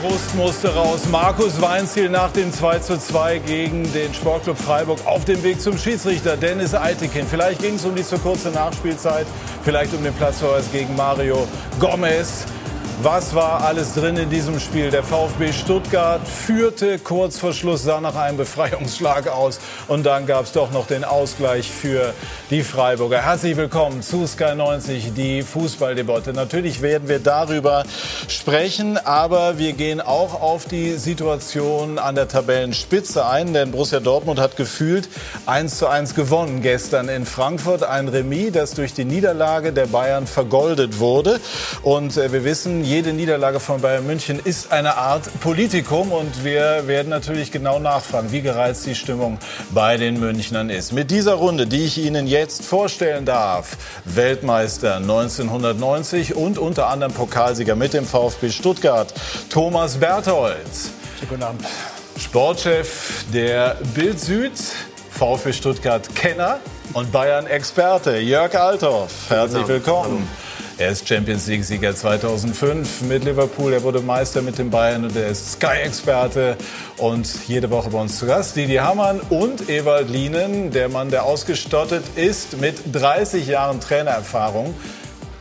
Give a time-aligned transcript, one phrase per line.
[0.00, 1.00] Frust musste raus.
[1.10, 6.74] Markus Weinziel nach dem 2:2 gegen den Sportclub Freiburg auf dem Weg zum Schiedsrichter Dennis
[6.74, 7.26] Eitekin.
[7.26, 9.26] Vielleicht ging es um die zu kurze Nachspielzeit,
[9.64, 11.48] vielleicht um den Platzverweis gegen Mario
[11.80, 12.44] Gomez.
[13.02, 14.90] Was war alles drin in diesem Spiel?
[14.90, 19.60] Der VfB Stuttgart führte kurz vor Schluss, sah nach einem Befreiungsschlag aus.
[19.86, 22.14] Und dann gab es doch noch den Ausgleich für
[22.48, 23.20] die Freiburger.
[23.20, 26.32] Herzlich willkommen zu Sky 90, die Fußballdebatte.
[26.32, 27.84] Natürlich werden wir darüber
[28.28, 33.52] sprechen, aber wir gehen auch auf die Situation an der Tabellenspitze ein.
[33.52, 35.10] Denn Borussia Dortmund hat gefühlt
[35.44, 37.82] 1 zu 1 gewonnen gestern in Frankfurt.
[37.82, 41.40] Ein Remis, das durch die Niederlage der Bayern vergoldet wurde.
[41.82, 46.86] Und äh, wir wissen, jede Niederlage von Bayern München ist eine Art Politikum und wir
[46.86, 49.38] werden natürlich genau nachfragen, wie gereizt die Stimmung
[49.70, 50.92] bei den Münchnern ist.
[50.92, 57.74] Mit dieser Runde, die ich Ihnen jetzt vorstellen darf, Weltmeister 1990 und unter anderem Pokalsieger
[57.74, 59.12] mit dem VfB Stuttgart,
[59.50, 60.90] Thomas Bertholz.
[61.28, 61.64] Guten Abend.
[62.16, 64.52] Sportchef der Bild Süd,
[65.10, 66.60] VfB Stuttgart Kenner
[66.92, 69.10] und Bayern Experte Jörg Althoff.
[69.28, 70.45] Herzlich willkommen.
[70.78, 73.72] Er ist Champions League-Sieger 2005 mit Liverpool.
[73.72, 76.58] Er wurde Meister mit den Bayern und er ist Sky-Experte
[76.98, 78.56] und jede Woche bei uns zu Gast.
[78.56, 84.74] Didi Hamann und Ewald Lienen, der Mann, der ausgestattet ist mit 30 Jahren Trainererfahrung.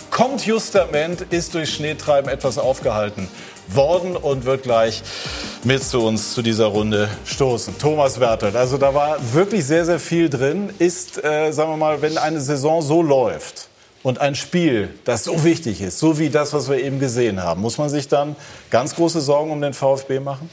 [0.10, 3.28] Kommt Justament, ist durch Schneetreiben etwas aufgehalten
[3.68, 5.04] worden und wird gleich
[5.66, 7.78] mit zu uns zu dieser Runde stoßen.
[7.78, 10.70] Thomas Bertelt, also da war wirklich sehr, sehr viel drin.
[10.80, 13.68] Ist, äh, sagen wir mal, wenn eine Saison so läuft,
[14.06, 17.62] und ein Spiel, das so wichtig ist, so wie das, was wir eben gesehen haben,
[17.62, 18.36] muss man sich dann
[18.70, 20.48] ganz große Sorgen um den VfB machen?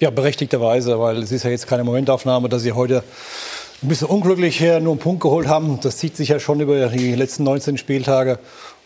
[0.00, 3.04] Ja, berechtigterweise, weil es ist ja jetzt keine Momentaufnahme, dass Sie heute
[3.80, 5.78] ein bisschen unglücklich her nur einen Punkt geholt haben.
[5.82, 8.40] Das zieht sich ja schon über die letzten 19 Spieltage.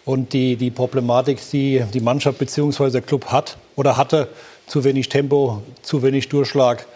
[0.04, 2.90] Und die, die Problematik, die die Mannschaft bzw.
[2.90, 4.28] der Club hat oder hatte,
[4.66, 6.86] zu wenig Tempo, zu wenig Durchschlag,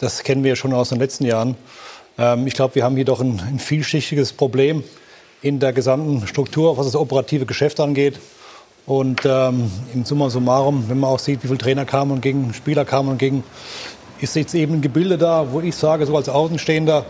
[0.00, 1.54] das kennen wir ja schon aus den letzten Jahren.
[2.18, 4.82] Ähm, ich glaube, wir haben hier doch ein, ein vielschichtiges Problem
[5.42, 8.18] in der gesamten Struktur, was das operative Geschäft angeht.
[8.86, 12.54] Und ähm, im Summa summarum, wenn man auch sieht, wie viele Trainer kamen und gegen
[12.54, 13.44] Spieler kamen und gegen,
[14.20, 17.04] ist jetzt eben ein Gebilde da, wo ich sage, so als Außenstehender,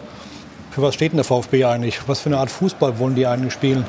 [0.70, 2.00] für was steht denn der VfB eigentlich?
[2.08, 3.86] Was für eine Art Fußball wollen die eigentlich spielen?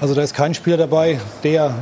[0.00, 1.74] Also da ist kein Spieler dabei, der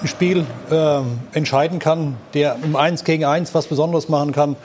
[0.00, 1.00] ein Spiel äh,
[1.32, 4.56] entscheiden kann, der im Eins gegen Eins was Besonderes machen kann.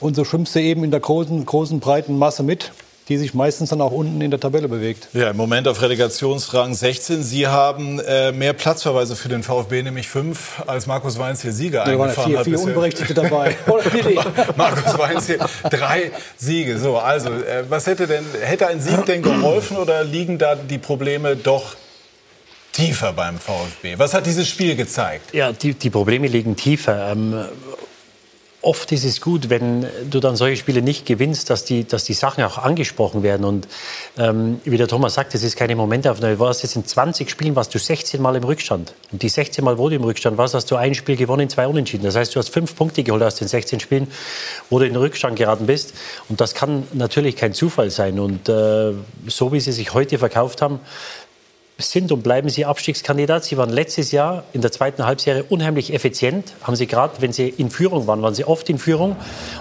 [0.00, 2.72] Und so schwimmst du eben in der großen, großen, breiten Masse mit
[3.10, 5.08] die sich meistens dann auch unten in der Tabelle bewegt.
[5.12, 7.24] Ja, im Moment auf Relegationsrang 16.
[7.24, 11.78] Sie haben äh, mehr Platzverweise für den VfB, nämlich fünf, als Markus Weinz hier Sieger
[11.78, 12.44] ja, eingefahren vier, hat.
[12.44, 13.56] Vier Unberechtigte dabei.
[14.56, 15.38] Markus Weinz hier
[15.68, 16.78] drei Siege.
[16.78, 20.78] So, also, äh, was hätte denn, hätte ein Sieg denn geholfen oder liegen da die
[20.78, 21.74] Probleme doch
[22.70, 23.98] tiefer beim VfB?
[23.98, 25.34] Was hat dieses Spiel gezeigt?
[25.34, 27.10] Ja, die, die Probleme liegen tiefer.
[27.10, 27.44] Ähm,
[28.62, 32.12] oft ist es gut, wenn du dann solche Spiele nicht gewinnst, dass die, dass die
[32.12, 33.44] Sachen auch angesprochen werden.
[33.44, 33.68] Und
[34.18, 36.34] ähm, wie der Thomas sagt, es ist keine Momentaufnahme.
[36.34, 38.92] Du warst jetzt in 20 Spielen, warst du 16 Mal im Rückstand.
[39.12, 41.66] Und die 16 Mal, wo du im Rückstand warst, hast du ein Spiel gewonnen, zwei
[41.66, 42.04] Unentschieden.
[42.04, 44.08] Das heißt, du hast fünf Punkte geholt aus den 16 Spielen,
[44.68, 45.94] wo du in den Rückstand geraten bist.
[46.28, 48.20] Und das kann natürlich kein Zufall sein.
[48.20, 48.92] Und äh,
[49.26, 50.80] so wie sie sich heute verkauft haben,
[51.80, 53.44] sind und bleiben sie Abstiegskandidat.
[53.44, 56.52] Sie waren letztes Jahr in der zweiten Halbserie unheimlich effizient.
[56.62, 59.16] Haben sie gerade, wenn sie in Führung waren, waren sie oft in Führung.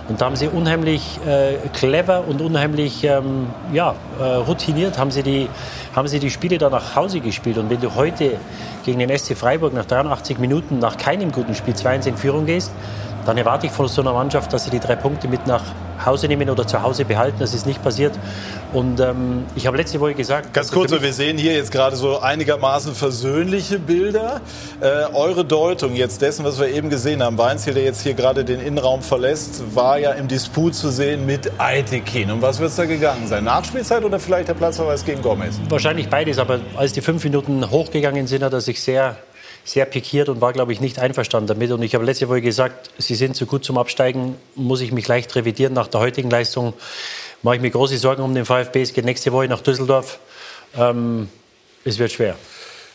[0.07, 5.23] Und da haben sie unheimlich äh, clever und unheimlich ähm, ja, äh, routiniert, haben sie,
[5.23, 5.49] die,
[5.95, 7.57] haben sie die Spiele da nach Hause gespielt.
[7.57, 8.37] Und wenn du heute
[8.85, 12.71] gegen den SC Freiburg nach 83 Minuten nach keinem guten Spiel 2-1 in Führung gehst,
[13.25, 15.63] dann erwarte ich von so einer Mannschaft, dass sie die drei Punkte mit nach
[16.05, 17.37] Hause nehmen oder zu Hause behalten.
[17.39, 18.17] Das ist nicht passiert.
[18.73, 20.53] Und ähm, ich habe letzte Woche gesagt.
[20.53, 24.41] Ganz kurz, wir sehen hier jetzt gerade so einigermaßen versöhnliche Bilder.
[24.79, 28.45] Äh, eure Deutung jetzt dessen, was wir eben gesehen haben, Weinziel, der jetzt hier gerade
[28.45, 32.31] den Innenraum verlässt, war ja im Disput zu sehen mit Aitekin.
[32.31, 33.43] Um was wird es da gegangen sein?
[33.43, 35.59] Nachspielzeit oder vielleicht der Platzverweis gegen Gomez?
[35.67, 39.17] Wahrscheinlich beides, aber als die fünf Minuten hochgegangen sind, hat er sich sehr
[39.63, 41.71] sehr pikiert und war, glaube ich, nicht einverstanden damit.
[41.71, 45.07] Und ich habe letzte Woche gesagt, Sie sind zu gut zum Absteigen, muss ich mich
[45.07, 45.73] leicht revidieren.
[45.73, 46.73] Nach der heutigen Leistung
[47.41, 48.81] mache ich mir große Sorgen um den VfB.
[48.81, 50.19] Es geht nächste Woche nach Düsseldorf.
[50.77, 51.29] Ähm,
[51.85, 52.35] es wird schwer.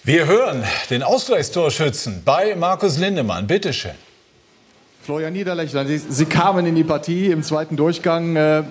[0.03, 3.47] Wir hören den Ausgleichstorschützen bei Markus Lindemann.
[3.47, 3.95] Bitte schön.
[5.03, 8.37] Florian Niederlechner, Sie, Sie kamen in die Partie im zweiten Durchgang.
[8.37, 8.65] Äh,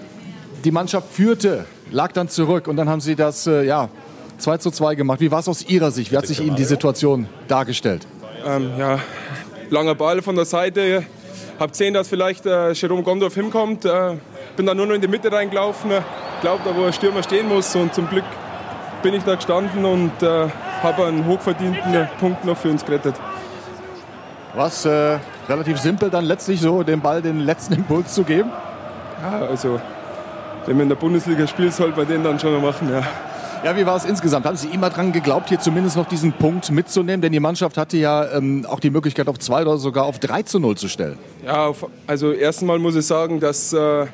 [0.64, 3.90] die Mannschaft führte, lag dann zurück und dann haben Sie das äh, ja,
[4.38, 5.20] 2 zu 2 gemacht.
[5.20, 6.12] Wie war es aus Ihrer Sicht?
[6.12, 8.06] Wie hat sich Ihnen die Situation dargestellt?
[8.46, 9.00] Ähm, ja,
[9.70, 11.04] langer Ball von der Seite.
[11.60, 13.86] Hab gesehen, dass vielleicht äh, Jerome Gondorf hinkommt.
[13.86, 14.16] Äh,
[14.56, 15.92] bin dann nur noch in die Mitte reingelaufen.
[16.42, 17.76] Glaubt, da wo ein Stürmer stehen muss.
[17.76, 18.26] Und zum Glück
[19.02, 20.48] bin ich da gestanden und äh,
[20.82, 23.16] habe einen hochverdienten Punkt noch für uns gerettet.
[24.56, 25.18] Was äh,
[25.50, 28.50] Relativ simpel dann letztlich so dem Ball den letzten Impuls zu geben.
[29.22, 29.80] Ja, also
[30.66, 32.90] wenn man in der Bundesliga spielt, sollte man den dann schon noch machen.
[32.90, 33.02] Ja.
[33.64, 34.46] Ja, wie war es insgesamt?
[34.46, 37.22] Haben Sie immer dran geglaubt, hier zumindest noch diesen Punkt mitzunehmen?
[37.22, 40.44] Denn die Mannschaft hatte ja ähm, auch die Möglichkeit, auf 2 oder sogar auf 3
[40.44, 41.18] zu 0 zu stellen.
[41.46, 44.08] Ja, auf, also erstmal muss ich sagen, dass äh,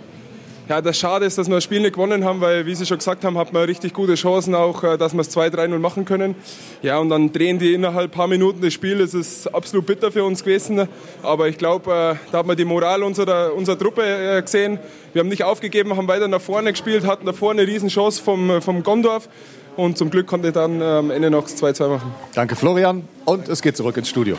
[0.69, 3.00] ja, das schade ist, dass wir das Spiel nicht gewonnen haben, weil, wie Sie schon
[3.00, 6.36] gesagt haben, hat man richtig gute Chancen auch, äh, dass wir es 2-3-0 machen können.
[6.83, 9.00] Ja, und dann drehen die innerhalb ein paar Minuten das Spiel.
[9.00, 10.88] Das ist absolut bitter für uns gewesen.
[11.24, 14.77] Aber ich glaube, äh, da hat man die Moral unserer, unserer Truppe äh, gesehen.
[15.13, 18.62] Wir haben nicht aufgegeben, haben weiter nach vorne gespielt, hatten da vorne eine Riesenchance vom,
[18.62, 19.27] vom Gondorf.
[19.75, 22.13] Und zum Glück konnte dann am Ende noch 2-2 machen.
[22.36, 23.07] Danke, Florian.
[23.25, 24.38] Und es geht zurück ins Studio.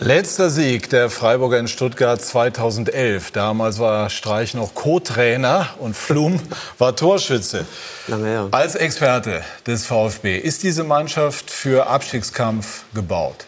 [0.00, 3.32] Letzter Sieg der Freiburger in Stuttgart 2011.
[3.32, 6.38] Damals war Streich noch Co-Trainer und Flum
[6.78, 7.66] war Torschütze.
[8.06, 8.48] Lange her.
[8.52, 13.46] Als Experte des VfB, ist diese Mannschaft für Abstiegskampf gebaut?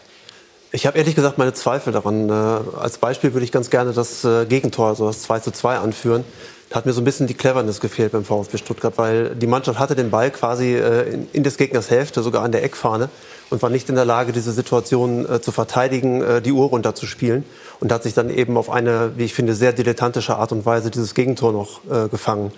[0.73, 2.29] Ich habe ehrlich gesagt meine Zweifel daran.
[2.29, 2.33] Äh,
[2.77, 6.25] als Beispiel würde ich ganz gerne das äh, Gegentor, also das 2 zu 2 anführen.
[6.69, 9.79] Da hat mir so ein bisschen die Cleverness gefehlt beim VfB Stuttgart, weil die Mannschaft
[9.79, 13.09] hatte den Ball quasi äh, in des Gegners Hälfte, sogar an der Eckfahne
[13.51, 17.43] und war nicht in der Lage, diese Situation äh, zu verteidigen, äh, die Uhr runterzuspielen.
[17.79, 20.89] Und hat sich dann eben auf eine, wie ich finde, sehr dilettantische Art und Weise
[20.89, 22.51] dieses Gegentor noch äh, gefangen.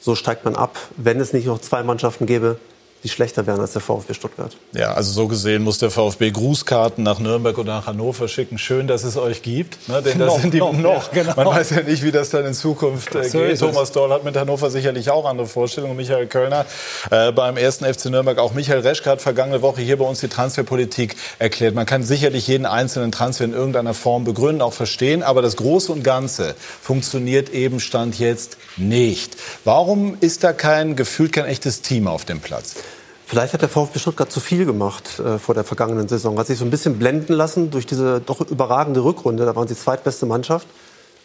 [0.00, 2.58] So steigt man ab, wenn es nicht noch zwei Mannschaften gäbe,
[3.04, 4.56] die schlechter wären als der VfB Stuttgart.
[4.72, 8.56] Ja, also so gesehen muss der VfB Grußkarten nach Nürnberg oder nach Hannover schicken.
[8.56, 9.88] Schön, dass es euch gibt.
[9.90, 10.00] Ne?
[10.00, 10.72] Denn das sind die noch.
[10.72, 11.12] noch.
[11.12, 11.36] Ja, genau.
[11.36, 13.60] Man weiß ja nicht, wie das dann in Zukunft äh, geht.
[13.60, 15.96] Thomas Doll hat mit Hannover sicherlich auch andere Vorstellungen.
[15.96, 16.64] Michael Kölner
[17.10, 18.38] äh, beim ersten FC Nürnberg.
[18.38, 21.74] Auch Michael Reschke hat vergangene Woche hier bei uns die Transferpolitik erklärt.
[21.74, 25.22] Man kann sicherlich jeden einzelnen Transfer in irgendeiner Form begründen, auch verstehen.
[25.22, 29.36] Aber das Große und Ganze funktioniert eben Stand jetzt nicht.
[29.64, 32.76] Warum ist da kein gefühlt kein echtes Team auf dem Platz?
[33.26, 36.38] Vielleicht hat der VfB Stuttgart zu viel gemacht äh, vor der vergangenen Saison.
[36.38, 39.46] Hat sich so ein bisschen blenden lassen durch diese doch überragende Rückrunde.
[39.46, 40.66] Da waren sie zweitbeste Mannschaft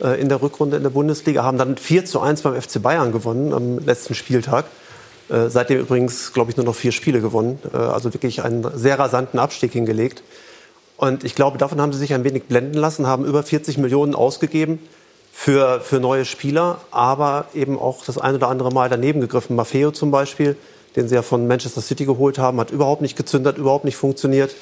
[0.01, 3.12] äh, in der Rückrunde in der Bundesliga, haben dann 4 zu 1 beim FC Bayern
[3.12, 4.66] gewonnen am letzten Spieltag.
[5.30, 7.60] Äh, seitdem übrigens, glaube ich, nur noch vier Spiele gewonnen.
[7.74, 10.24] Äh, also wirklich einen sehr rasanten Abstieg hingelegt.
[10.98, 14.16] Und ich glaube, davon haben sie sich ein wenig blenden lassen, haben über 40 Millionen
[14.16, 14.80] ausgegeben
[15.31, 19.56] für, für neue Spieler, aber eben auch das ein oder andere Mal daneben gegriffen.
[19.56, 20.57] Maffeo zum Beispiel
[20.95, 24.56] den sie ja von Manchester City geholt haben, hat überhaupt nicht gezündet, überhaupt nicht funktioniert.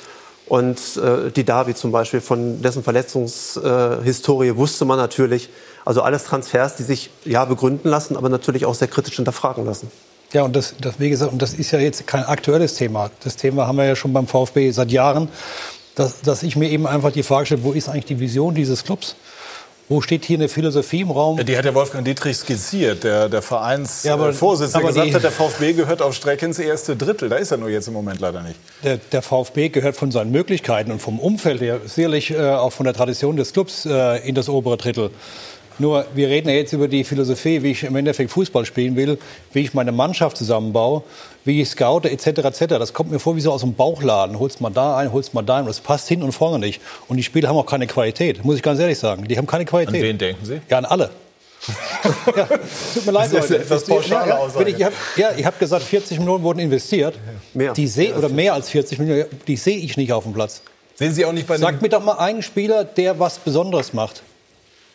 [0.48, 5.50] Und äh, die Davi zum Beispiel, von dessen Verletzungshistorie äh, wusste man natürlich.
[5.84, 9.92] Also alles Transfers, die sich ja begründen lassen, aber natürlich auch sehr kritisch hinterfragen lassen.
[10.34, 13.12] Ja, und das, das, wie gesagt, und das ist ja jetzt kein aktuelles Thema.
[13.24, 15.30] Das Thema haben wir ja schon beim VfB seit Jahren,
[15.96, 18.84] dass, dass ich mir eben einfach die Frage stelle, wo ist eigentlich die Vision dieses
[18.84, 19.16] Clubs?
[19.90, 21.44] Wo steht hier eine Philosophie im Raum?
[21.46, 26.02] Die hat der Wolfgang Dietrich skizziert, der, der Vereinsvorsitzende, ja, gesagt hat, der VfB gehört
[26.02, 27.30] auf Strecke ins erste Drittel.
[27.30, 28.60] Da ist er nur jetzt im Moment leider nicht.
[28.84, 32.84] Der, der VfB gehört von seinen Möglichkeiten und vom Umfeld her sicherlich äh, auch von
[32.84, 35.10] der Tradition des Clubs äh, in das obere Drittel.
[35.80, 39.20] Nur, wir reden ja jetzt über die Philosophie, wie ich im Endeffekt Fußball spielen will,
[39.54, 41.04] wie ich meine Mannschaft zusammenbaue,
[41.46, 42.66] wie ich scoute, etc., etc.
[42.80, 44.40] Das kommt mir vor wie so aus dem Bauchladen.
[44.40, 45.66] Holst mal da ein, holst mal da ein.
[45.68, 46.82] Das passt hin und vorne nicht.
[47.08, 49.28] Und die Spieler haben auch keine Qualität, muss ich ganz ehrlich sagen.
[49.28, 49.96] Die haben keine Qualität.
[49.96, 50.62] An wen denken Sie?
[50.68, 51.12] Ja, an alle.
[52.36, 52.46] ja,
[52.94, 53.60] tut mir leid, Leute.
[53.68, 54.70] Das ist pauschale ja, Aussage.
[54.70, 57.16] Ich, hab, ja, ich habe gesagt, 40 Millionen wurden investiert.
[57.54, 57.74] Mehr.
[57.74, 60.62] Die seh, oder mehr als 40 Millionen, die sehe ich nicht auf dem Platz.
[60.96, 64.24] Sehen Sie auch nicht bei Sag mir doch mal einen Spieler, der was Besonderes macht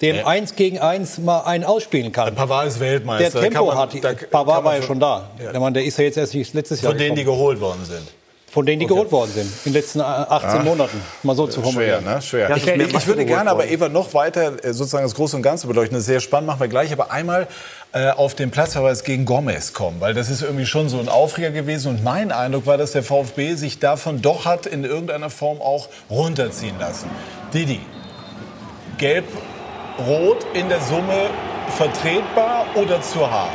[0.03, 2.35] der im Eins gegen Eins mal einen ausspielen kann.
[2.35, 3.41] Pavard ist Weltmeister.
[3.41, 3.95] Der Tempo man, hat.
[4.03, 5.31] Da, Pavard war ja schon da.
[5.43, 5.53] Ja.
[5.53, 6.93] Der, Mann, der ist ja jetzt erst letztes Jahr.
[6.93, 8.07] Von denen, die geholt worden sind.
[8.53, 8.95] Von denen, die okay.
[8.95, 12.03] geholt worden sind, in den letzten 18 Ach, Monaten, mal so zu formulieren.
[12.03, 12.21] Schwer, ne?
[12.21, 12.51] Schwer.
[12.51, 15.43] Ja, ich, ich, ich würde gerne aber, Eva, noch weiter äh, sozusagen das Große und
[15.43, 15.95] Ganze beleuchten.
[15.95, 16.93] Das ist sehr spannend, machen wir gleich.
[16.93, 17.49] Aber einmal
[17.93, 21.51] äh, auf den Platzverweis gegen Gomez kommen, weil das ist irgendwie schon so ein Aufreger
[21.51, 21.89] gewesen.
[21.89, 25.89] Und mein Eindruck war, dass der VfB sich davon doch hat in irgendeiner Form auch
[26.11, 27.09] runterziehen lassen.
[27.55, 27.81] Didi,
[28.99, 29.25] gelb
[29.99, 31.31] Rot in der Summe
[31.77, 33.51] vertretbar oder zu hart?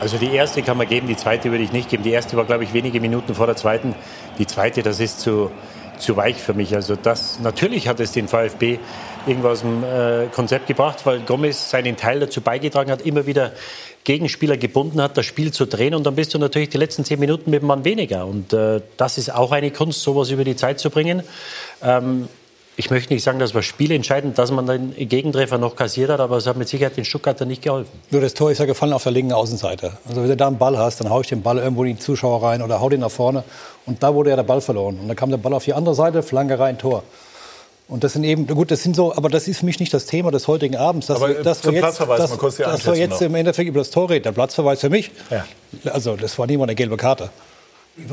[0.00, 2.04] Also die erste kann man geben, die zweite würde ich nicht geben.
[2.04, 3.94] Die erste war, glaube ich, wenige Minuten vor der zweiten.
[4.38, 5.50] Die zweite, das ist zu,
[5.98, 6.74] zu weich für mich.
[6.74, 8.78] Also das, natürlich hat es den VfB
[9.26, 13.52] irgendwo aus dem äh, Konzept gebracht, weil Gomez seinen Teil dazu beigetragen hat, immer wieder
[14.04, 15.94] Gegenspieler gebunden hat, das Spiel zu drehen.
[15.94, 18.24] Und dann bist du natürlich die letzten zehn Minuten mit dem Mann weniger.
[18.24, 21.24] Und äh, das ist auch eine Kunst, sowas über die Zeit zu bringen.
[21.82, 22.28] Ähm,
[22.78, 26.36] ich möchte nicht sagen, das war spielentscheidend, dass man den Gegentreffer noch kassiert hat, aber
[26.36, 27.90] es hat mit Sicherheit den Stuttgarter nicht geholfen.
[28.12, 29.94] Nur das Tor ist ja gefallen auf der linken Außenseite.
[30.08, 31.98] Also wenn du da einen Ball hast, dann haue ich den Ball irgendwo in die
[31.98, 33.42] Zuschauer rein oder hau den nach vorne.
[33.84, 34.96] Und da wurde ja der Ball verloren.
[35.00, 37.02] Und dann kam der Ball auf die andere Seite, Flanke rein, Tor.
[37.88, 40.06] Und das sind eben, gut, das sind so, aber das ist für mich nicht das
[40.06, 41.08] Thema des heutigen Abends.
[41.08, 43.80] Dass aber wir, dass wir jetzt, dass, mal kurz dass wir jetzt im Endeffekt über
[43.80, 44.22] das Tor reden.
[44.22, 45.10] Der Platzverweis für mich.
[45.30, 45.44] Ja.
[45.90, 47.30] Also, das war niemand eine gelbe Karte.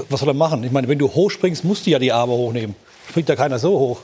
[0.10, 0.64] Was soll er machen?
[0.64, 2.76] Ich meine, wenn du hochspringst, musst du ja die Arme hochnehmen.
[3.10, 4.00] Springt da keiner so hoch.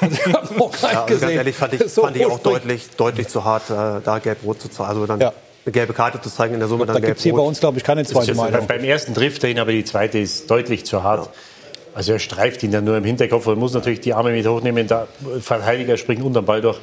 [0.00, 4.00] ja, also ganz ehrlich fand ich, so fand ich auch deutlich, deutlich zu hart, äh,
[4.04, 4.88] da gelb-rot zu zeigen.
[4.88, 5.32] Also dann ja.
[5.64, 6.86] eine gelbe Karte zu zeigen in der Summe.
[6.86, 8.66] Da gibt es hier bei uns, glaube ich, keine zweite Meinung.
[8.66, 11.26] Beim ersten trifft er ihn, aber die zweite ist deutlich zu hart.
[11.26, 11.32] Ja.
[11.94, 14.86] Also er streift ihn dann nur im Hinterkopf und muss natürlich die Arme mit hochnehmen.
[14.86, 15.08] Der
[15.40, 16.78] Verteidiger springt unter den Ball durch.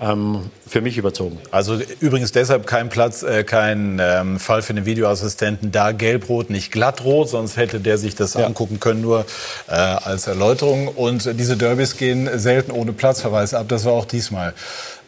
[0.00, 1.38] Ähm, für mich überzogen.
[1.50, 5.72] Also übrigens deshalb kein Platz, äh, kein ähm, Fall für den Videoassistenten.
[5.72, 8.46] Da gelb-rot, nicht glattrot, sonst hätte der sich das ja.
[8.46, 9.26] angucken können, nur
[9.68, 10.88] äh, als Erläuterung.
[10.88, 13.66] Und diese Derbys gehen selten ohne Platzverweis ab.
[13.68, 14.54] Das war auch diesmal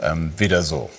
[0.00, 0.90] ähm, wieder so.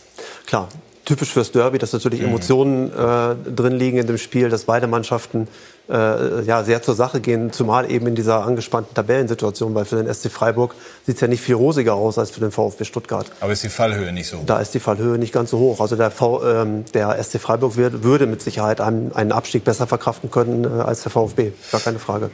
[0.45, 0.69] Klar,
[1.05, 2.27] typisch fürs Derby, dass natürlich mhm.
[2.27, 5.47] Emotionen äh, drin liegen in dem Spiel, dass beide Mannschaften
[5.89, 10.11] äh, ja, sehr zur Sache gehen, zumal eben in dieser angespannten Tabellensituation, weil für den
[10.13, 13.25] SC Freiburg sieht es ja nicht viel rosiger aus als für den VfB Stuttgart.
[13.41, 14.45] Aber ist die Fallhöhe nicht so hoch?
[14.45, 15.81] Da ist die Fallhöhe nicht ganz so hoch.
[15.81, 19.87] Also der, v, ähm, der SC Freiburg wird, würde mit Sicherheit einen, einen Abstieg besser
[19.87, 22.31] verkraften können äh, als der VfB, gar keine Frage.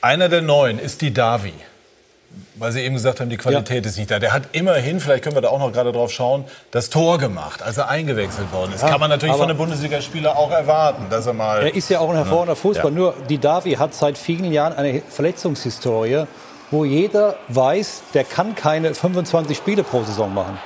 [0.00, 1.52] Einer der Neuen ist die Davi
[2.54, 3.90] weil Sie eben gesagt haben, die Qualität ja.
[3.90, 4.18] ist nicht da.
[4.18, 7.62] Der hat immerhin, vielleicht können wir da auch noch gerade drauf schauen, das Tor gemacht,
[7.62, 8.82] als er eingewechselt worden ist.
[8.82, 11.62] Ja, Kann man natürlich von einem Bundesligaspieler auch erwarten, dass er mal.
[11.62, 12.90] Er ist ja auch ein hervorragender Fußball.
[12.90, 12.96] Ja.
[12.96, 16.24] Nur die Davi hat seit vielen Jahren eine Verletzungshistorie,
[16.70, 20.58] wo jeder weiß, der kann keine 25 Spiele pro Saison machen.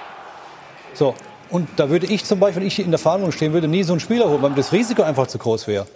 [0.95, 1.15] So.
[1.49, 3.93] Und da würde ich zum Beispiel, wenn ich in der Verhandlung stehen würde, nie so
[3.93, 5.87] einen Spieler holen, weil das Risiko einfach zu groß wäre.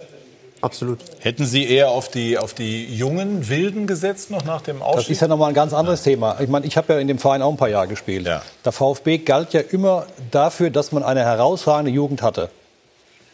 [0.61, 0.99] Absolut.
[1.19, 5.07] Hätten Sie eher auf die, auf die jungen Wilden gesetzt, noch nach dem Aufstieg?
[5.07, 6.11] Das ist ja nochmal ein ganz anderes ja.
[6.11, 6.39] Thema.
[6.39, 8.27] Ich meine, ich habe ja in dem Verein auch ein paar Jahre gespielt.
[8.27, 8.43] Ja.
[8.63, 12.49] Der VfB galt ja immer dafür, dass man eine herausragende Jugend hatte.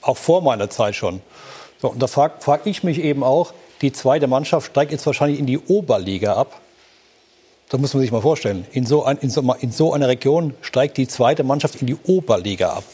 [0.02, 1.22] Auch vor meiner Zeit schon.
[1.82, 5.38] So, und da frage frag ich mich eben auch, die zweite Mannschaft steigt jetzt wahrscheinlich
[5.38, 6.62] in die Oberliga ab.
[7.70, 8.66] Das muss man sich mal vorstellen.
[8.72, 11.98] In so, ein, in, so, in so einer Region steigt die zweite Mannschaft in die
[12.06, 12.86] Oberliga ab.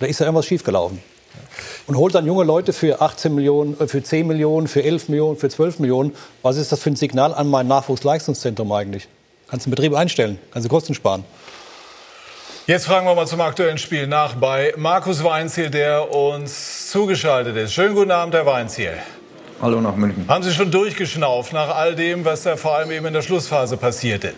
[0.00, 1.00] Da ist ja irgendwas schiefgelaufen
[1.86, 5.36] und holt dann junge Leute für 18 Millionen, äh, für 10 Millionen, für 11 Millionen,
[5.36, 6.14] für 12 Millionen.
[6.42, 9.08] Was ist das für ein Signal an mein Nachwuchsleistungszentrum eigentlich?
[9.48, 11.24] Kannst du einen Betrieb einstellen, kannst du Kosten sparen.
[12.66, 17.74] Jetzt fragen wir mal zum aktuellen Spiel nach bei Markus Weinziel, der uns zugeschaltet ist.
[17.74, 18.94] Schönen guten Abend, Herr Weinziel.
[19.60, 20.24] Hallo nach München.
[20.28, 23.76] Haben Sie schon durchgeschnauft nach all dem, was da vor allem eben in der Schlussphase
[23.76, 24.32] passierte?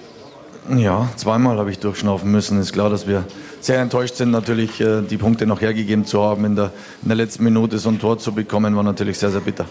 [0.75, 2.61] Ja, zweimal habe ich durchschnaufen müssen.
[2.61, 3.25] Ist klar, dass wir
[3.61, 6.45] sehr enttäuscht sind, natürlich äh, die Punkte noch hergegeben zu haben.
[6.45, 9.41] In der, in der letzten Minute so ein Tor zu bekommen, war natürlich sehr, sehr
[9.41, 9.67] bitter.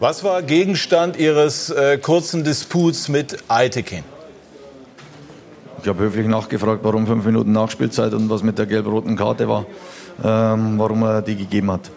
[0.00, 4.02] Was war Gegenstand Ihres äh, kurzen Disputs mit Eitekin?
[5.80, 9.64] Ich habe höflich nachgefragt, warum fünf Minuten Nachspielzeit und was mit der gelb-roten Karte war,
[10.24, 11.90] ähm, warum er die gegeben hat.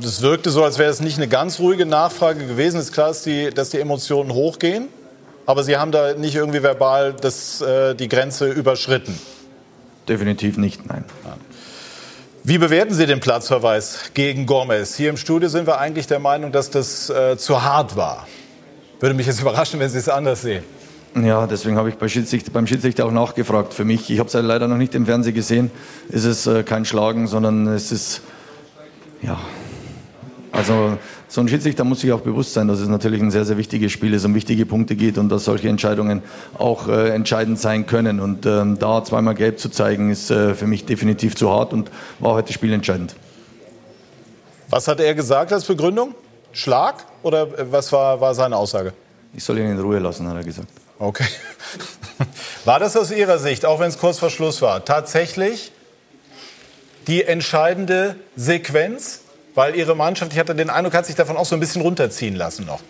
[0.00, 2.78] Das wirkte so, als wäre es nicht eine ganz ruhige Nachfrage gewesen.
[2.78, 4.88] Es ist klar, dass die, dass die Emotionen hochgehen.
[5.50, 9.18] Aber Sie haben da nicht irgendwie verbal das, äh, die Grenze überschritten?
[10.08, 11.04] Definitiv nicht, nein.
[12.44, 14.94] Wie bewerten Sie den Platzverweis gegen Gomez?
[14.94, 18.28] Hier im Studio sind wir eigentlich der Meinung, dass das äh, zu hart war.
[19.00, 20.62] Würde mich jetzt überraschen, wenn Sie es anders sehen.
[21.20, 23.74] Ja, deswegen habe ich bei Schiedsrichter, beim Schiedsrichter auch nachgefragt.
[23.74, 25.72] Für mich, ich habe es ja leider noch nicht im Fernsehen gesehen,
[26.10, 28.20] ist es äh, kein Schlagen, sondern es ist,
[29.20, 29.36] ja,
[30.60, 33.56] also so ein Schiedsrichter muss sich auch bewusst sein, dass es natürlich ein sehr, sehr
[33.56, 36.22] wichtiges Spiel ist, um wichtige Punkte geht und dass solche Entscheidungen
[36.58, 38.20] auch äh, entscheidend sein können.
[38.20, 41.90] Und ähm, da zweimal gelb zu zeigen, ist äh, für mich definitiv zu hart und
[42.18, 43.16] war heute spielentscheidend.
[44.68, 46.14] Was hat er gesagt als Begründung?
[46.52, 48.92] Schlag oder äh, was war, war seine Aussage?
[49.32, 50.68] Ich soll ihn in Ruhe lassen, hat er gesagt.
[50.98, 51.26] Okay.
[52.66, 55.72] War das aus Ihrer Sicht, auch wenn es kurz vor Schluss war, tatsächlich
[57.06, 59.20] die entscheidende Sequenz?
[59.54, 62.36] Weil Ihre Mannschaft, ich hatte den Eindruck, hat sich davon auch so ein bisschen runterziehen
[62.36, 62.80] lassen noch.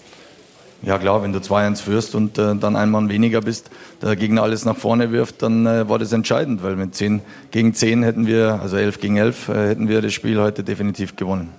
[0.83, 4.43] Ja klar, wenn du 2-1 führst und äh, dann ein Mann weniger bist, der Gegner
[4.43, 8.26] alles nach vorne wirft, dann äh, war das entscheidend, weil mit 10 gegen 10 hätten
[8.26, 11.52] wir, also 11 gegen 11, äh, hätten wir das Spiel heute definitiv gewonnen.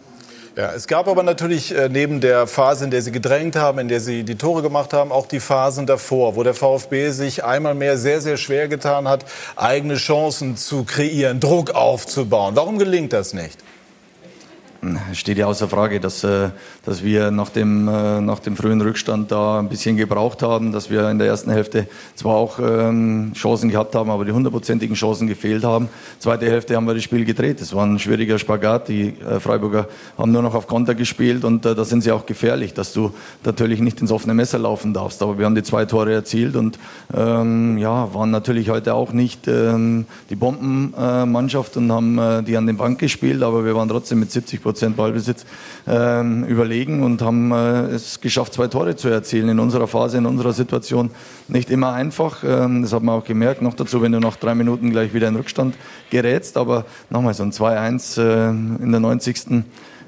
[0.58, 3.88] Ja, es gab aber natürlich äh, neben der Phase, in der sie gedrängt haben, in
[3.88, 7.76] der sie die Tore gemacht haben, auch die Phasen davor, wo der VfB sich einmal
[7.76, 9.24] mehr sehr, sehr schwer getan hat,
[9.56, 12.56] eigene Chancen zu kreieren, Druck aufzubauen.
[12.56, 13.60] Warum gelingt das nicht?
[15.14, 16.50] Steht ja außer Frage, dass, äh,
[16.84, 20.90] dass wir nach dem, äh, nach dem frühen Rückstand da ein bisschen gebraucht haben, dass
[20.90, 25.28] wir in der ersten Hälfte zwar auch ähm, Chancen gehabt haben, aber die hundertprozentigen Chancen
[25.28, 25.90] gefehlt haben.
[26.20, 27.62] Zweite Hälfte haben wir das Spiel gedreht.
[27.62, 28.88] Es war ein schwieriger Spagat.
[28.88, 32.74] Die äh, Freiburger haben nur noch auf Konter gespielt und da sind sie auch gefährlich,
[32.74, 33.12] dass du
[33.44, 35.22] natürlich nicht ins offene Messer laufen darfst.
[35.22, 36.80] Aber wir haben die zwei Tore erzielt und
[37.16, 42.78] ähm, ja, waren natürlich heute auch nicht ähm, die Bombenmannschaft und haben die an den
[42.78, 45.46] Bank gespielt, aber wir waren trotzdem mit 70 Prozent Prozent Ballbesitz
[45.86, 50.26] ähm, überlegen und haben äh, es geschafft, zwei Tore zu erzielen in unserer Phase, in
[50.26, 51.12] unserer Situation.
[51.50, 53.62] Nicht immer einfach, ähm, das hat man auch gemerkt.
[53.62, 55.76] Noch dazu, wenn du nach drei Minuten gleich wieder in Rückstand
[56.10, 58.50] gerätst, aber nochmal so ein 2-1 äh,
[58.82, 59.66] in der 90.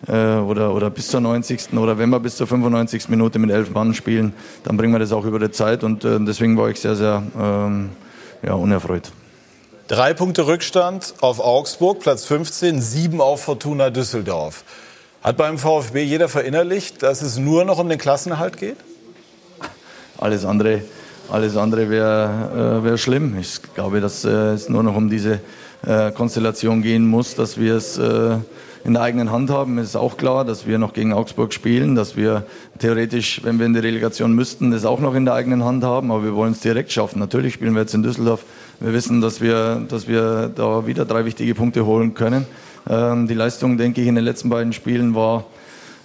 [0.08, 1.74] äh, oder, oder bis zur 90.
[1.74, 3.10] oder wenn wir bis zur 95.
[3.10, 4.32] Minute mit elf Mann spielen,
[4.64, 7.22] dann bringen wir das auch über die Zeit und äh, deswegen war ich sehr, sehr
[7.38, 7.90] ähm,
[8.42, 9.12] ja, unerfreut.
[9.90, 14.64] Drei Punkte Rückstand auf Augsburg, Platz 15, sieben auf Fortuna Düsseldorf.
[15.22, 18.78] Hat beim VfB jeder verinnerlicht, dass es nur noch um den Klassenerhalt geht?
[20.18, 20.84] Alles andere,
[21.30, 23.38] alles andere wäre äh, wär schlimm.
[23.38, 25.42] Ich glaube, dass äh, es nur noch um diese
[25.86, 28.38] äh, Konstellation gehen muss, dass wir es äh,
[28.86, 29.78] in der eigenen Hand haben.
[29.80, 32.46] Es ist auch klar, dass wir noch gegen Augsburg spielen, dass wir
[32.80, 36.10] theoretisch, wenn wir in die Relegation müssten, das auch noch in der eigenen Hand haben.
[36.10, 37.20] Aber wir wollen es direkt schaffen.
[37.20, 38.46] Natürlich spielen wir jetzt in Düsseldorf.
[38.80, 42.46] Wir wissen, dass wir, dass wir da wieder drei wichtige Punkte holen können.
[42.90, 45.46] Ähm, die Leistung, denke ich, in den letzten beiden Spielen war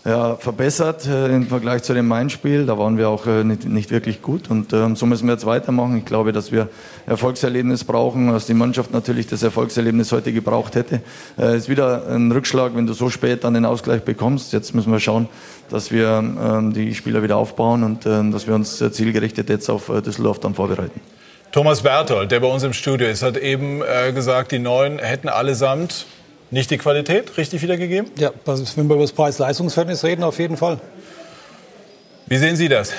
[0.04, 2.66] ja, verbessert äh, im Vergleich zu dem Main-Spiel.
[2.66, 5.44] Da waren wir auch äh, nicht, nicht, wirklich gut und ähm, so müssen wir jetzt
[5.44, 5.98] weitermachen.
[5.98, 6.68] Ich glaube, dass wir
[7.06, 11.02] Erfolgserlebnis brauchen, dass die Mannschaft natürlich das Erfolgserlebnis heute gebraucht hätte.
[11.36, 14.52] Es äh, ist wieder ein Rückschlag, wenn du so spät dann den Ausgleich bekommst.
[14.52, 15.28] Jetzt müssen wir schauen,
[15.68, 19.68] dass wir ähm, die Spieler wieder aufbauen und äh, dass wir uns äh, zielgerichtet jetzt
[19.68, 21.00] auf äh, Düsseldorf dann vorbereiten.
[21.52, 23.82] Thomas Berthold, der bei uns im Studio ist, hat eben
[24.14, 26.06] gesagt, die Neuen hätten allesamt
[26.50, 28.10] nicht die Qualität richtig wiedergegeben?
[28.16, 30.78] Ja, wenn wir über das Preis-Leistungsverhältnis reden, auf jeden Fall.
[32.26, 32.92] Wie sehen Sie das?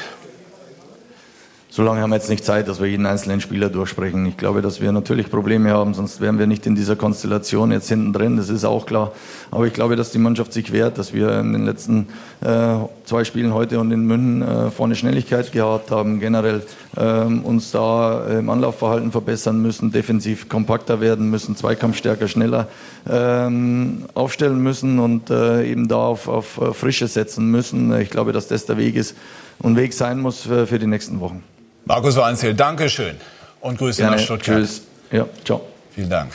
[1.79, 4.25] So lange haben wir jetzt nicht Zeit, dass wir jeden einzelnen Spieler durchsprechen.
[4.25, 7.87] Ich glaube, dass wir natürlich Probleme haben, sonst wären wir nicht in dieser Konstellation jetzt
[7.87, 9.13] hinten drin, das ist auch klar.
[9.49, 12.07] Aber ich glaube, dass die Mannschaft sich wehrt, dass wir in den letzten
[12.41, 12.73] äh,
[13.05, 16.63] zwei Spielen heute und in München äh, vorne Schnelligkeit gehabt haben, generell
[16.97, 22.67] äh, uns da im Anlaufverhalten verbessern müssen, defensiv kompakter werden müssen, Zweikampfstärker, schneller
[23.09, 27.97] ähm, aufstellen müssen und äh, eben da auf, auf Frische setzen müssen.
[28.01, 29.15] Ich glaube, dass das der Weg ist
[29.59, 31.41] und Weg sein muss für, für die nächsten Wochen.
[31.89, 33.15] Markus Weinzel, danke schön
[33.61, 34.17] und Grüße Gerne.
[34.17, 34.59] nach Stuttgart.
[34.59, 34.83] Tschüss.
[35.11, 35.61] Ja, ciao.
[35.89, 36.31] Vielen Dank.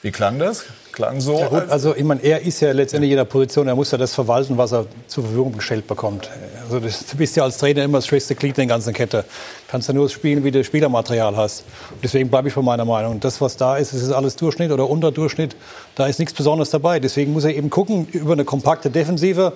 [0.00, 0.64] Wie klang das?
[0.90, 1.38] Klang so?
[1.38, 3.98] Ja gut, also ich meine, er ist ja letztendlich in der Position, er muss ja
[3.98, 6.30] das verwalten, was er zur Verfügung gestellt bekommt.
[6.64, 9.26] Also das, du bist ja als Trainer immer das schwächste Glied in der ganzen Kette.
[9.68, 11.64] Kannst ja nur spielen, wie du Spielermaterial hast.
[11.90, 13.20] Und deswegen bleibe ich von meiner Meinung.
[13.20, 15.56] Das, was da ist, das ist alles Durchschnitt oder Unterdurchschnitt.
[15.94, 16.98] Da ist nichts Besonderes dabei.
[17.00, 19.52] Deswegen muss er eben gucken, über eine kompakte Defensive,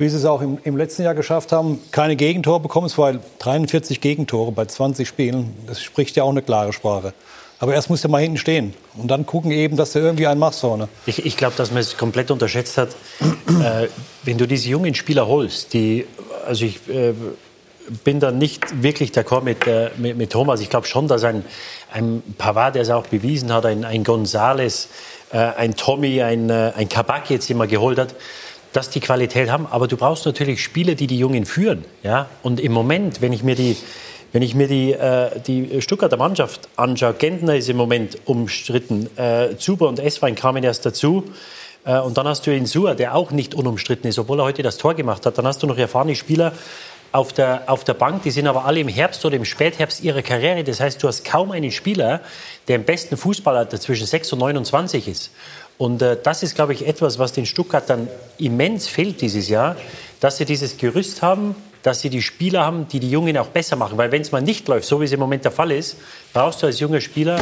[0.00, 4.00] wie sie es auch im, im letzten Jahr geschafft haben, keine Gegentore bekommen, weil 43
[4.00, 7.12] Gegentore bei 20 Spielen, das spricht ja auch eine klare Sprache.
[7.58, 10.40] Aber erst musst du mal hinten stehen und dann gucken eben, dass du irgendwie einen
[10.40, 10.88] machst vorne.
[11.04, 12.88] Ich, ich glaube, dass man es komplett unterschätzt hat.
[13.20, 13.88] äh,
[14.22, 16.06] wenn du diese jungen Spieler holst, die,
[16.46, 17.12] also ich äh,
[18.02, 20.62] bin da nicht wirklich d'accord mit, äh, mit, mit, Thomas.
[20.62, 21.44] Ich glaube schon, dass ein,
[21.92, 24.88] ein Pavard, der es auch bewiesen hat, ein, ein Gonzales,
[25.30, 28.14] äh, ein Tommy, ein, äh, ein Kabak jetzt immer geholt hat,
[28.72, 29.66] dass die Qualität haben.
[29.70, 31.84] Aber du brauchst natürlich Spieler, die die Jungen führen.
[32.02, 32.28] Ja?
[32.42, 33.76] Und im Moment, wenn ich mir die
[34.32, 39.56] wenn ich mir die, äh, die Stuttgarter Mannschaft anschaue, Gentner ist im Moment umstritten, äh,
[39.56, 41.24] Zuber und Esswein kamen erst dazu.
[41.84, 44.78] Äh, und dann hast du Insua, der auch nicht unumstritten ist, obwohl er heute das
[44.78, 45.36] Tor gemacht hat.
[45.36, 46.52] Dann hast du noch erfahrene Spieler
[47.12, 50.22] auf der, auf der Bank, die sind aber alle im Herbst oder im Spätherbst ihrer
[50.22, 50.62] Karriere.
[50.62, 52.20] Das heißt, du hast kaum einen Spieler,
[52.68, 55.32] der im besten Fußballalter zwischen 6 und 29 ist.
[55.80, 59.76] Und äh, das ist, glaube ich, etwas, was den Stuttgartern immens fehlt dieses Jahr,
[60.20, 63.76] dass sie dieses Gerüst haben, dass sie die Spieler haben, die die Jungen auch besser
[63.76, 63.96] machen.
[63.96, 65.96] Weil wenn es mal nicht läuft, so wie es im Moment der Fall ist,
[66.34, 67.40] brauchst du als junger Spieler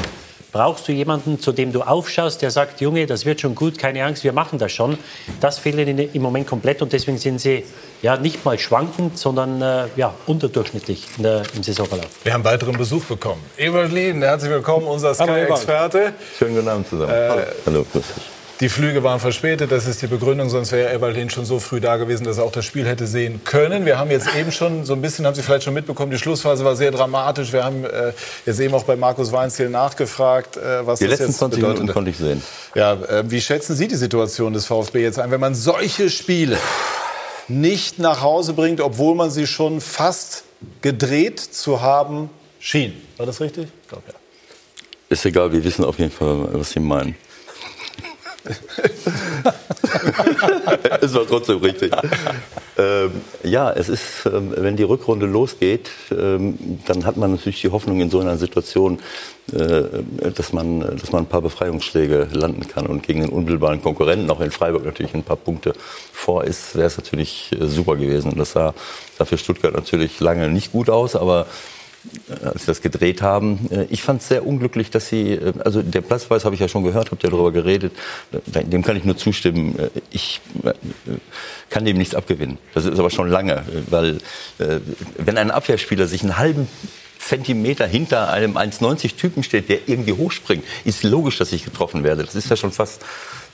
[0.53, 4.05] brauchst du jemanden, zu dem du aufschaust, der sagt, Junge, das wird schon gut, keine
[4.05, 4.99] Angst, wir machen das schon.
[5.41, 7.65] Das fehlt ihnen im Moment komplett und deswegen sind sie
[8.03, 12.09] ja nicht mal schwankend, sondern äh, ja, unterdurchschnittlich der, im Saisonverlauf.
[12.25, 13.43] Wir haben weiteren Besuch bekommen.
[13.57, 16.15] Ebert Lehn, herzlich willkommen, unser Sky-Experte.
[16.39, 17.13] Schönen guten Abend zusammen.
[17.13, 18.38] Äh, Hallo, Hallo grüß dich.
[18.61, 21.97] Die Flüge waren verspätet, das ist die Begründung, sonst wäre Eberlin schon so früh da
[21.97, 23.87] gewesen, dass er auch das Spiel hätte sehen können.
[23.87, 26.65] Wir haben jetzt eben schon so ein bisschen, haben Sie vielleicht schon mitbekommen, die Schlussphase
[26.65, 27.53] war sehr dramatisch.
[27.53, 28.13] Wir haben äh,
[28.47, 31.79] jetzt eben auch bei Markus Weinziel nachgefragt, äh, was die das letzten 20 bedeutet.
[31.79, 32.43] Minuten konnte ich sehen.
[32.75, 36.59] Ja, äh, wie schätzen Sie die Situation des VfB jetzt ein, wenn man solche Spiele
[37.47, 40.43] nicht nach Hause bringt, obwohl man sie schon fast
[40.83, 42.93] gedreht zu haben schien?
[43.19, 43.69] War das richtig?
[43.83, 44.15] Ich glaube ja.
[45.11, 47.15] Ist egal, wir wissen auf jeden Fall, was Sie meinen.
[51.01, 51.93] es war trotzdem richtig.
[52.79, 53.11] Ähm,
[53.43, 58.01] ja, es ist, ähm, wenn die Rückrunde losgeht, ähm, dann hat man natürlich die Hoffnung
[58.01, 59.01] in so einer Situation,
[59.53, 59.83] äh,
[60.35, 62.87] dass, man, dass man ein paar Befreiungsschläge landen kann.
[62.87, 65.73] Und gegen den unmittelbaren Konkurrenten, auch in Freiburg natürlich ein paar Punkte
[66.13, 68.33] vor ist, wäre es natürlich äh, super gewesen.
[68.33, 68.75] Und das sah,
[69.17, 71.47] sah für Stuttgart natürlich lange nicht gut aus, aber
[72.45, 73.69] als sie das gedreht haben.
[73.71, 76.69] Äh, ich fand es sehr unglücklich, dass sie, äh, also der Platzweis habe ich ja
[76.69, 77.93] schon gehört, habt ihr darüber geredet,
[78.33, 79.91] dem kann ich nur zustimmen.
[80.11, 80.41] Ich
[81.71, 82.59] kann dem nichts abgewinnen.
[82.75, 84.19] Das ist aber schon lange, weil
[85.17, 86.69] wenn ein Abwehrspieler sich einen halben
[87.19, 92.25] Zentimeter hinter einem 1,90 Typen steht, der irgendwie hochspringt, ist logisch, dass ich getroffen werde.
[92.25, 93.03] Das ist ja schon fast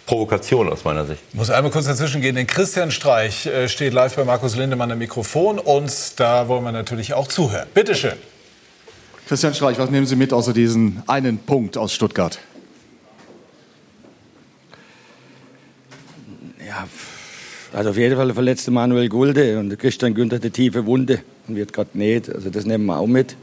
[0.07, 1.21] Provokation aus meiner Sicht.
[1.31, 2.37] Ich muss einmal kurz dazwischen gehen.
[2.37, 6.73] Den Christian Streich äh, steht live bei Markus Lindemann am Mikrofon und da wollen wir
[6.73, 7.67] natürlich auch zuhören.
[7.73, 8.15] Bitte schön.
[9.27, 12.39] Christian Streich, was nehmen Sie mit außer diesen einen Punkt aus Stuttgart?
[16.67, 16.87] Ja,
[17.73, 21.73] also auf jeden Fall verletzte Manuel Gulde und Christian Günther die tiefe Wunde und wird
[21.73, 22.29] gerade nicht.
[22.29, 23.35] Also das nehmen wir auch mit.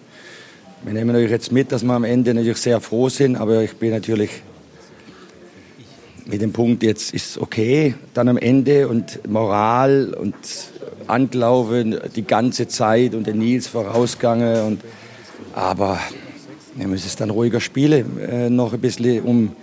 [0.84, 3.76] Wir nehmen natürlich jetzt mit, dass wir am Ende natürlich sehr froh sind, aber ich
[3.76, 4.30] bin natürlich
[6.26, 10.36] mit dem Punkt jetzt ist okay, dann am Ende und Moral und
[11.08, 14.82] Anglauben die ganze Zeit und der Nils vorausgange und
[15.54, 16.00] aber
[16.76, 19.56] wir müssen es dann ruhiger spielen, äh, noch ein bisschen um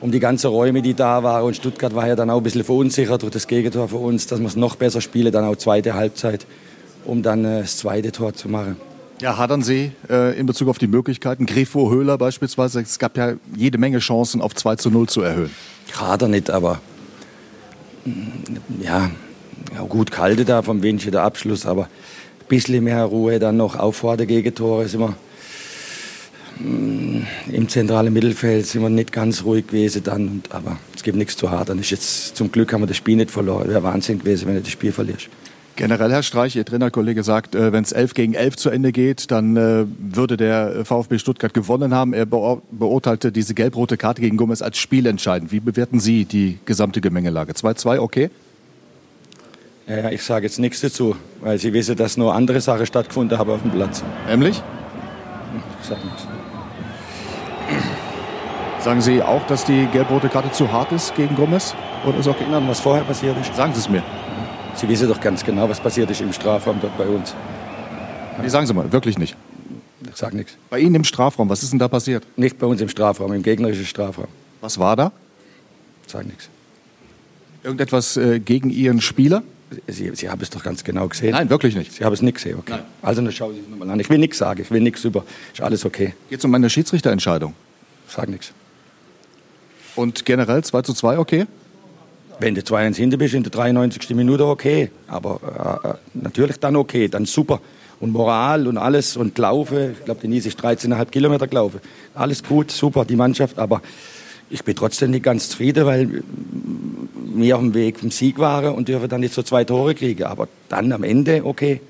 [0.00, 1.44] um die ganzen Räume, die da waren.
[1.44, 4.40] Und Stuttgart war ja dann auch ein bisschen verunsichert durch das Gegentor für uns, dass
[4.40, 6.46] wir es noch besser spielen, dann auch zweite Halbzeit,
[7.04, 8.76] um dann äh, das zweite Tor zu machen.
[9.20, 11.44] Ja, hadern Sie äh, in Bezug auf die Möglichkeiten?
[11.44, 15.50] Grifo Höhler beispielsweise, es gab ja jede Menge Chancen, auf 2 zu 0 zu erhöhen.
[15.90, 16.80] Kader nicht, aber
[18.04, 18.12] mm,
[18.80, 19.10] ja,
[19.74, 21.88] ja gut, kalte da vom Windsche der Abschluss, aber
[22.48, 25.14] bisschen mehr Ruhe dann noch auch vor der Gegentore sind wir
[26.58, 31.36] mm, im zentralen Mittelfeld sind wir nicht ganz ruhig gewesen dann, aber es gibt nichts
[31.36, 31.78] zu hadern.
[31.78, 33.68] Ist jetzt, zum Glück haben wir das Spiel nicht verloren.
[33.68, 35.28] Wäre Wahnsinn gewesen, wenn du das Spiel verlierst.
[35.78, 39.30] Generell, Herr Streich, Ihr Trainerkollege sagt, äh, wenn es 11 gegen 11 zu Ende geht,
[39.30, 42.12] dann äh, würde der VfB Stuttgart gewonnen haben.
[42.14, 45.52] Er beur beurteilte diese gelb-rote Karte gegen Gomez als spielentscheidend.
[45.52, 47.52] Wie bewerten Sie die gesamte Gemengelage?
[47.52, 48.28] 2-2, okay?
[49.88, 53.50] Ja, ich sage jetzt nichts dazu, weil Sie wissen, dass nur andere Sachen stattgefunden haben
[53.50, 54.02] auf dem Platz.
[54.28, 54.62] Nämlich?
[55.80, 56.26] Ich sage nichts.
[58.80, 61.74] Sagen Sie auch, dass die gelb-rote Karte zu hart ist gegen Gomez?
[62.06, 62.42] Oder ist okay?
[62.42, 63.54] Erinnern, was vorher passiert ist?
[63.54, 64.02] Sagen Sie es mir.
[64.74, 67.34] Sie wissen doch ganz genau, was passiert ist im Strafraum dort bei uns.
[68.40, 69.36] Nee, sagen Sie mal, wirklich nicht.
[70.08, 70.56] Ich sage nichts.
[70.68, 72.24] Bei Ihnen im Strafraum, was ist denn da passiert?
[72.36, 74.28] Nicht bei uns im Strafraum, im gegnerischen Strafraum.
[74.60, 75.12] Was war da?
[76.06, 76.48] Ich sage nichts.
[77.64, 79.42] Irgendetwas äh, gegen Ihren Spieler?
[79.86, 81.32] Sie, Sie haben es doch ganz genau gesehen.
[81.32, 81.92] Nein, wirklich nicht.
[81.92, 82.72] Sie haben es nicht gesehen, okay.
[82.72, 82.82] Nein.
[83.02, 84.00] Also dann schauen Sie es nochmal an.
[84.00, 85.24] Ich will nichts sagen, ich will nichts über.
[85.52, 86.14] Ist alles okay.
[86.30, 87.54] Geht es um eine Schiedsrichterentscheidung?
[88.06, 88.52] Ich sage nichts.
[89.94, 91.46] Und generell 2 zu 2, okay?
[92.40, 94.10] Wenn du 2-1 hinter bist in der 93.
[94.10, 94.90] Minute, okay.
[95.08, 97.60] Aber äh, äh, natürlich dann okay, dann super.
[98.00, 99.96] Und Moral und alles und Laufe.
[99.98, 101.80] Ich glaube, Denise ist 13,5 Kilometer gelaufen.
[102.14, 103.58] Alles gut, super, die Mannschaft.
[103.58, 103.82] Aber
[104.50, 106.22] ich bin trotzdem nicht ganz zufrieden, weil
[107.34, 110.24] wir auf dem Weg vom Sieg waren und dürfen dann nicht so zwei Tore kriegen.
[110.24, 111.80] Aber dann am Ende, okay.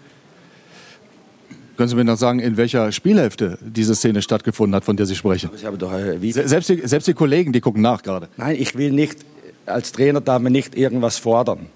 [1.76, 5.14] Können Sie mir noch sagen, in welcher Spielhälfte diese Szene stattgefunden hat, von der Sie
[5.14, 5.50] sprechen?
[5.54, 8.28] Ich habe doch, äh, wie, Se- Selbst die, selbst die Kollegen, die gucken nach gerade.
[8.36, 9.18] Nein, ich will nicht,
[9.64, 11.66] als Trainer darf man nicht irgendwas fordern.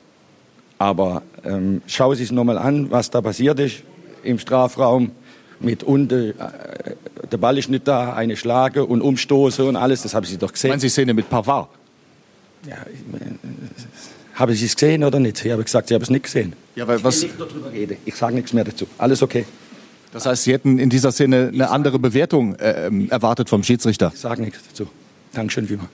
[0.79, 3.85] Aber ähm, schau sich nochmal an, was da passiert ist
[4.25, 5.13] im Strafraum.
[5.61, 6.95] Mit unten, äh,
[7.31, 10.53] der Ball ist nicht da, eine Schlage und Umstoße und alles, das haben Sie doch
[10.53, 10.71] gesehen.
[10.71, 11.69] Meinen Sie Szene mit Pavard?
[12.67, 13.35] Ja, ich, äh,
[14.35, 15.45] haben Sie es gesehen oder nicht?
[15.45, 16.55] Ich habe gesagt, Sie haben es nicht gesehen.
[16.75, 17.97] Ja, weil was, Ich will nicht darüber reden.
[18.05, 18.87] Ich sage nichts mehr dazu.
[18.99, 19.45] Alles okay.
[20.13, 24.11] das heißt, Sie hätten in dieser Szene eine andere Bewertung äh, ähm, erwartet vom Schiedsrichter.
[24.15, 24.89] Ich sage nichts dazu.
[25.33, 25.89] Dankeschön, Wiemer.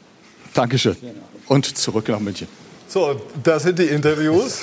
[0.55, 0.97] Dankeschön.
[1.47, 2.49] Und zurück nach München.
[2.89, 4.63] So, das sind die Interviews,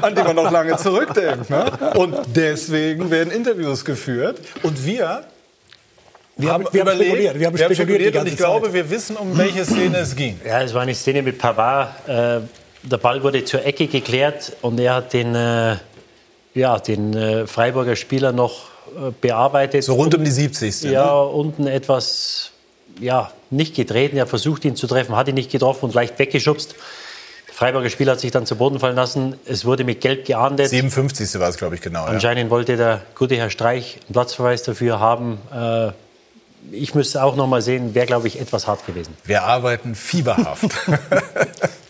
[0.00, 1.50] an die man noch lange zurückdenkt.
[1.50, 1.72] Ne?
[1.96, 4.40] Und deswegen werden Interviews geführt.
[4.62, 5.24] Und wir,
[6.36, 8.36] Wir haben- haben, wir haben überlegt, spekuliert, wir haben wir haben spekuliert spekuliert und ich
[8.36, 8.74] glaube, Zeit.
[8.74, 10.40] wir wissen, um welche Szene es ging.
[10.44, 12.08] Ja, es war eine Szene mit Pavard.
[12.08, 12.40] Äh,
[12.82, 15.76] der Ball wurde zur Ecke geklärt und er hat den, äh,
[16.54, 18.72] ja, den äh, Freiburger Spieler noch
[19.20, 19.82] bearbeitet.
[19.84, 20.82] So rund um die 70.
[20.82, 21.22] Ja, Ne?
[21.24, 22.50] unten etwas
[23.00, 24.16] ja, nicht getreten.
[24.16, 26.74] Er versucht ihn zu treffen, hat ihn nicht getroffen und leicht weggeschubst.
[27.48, 29.36] Der Freiburger Spieler hat sich dann zu Boden fallen lassen.
[29.46, 30.68] Es wurde mit Gelb geahndet.
[30.68, 31.40] 57.
[31.40, 32.00] war es, glaube ich, genau.
[32.04, 32.06] Ja.
[32.06, 35.38] Anscheinend wollte der gute Herr Streich einen Platzverweis dafür haben.
[35.52, 35.92] Äh,
[36.70, 39.16] ich müsste auch noch mal sehen, wäre, glaube ich, etwas hart gewesen.
[39.24, 40.64] Wir arbeiten fieberhaft.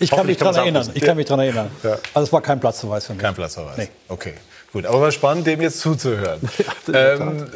[0.01, 0.91] Ich kann mich daran erinnern.
[0.93, 1.71] Ich kann mich daran erinnern.
[1.83, 1.97] Ja.
[2.13, 3.23] Also es war kein Platzverweis für mich.
[3.23, 3.79] Kein Platzverweis.
[3.79, 3.89] Nee.
[4.09, 4.35] Okay,
[4.75, 4.85] gut.
[4.85, 6.41] Aber war spannend, dem jetzt zuzuhören.
[6.93, 7.47] ähm,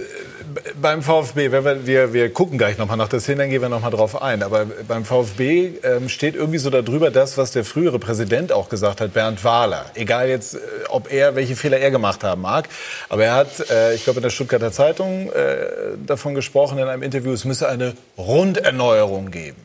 [0.80, 3.90] beim VfB, wir, wir, wir gucken gleich nochmal nach der Szene, dann gehen wir nochmal
[3.90, 4.42] drauf ein.
[4.42, 9.00] Aber beim VfB ähm, steht irgendwie so darüber das, was der frühere Präsident auch gesagt
[9.00, 9.86] hat, Bernd Wahler.
[9.94, 12.68] Egal jetzt, äh, ob er, welche Fehler er gemacht haben mag.
[13.08, 15.66] Aber er hat, äh, ich glaube, in der Stuttgarter Zeitung äh,
[16.06, 19.60] davon gesprochen in einem Interview, es müsse eine Runderneuerung geben.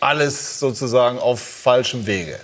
[0.00, 2.38] Alles sozusagen auf falschem Wege.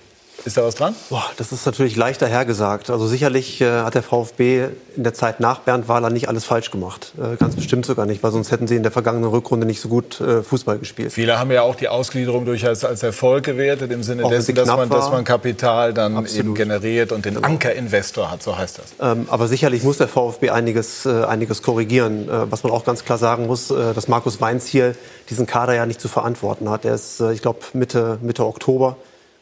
[0.44, 0.94] Ist da was dran?
[1.10, 2.88] Boah, das ist natürlich leichter hergesagt.
[2.88, 6.70] Also sicherlich äh, hat der VfB in der Zeit nach Bernd Wahler nicht alles falsch
[6.70, 7.12] gemacht.
[7.18, 9.88] Äh, ganz bestimmt sogar nicht, weil sonst hätten sie in der vergangenen Rückrunde nicht so
[9.88, 11.12] gut äh, Fußball gespielt.
[11.12, 14.68] Viele haben ja auch die Ausgliederung durchaus als Erfolg gewertet, im Sinne Auch dessen, dass
[14.68, 16.46] man, dass man Kapital dann Absolut.
[16.46, 18.84] eben generiert und den Ankerinvestor hat, so heißt das.
[19.00, 22.28] Ähm, aber sicherlich muss der VfB einiges, äh, einiges korrigieren.
[22.28, 24.94] Äh, was man auch ganz klar sagen muss, äh, dass Markus Weinz hier
[25.28, 26.86] diesen Kader ja nicht zu verantworten hat.
[26.86, 28.96] Er ist, ich glaube, Mitte, Mitte Oktober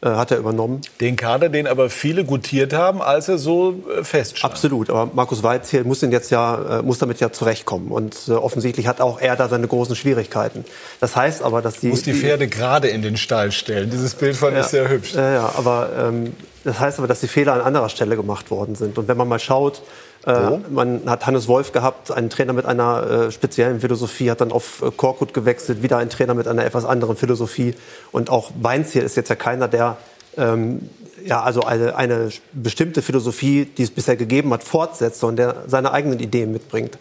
[0.07, 0.81] hat er übernommen.
[1.01, 4.53] Den Kader, den aber viele gutiert haben, als er so äh, feststand.
[4.53, 7.91] Absolut, aber Markus Weiz hier muss, ihn jetzt ja, äh, muss damit ja zurechtkommen.
[7.91, 10.63] Und äh, offensichtlich hat auch er da seine großen Schwierigkeiten.
[11.01, 11.87] Das heißt aber, dass die...
[11.87, 13.89] Muss die Pferde gerade in den Stall stellen.
[13.89, 15.13] Dieses Bild fand ich sehr hübsch.
[15.15, 16.33] Ja, ja, aber ähm,
[16.63, 18.97] das heißt aber, dass die Fehler an anderer Stelle gemacht worden sind.
[18.97, 19.81] Und wenn man mal schaut,
[20.29, 24.51] äh, man hat Hannes Wolf gehabt, einen Trainer mit einer äh, speziellen Philosophie, hat dann
[24.51, 27.75] auf äh, Korkut gewechselt, wieder ein Trainer mit einer etwas anderen Philosophie.
[28.11, 29.97] Und auch Weinz hier ist jetzt ja keiner, der
[30.37, 30.89] ähm,
[31.25, 35.91] ja, also eine, eine bestimmte Philosophie, die es bisher gegeben hat, fortsetzt, sondern der seine
[35.91, 36.97] eigenen Ideen mitbringt.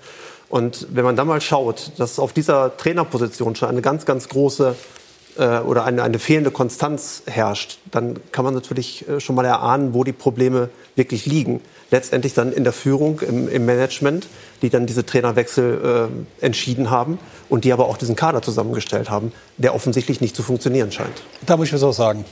[0.48, 4.74] Und wenn man dann mal schaut, dass auf dieser Trainerposition schon eine ganz, ganz große
[5.36, 9.92] äh, oder eine, eine fehlende Konstanz herrscht, dann kann man natürlich äh, schon mal erahnen,
[9.92, 11.60] wo die Probleme wirklich liegen.
[11.90, 14.27] Letztendlich dann in der Führung, im, im Management,
[14.61, 19.33] die dann diese Trainerwechsel äh, entschieden haben und die aber auch diesen Kader zusammengestellt haben,
[19.57, 21.22] der offensichtlich nicht zu funktionieren scheint.
[21.46, 22.24] Da muss ich was auch sagen.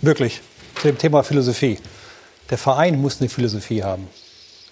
[0.00, 0.40] Wirklich.
[0.80, 1.78] Zu dem Thema Philosophie.
[2.50, 4.08] Der Verein muss eine Philosophie haben.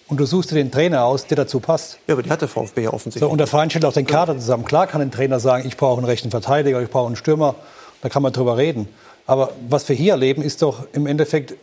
[0.09, 1.99] Und du suchst dir den Trainer aus, der dazu passt.
[2.07, 3.27] Ja, aber die hat der VfB ja offensichtlich.
[3.27, 4.65] So, und der Verein stellt auch den Kader zusammen.
[4.65, 7.55] Klar kann ein Trainer sagen, ich brauche einen rechten Verteidiger, ich brauche einen Stürmer.
[8.03, 8.89] Da kann man drüber reden.
[9.33, 11.55] Aber was wir hier erleben, ist doch im Endeffekt äh,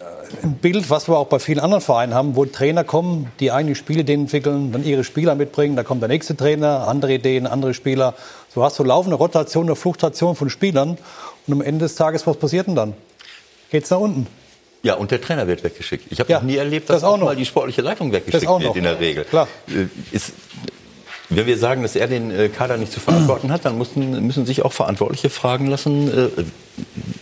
[0.42, 3.76] ein Bild, was wir auch bei vielen anderen Vereinen haben, wo Trainer kommen, die eigene
[3.76, 8.16] Spielideen entwickeln, dann ihre Spieler mitbringen, da kommt der nächste Trainer, andere Ideen, andere Spieler.
[8.52, 10.98] So hast du laufende Rotation oder Fluktuation von Spielern.
[11.46, 12.94] Und am Ende des Tages, was passiert denn dann?
[13.70, 14.26] Geht's nach unten?
[14.82, 16.12] Ja, und der Trainer wird weggeschickt.
[16.12, 18.50] Ich habe Ja, noch nie erlebt, dass das auch auch mal die sportliche Leitung weggeschickt
[18.50, 18.76] wird noch.
[18.76, 19.26] in der Regel.
[19.26, 19.48] Klar.
[19.68, 20.34] Äh, Ist,
[21.30, 24.48] wenn wir sagen, dass er den äh, Kader nicht zu verantworten hat, dann müssen, müssen
[24.48, 26.10] sich auch Verantwortliche fragen lassen,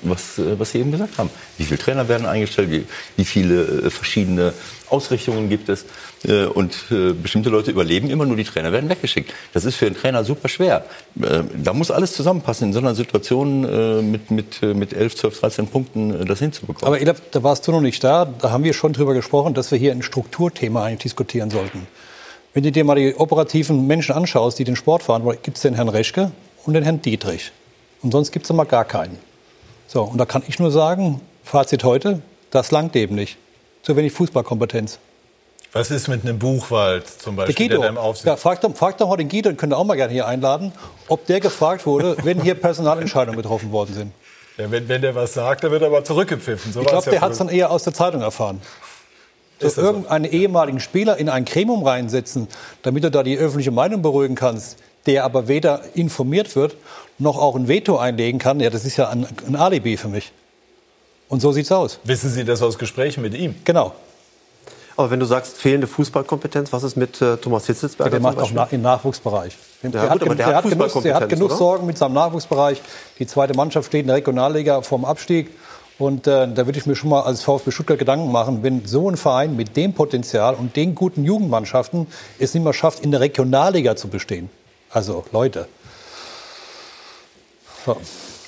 [0.02, 1.30] was, äh, was Sie eben gesagt haben.
[1.58, 2.72] Wie viele Trainer werden eingestellt?
[2.72, 4.54] Wie, wie viele äh, verschiedene
[4.90, 5.86] Ausrichtungen gibt es?
[6.24, 6.76] Äh, Und
[7.22, 9.34] bestimmte Leute überleben immer nur, die Trainer werden weggeschickt.
[9.54, 10.86] Das ist für einen Trainer super schwer.
[11.16, 16.26] Da muss alles zusammenpassen, in so einer Situation mit, mit, mit 11, 12, 13 Punkten
[16.26, 16.88] das hinzubekommen.
[16.88, 18.26] Aber Elaf, da warst du noch nicht da.
[18.26, 21.88] Da haben wir schon drüber gesprochen, dass wir hier ein Strukturthema eigentlich diskutieren sollten.
[22.54, 25.76] Wenn du dir mal die operativen Menschen anschaust, die den Sport fahren, gibt es den
[25.76, 26.32] Herrn Reschke
[26.66, 27.52] und den Herrn Dietrich.
[28.02, 29.18] Und sonst gibt es mal gar keinen.
[29.88, 32.22] So, und da kann ich nur sagen, Fazit heute,
[32.52, 33.38] das langt eben nicht.
[33.84, 35.00] Zu wenig Fußballkompetenz.
[35.72, 38.76] Was ist mit einem Buchwald zum Der Beispiel, Guido, der im Aufsicht ja, frag, doch,
[38.76, 40.72] frag doch mal den Guido, den könnt ihr auch mal gerne hier einladen,
[41.08, 44.12] ob der gefragt wurde, wenn hier Personalentscheidungen getroffen worden sind.
[44.58, 46.74] Ja, wenn, wenn der was sagt, dann wird er aber zurückgepfiffen.
[46.74, 48.62] So Ich glaube, ja der hat es dann eher aus der Zeitung erfahren.
[49.60, 49.88] Ist So so?
[49.88, 52.48] irgendeinen ehemaligen Spieler in ein Gremium reinsetzen,
[52.82, 56.76] damit du da die öffentliche Meinung beruhigen kannst, der aber weder informiert wird,
[57.20, 60.32] noch auch ein Veto einlegen kann, ja, das ist ja ein, ein Alibi für mich.
[61.30, 62.00] Und so sieht's aus.
[62.04, 63.56] Wissen Sie das aus Gesprächen mit ihm?
[63.66, 63.94] Genau.
[64.96, 68.50] Aber wenn du sagst, fehlende Fußballkompetenz, was ist mit äh, Thomas Hitzelsberger Der macht auch
[68.52, 69.56] na, im Nachwuchsbereich.
[69.84, 71.56] Der, hat, der der, genug, der hat genug oder?
[71.56, 72.82] Sorgen mit seinem Nachwuchsbereich.
[73.20, 75.52] Die zweite Mannschaft steht in der Regionalliga vorm Abstieg.
[76.00, 79.10] Und äh, da würde ich mir schon mal als VfB Stuttgart Gedanken machen, wenn so
[79.10, 82.08] ein Verein mit dem Potenzial und den guten Jugendmannschaften
[82.40, 84.50] es nicht mehr schafft, in der Regionalliga zu bestehen.
[84.90, 85.68] Also Leute.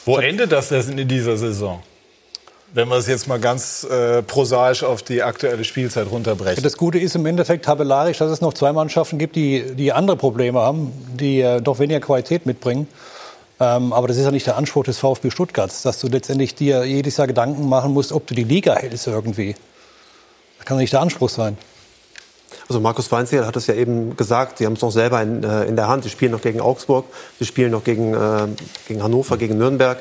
[0.05, 1.81] Wo endet das denn in dieser Saison?
[2.71, 6.61] Wenn wir es jetzt mal ganz äh, prosaisch auf die aktuelle Spielzeit runterbrechen.
[6.61, 10.17] Das Gute ist im Endeffekt tabellarisch, dass es noch zwei Mannschaften gibt, die, die andere
[10.17, 12.87] Probleme haben, die äh, doch weniger Qualität mitbringen.
[13.59, 16.85] Ähm, aber das ist ja nicht der Anspruch des VfB Stuttgarts, dass du letztendlich dir
[16.85, 19.55] jedes Jahr Gedanken machen musst, ob du die Liga hältst irgendwie.
[20.57, 21.57] Das kann nicht der Anspruch sein.
[22.69, 25.63] Also Markus Weinzierl hat es ja eben gesagt, sie haben es noch selber in, äh,
[25.65, 26.03] in der Hand.
[26.03, 27.05] Sie spielen noch gegen Augsburg,
[27.39, 28.47] sie spielen noch gegen, äh,
[28.87, 29.97] gegen Hannover, gegen Nürnberg.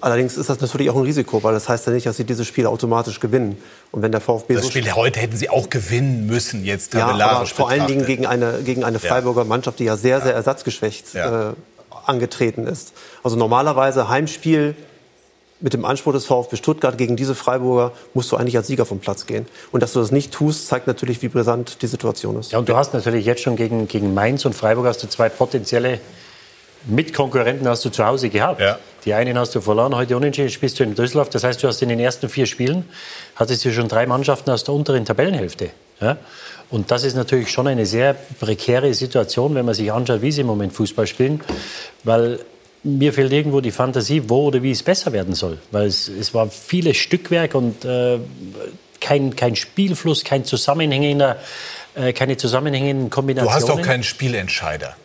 [0.00, 2.44] Allerdings ist das natürlich auch ein Risiko, weil das heißt ja nicht, dass sie diese
[2.44, 3.56] Spiele automatisch gewinnen.
[3.92, 7.06] Und wenn der VfB Das so Spiel heute hätten sie auch gewinnen müssen, jetzt ja,
[7.06, 11.14] aber vor allen Dingen gegen eine, gegen eine Freiburger Mannschaft, die ja sehr, sehr ersatzgeschwächt
[11.14, 11.50] Ja.
[11.50, 11.52] äh,
[12.04, 12.92] angetreten ist.
[13.22, 14.74] Also normalerweise Heimspiel
[15.60, 18.98] mit dem Anspruch des VfB Stuttgart gegen diese Freiburger musst du eigentlich als Sieger vom
[18.98, 19.46] Platz gehen.
[19.72, 22.52] Und dass du das nicht tust, zeigt natürlich, wie brisant die Situation ist.
[22.52, 25.28] Ja, und du hast natürlich jetzt schon gegen, gegen Mainz und Freiburg hast du zwei
[25.28, 26.00] potenzielle
[26.86, 28.60] Mitkonkurrenten hast du zu Hause gehabt.
[28.60, 28.78] Ja.
[29.04, 31.30] Die einen hast du verloren, heute unentschieden spielst du in Düsseldorf.
[31.30, 32.84] Das heißt, du hast in den ersten vier Spielen
[33.34, 35.70] hattest du schon drei Mannschaften aus der unteren Tabellenhälfte.
[36.00, 36.16] Ja?
[36.70, 40.42] Und das ist natürlich schon eine sehr prekäre Situation, wenn man sich anschaut, wie sie
[40.42, 41.40] im Moment Fußball spielen.
[42.04, 42.40] Weil
[42.86, 45.58] mir fehlt irgendwo die Fantasie, wo oder wie es besser werden soll.
[45.72, 48.18] Weil es, es war vieles Stückwerk und äh,
[49.00, 51.36] kein, kein Spielfluss, kein zusammenhängender,
[51.94, 53.60] äh, keine zusammenhängenden Kombinationen.
[53.60, 54.96] Du hast doch keinen Spielentscheider.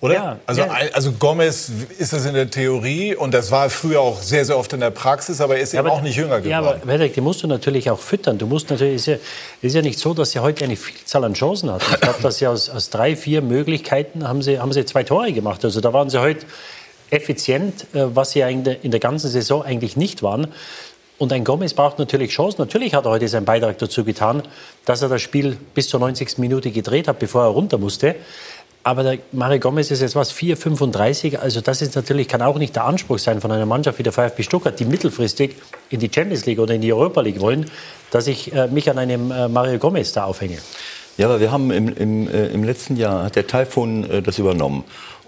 [0.00, 0.14] Oder?
[0.14, 0.70] Ja, also, ja.
[0.92, 4.72] also Gomez ist das in der Theorie und das war früher auch sehr, sehr oft
[4.74, 6.50] in der Praxis, aber er ist eben auch nicht jünger geworden.
[6.50, 8.36] Ja, aber Patrick, die musst du natürlich auch füttern.
[8.36, 9.16] Du musst natürlich, ist ja,
[9.62, 11.82] ist ja nicht so, dass sie heute eine Vielzahl an Chancen hat.
[11.90, 15.32] Ich glaube, dass sie aus, aus drei, vier Möglichkeiten haben sie, haben sie zwei Tore
[15.32, 15.64] gemacht.
[15.64, 16.44] Also da waren sie heute
[17.10, 20.48] effizient, äh, was sie in der, in der ganzen Saison eigentlich nicht waren.
[21.18, 22.60] Und ein Gomez braucht natürlich Chancen.
[22.60, 24.42] Natürlich hat er heute seinen Beitrag dazu getan,
[24.84, 26.38] dass er das Spiel bis zur 90.
[26.38, 28.16] Minute gedreht hat, bevor er runter musste.
[28.82, 31.40] Aber der Mario Gomez ist jetzt was 4, 35.
[31.40, 34.12] Also das ist natürlich kann auch nicht der Anspruch sein von einer Mannschaft wie der
[34.12, 35.56] VfB Stuttgart, die mittelfristig
[35.90, 37.68] in die Champions League oder in die Europa League wollen,
[38.10, 40.58] dass ich äh, mich an einem äh, Mario Gomez da aufhänge.
[41.16, 44.38] Ja, aber wir haben im, im, äh, im letzten Jahr hat der Taifun äh, das
[44.38, 44.84] übernommen.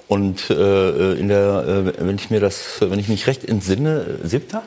[0.08, 4.62] Und äh, in der, äh, wenn ich mir das, wenn ich mich recht entsinne, siebter?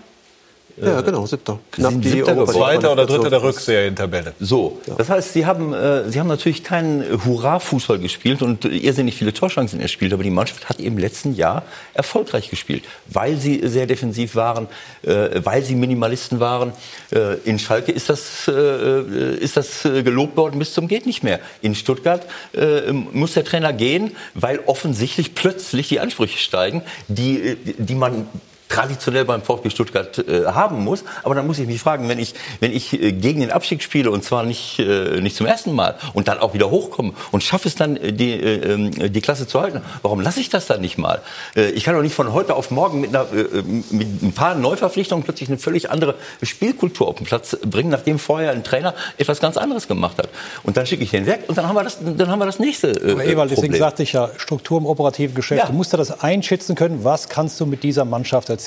[0.81, 1.59] Ja, genau, siebter.
[1.71, 4.33] Knapp die Siebter Europa- Zweiter oder dritter der Rückserientabelle.
[4.39, 9.33] So, das heißt, Sie haben, äh, Sie haben natürlich keinen Hurra-Fußball gespielt und irrsinnig viele
[9.33, 11.63] Torchancen erspielt, aber die Mannschaft hat im letzten Jahr
[11.93, 14.67] erfolgreich gespielt, weil sie sehr defensiv waren,
[15.03, 16.73] äh, weil sie Minimalisten waren.
[17.11, 21.23] Äh, in Schalke ist das, äh, ist das äh, gelobt worden bis zum geht nicht
[21.23, 21.39] mehr.
[21.61, 27.57] In Stuttgart äh, muss der Trainer gehen, weil offensichtlich plötzlich die Ansprüche steigen, die, äh,
[27.77, 28.27] die man
[28.71, 31.03] traditionell beim VfB Stuttgart äh, haben muss.
[31.23, 34.09] Aber dann muss ich mich fragen, wenn ich, wenn ich äh, gegen den Abstieg spiele
[34.11, 37.67] und zwar nicht, äh, nicht zum ersten Mal und dann auch wieder hochkomme und schaffe
[37.67, 40.81] es dann, äh, die, äh, ähm, die Klasse zu halten, warum lasse ich das dann
[40.81, 41.21] nicht mal?
[41.55, 44.55] Äh, ich kann doch nicht von heute auf morgen mit, einer, äh, mit ein paar
[44.55, 49.39] Neuverpflichtungen plötzlich eine völlig andere Spielkultur auf den Platz bringen, nachdem vorher ein Trainer etwas
[49.39, 50.29] ganz anderes gemacht hat.
[50.63, 52.59] Und dann schicke ich den weg und dann haben wir das, dann haben wir das
[52.59, 55.59] nächste äh, Aber Ewald, deswegen sagte ich ja, Struktur im operativen Geschäft.
[55.59, 55.67] Ja.
[55.67, 58.60] Du musst ja das einschätzen können, was kannst du mit dieser Mannschaft erzielen.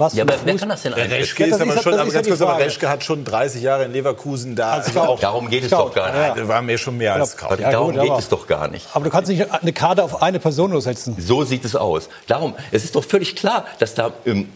[0.00, 1.22] Was Ja, aber wer kann das denn Der eigentlich?
[1.22, 2.58] Reschke Ja, ist das aber schon, aber ja ganz kurz, aber.
[2.58, 4.74] Reschke hat schon 30 Jahre in Leverkusen da.
[4.74, 6.36] Als also auch, Darum geht es doch gar nicht.
[6.36, 6.46] ja.
[6.48, 7.60] war mir schon mehr als Ja, Scout.
[7.60, 8.86] ja, Darum gut, geht aber- es doch gar nicht.
[8.94, 11.16] Aber du kannst nicht eine Karte auf eine Person nur setzen.
[11.18, 12.08] So sieht es aus.
[12.28, 14.48] Darum, es ist doch völlig klar, dass da ähm,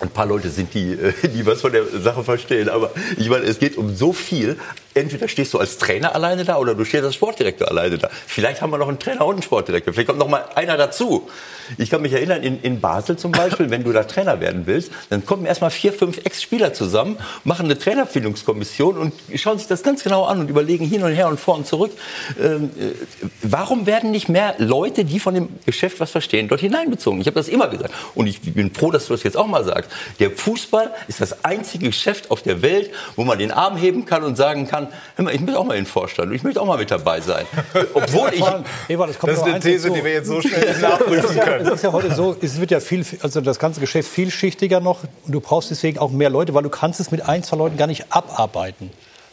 [0.00, 2.68] ein paar Leute sind, die, äh, die was von der Sache verstehen.
[2.68, 4.56] Aber ich meine, es geht um so viel.
[4.94, 8.08] Entweder stehst du als Trainer alleine da oder du stehst als Sportdirektor alleine da.
[8.26, 9.92] Vielleicht haben wir noch einen Trainer und einen Sportdirektor.
[9.92, 11.28] Vielleicht kommt noch mal einer dazu.
[11.76, 14.90] Ich kann mich erinnern, in, in Basel zum Beispiel, wenn du da Trainer werden willst,
[15.10, 20.02] dann kommen erstmal vier, fünf Ex-Spieler zusammen, machen eine Trainerfindungskommission und schauen sich das ganz
[20.02, 21.92] genau an und überlegen hin und her und vor und zurück.
[22.40, 27.20] Ähm, äh, warum werden nicht mehr Leute, die von dem Geschäft was verstehen, dort hineinbezogen?
[27.20, 27.92] Ich habe das immer gesagt.
[28.14, 29.87] Und ich bin froh, dass du das jetzt auch mal sagst.
[30.18, 34.22] Der Fußball ist das einzige Geschäft auf der Welt, wo man den Arm heben kann
[34.24, 36.66] und sagen kann, hör mal, ich möchte auch mal in den Vorstand, ich möchte auch
[36.66, 37.46] mal mit dabei sein.
[37.94, 38.42] Obwohl ich...
[38.88, 39.94] Es kommt Das ist eine These, dazu.
[39.94, 41.66] die wir jetzt so schnell nicht nachprüfen können.
[41.66, 45.04] Es ist ja heute so, es wird ja viel, also das ganze Geschäft vielschichtiger noch
[45.24, 47.76] und du brauchst deswegen auch mehr Leute, weil du kannst es mit ein, zwei Leuten
[47.76, 48.90] gar nicht abarbeiten.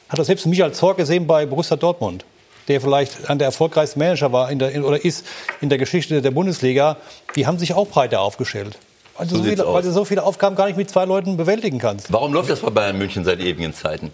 [0.10, 2.26] Hat das selbst Michael Zorc gesehen bei Borussia Dortmund,
[2.68, 5.26] der vielleicht an der erfolgreichste Manager war in der, in, oder ist
[5.62, 6.98] in der Geschichte der Bundesliga.
[7.36, 8.78] Die haben sich auch breiter aufgestellt.
[9.18, 11.80] Weil du, So viele, weil du so viele Aufgaben gar nicht mit zwei Leuten bewältigen
[11.80, 12.12] kannst.
[12.12, 14.12] Warum läuft das bei Bayern München seit ewigen Zeiten?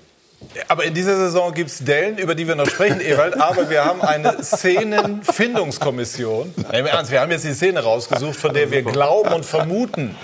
[0.68, 3.40] Aber in dieser Saison gibt es Dellen, über die wir noch sprechen, Ewald.
[3.40, 6.54] Aber wir haben eine Szenenfindungskommission.
[6.72, 10.16] Im Ernst, wir haben jetzt die Szene rausgesucht, von der wir glauben und vermuten,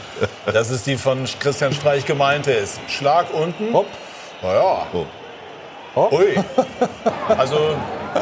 [0.46, 2.80] dass es die von Christian Streich gemeinte ist.
[2.88, 3.74] Schlag unten.
[3.74, 3.88] Hopp.
[4.42, 4.88] Naja.
[5.98, 6.14] Hopp.
[6.14, 6.36] Ui.
[7.38, 8.20] Also, äh,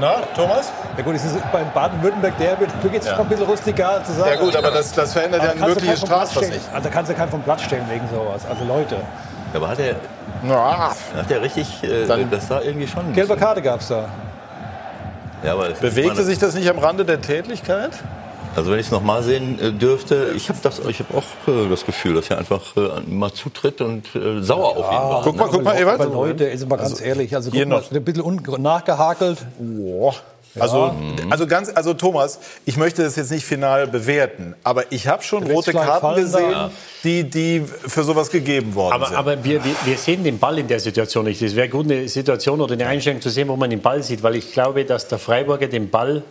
[0.00, 0.72] na, Thomas?
[0.96, 4.30] Ja gut, es ist beim Baden-Württemberg-Derby, du gehst schon ein bisschen rustiger zu sagen.
[4.30, 6.30] Ja gut, aber das, das verändert ja Aber ein kannst du wirkliches keinen vom Platz
[6.30, 6.60] Strafpass stellen.
[6.62, 6.74] nicht.
[6.74, 8.42] Also kannst du keinen vom Platz stellen wegen sowas.
[8.48, 8.96] Also Leute.
[9.54, 9.94] Aber hat er,
[10.48, 10.90] Ja.
[11.16, 13.12] hat er richtig, äh, Dann- das war irgendwie schon...
[13.12, 14.04] Gelbe Karte gab es da.
[15.44, 17.90] Ja, aber Bewegte sich das nicht am Rande der Tätlichkeit?
[18.56, 21.84] Also wenn ich es nochmal sehen äh, dürfte, ich habe ich hab auch äh, das
[21.84, 25.22] Gefühl, dass er einfach äh, mal zutritt und äh, sauer auf ihn war.
[25.22, 26.00] Guck mal, guck mal, Ewald.
[26.00, 29.44] Aber Leute, ist mal ganz ehrlich, also guck mal, ein bisschen nachgehakelt.
[29.58, 30.14] Boah.
[30.58, 30.94] Also,
[31.28, 35.42] also ganz, also Thomas, ich möchte das jetzt nicht final bewerten, aber ich habe schon
[35.42, 36.70] rote Karten gesehen, da.
[37.04, 39.16] die, die für sowas gegeben worden Aber, sind.
[39.16, 41.42] aber wir, wir, wir sehen den Ball in der Situation nicht.
[41.42, 44.22] Es wäre gut, eine Situation oder eine Einstellung zu sehen, wo man den Ball sieht,
[44.22, 46.22] weil ich glaube, dass der Freiburger den Ball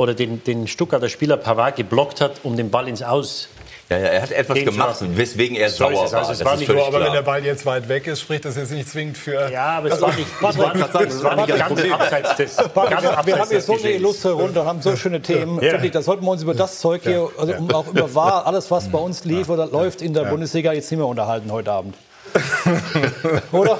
[0.00, 3.48] oder den, den Stuttgarter Spieler Pavard geblockt hat, um den Ball ins Aus.
[3.90, 6.12] Ja, ja, er hat etwas Gehen zu gemacht, weswegen er So ist sauer es.
[6.12, 6.18] war.
[6.20, 8.20] Also es das war ist nicht völlig aber wenn der Ball jetzt weit weg ist,
[8.20, 9.50] spricht das jetzt nicht zwingend für.
[9.50, 12.56] Ja, aber es war nicht, es war nicht, es war nicht ganz abseits des.
[12.56, 15.60] Ganz wir, abseits haben hier so eine illustre Runde und haben so schöne Themen.
[15.60, 15.82] Ja.
[15.82, 18.70] Ich, da sollten wir uns über das Zeug hier, also um, auch über wahr, alles,
[18.70, 21.94] was bei uns lief oder läuft in der Bundesliga, jetzt nicht mehr unterhalten heute Abend.
[23.52, 23.78] Oder?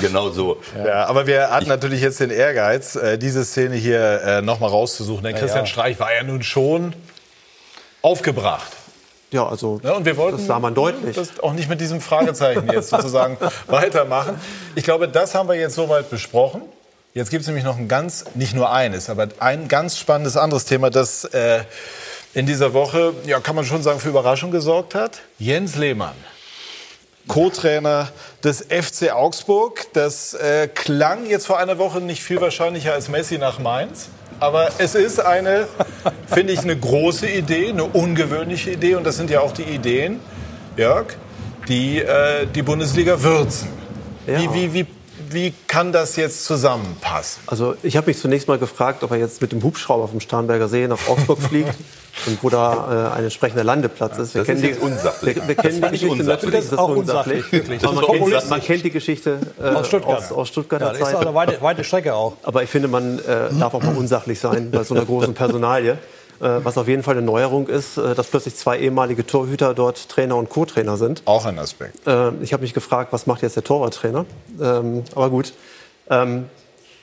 [0.00, 0.60] Genau so.
[0.84, 5.24] Ja, aber wir hatten natürlich jetzt den Ehrgeiz, äh, diese Szene hier äh, nochmal rauszusuchen.
[5.24, 5.66] Denn Christian ja.
[5.66, 6.94] Streich war ja nun schon
[8.02, 8.72] aufgebracht.
[9.30, 11.16] Ja, also ja, und wir wollten das sah man deutlich.
[11.16, 14.38] Das auch nicht mit diesem Fragezeichen jetzt sozusagen weitermachen.
[14.74, 16.62] Ich glaube, das haben wir jetzt soweit besprochen.
[17.14, 20.64] Jetzt gibt es nämlich noch ein ganz, nicht nur eines, aber ein ganz spannendes anderes
[20.64, 21.60] Thema, das äh,
[22.34, 25.20] in dieser Woche, ja, kann man schon sagen, für Überraschung gesorgt hat.
[25.38, 26.14] Jens Lehmann,
[27.28, 28.08] Co-Trainer
[28.42, 29.86] des FC Augsburg.
[29.92, 34.08] Das äh, klang jetzt vor einer Woche nicht viel wahrscheinlicher als Messi nach Mainz.
[34.40, 35.68] Aber es ist eine,
[36.26, 38.96] finde ich, eine große Idee, eine ungewöhnliche Idee.
[38.96, 40.20] Und das sind ja auch die Ideen,
[40.76, 41.06] Jörg,
[41.68, 43.68] die äh, die Bundesliga würzen.
[44.26, 44.38] Ja.
[44.38, 44.86] Wie, wie, wie
[45.32, 47.42] wie kann das jetzt zusammenpassen?
[47.46, 50.68] Also ich habe mich zunächst mal gefragt, ob er jetzt mit dem Hubschrauber vom Starnberger
[50.68, 51.74] See nach Augsburg fliegt
[52.26, 54.34] und wo da äh, ein entsprechender Landeplatz ist.
[54.34, 55.36] Wir das ist jetzt unsachlich.
[55.36, 56.26] Wir, wir kennen die Geschichte, unsachlich.
[56.26, 57.44] natürlich ist das auch unsachlich.
[57.52, 57.82] unsachlich.
[57.82, 60.18] Man, kennt, man, kennt, die Geschichte äh, aus, Stuttgart.
[60.18, 61.14] aus, aus Stuttgarter ja, das Zeit.
[61.14, 62.34] ist eine weite, weite Strecke auch.
[62.42, 65.98] Aber ich finde, man äh, darf auch mal unsachlich sein bei so einer großen Personalie.
[66.42, 70.08] Äh, was auf jeden Fall eine Neuerung ist, äh, dass plötzlich zwei ehemalige Torhüter dort
[70.08, 71.22] Trainer und Co-Trainer sind.
[71.24, 72.04] Auch ein Aspekt.
[72.04, 74.26] Äh, ich habe mich gefragt, was macht jetzt der Torwarttrainer?
[74.60, 75.52] Ähm, aber gut.
[76.10, 76.46] Ähm,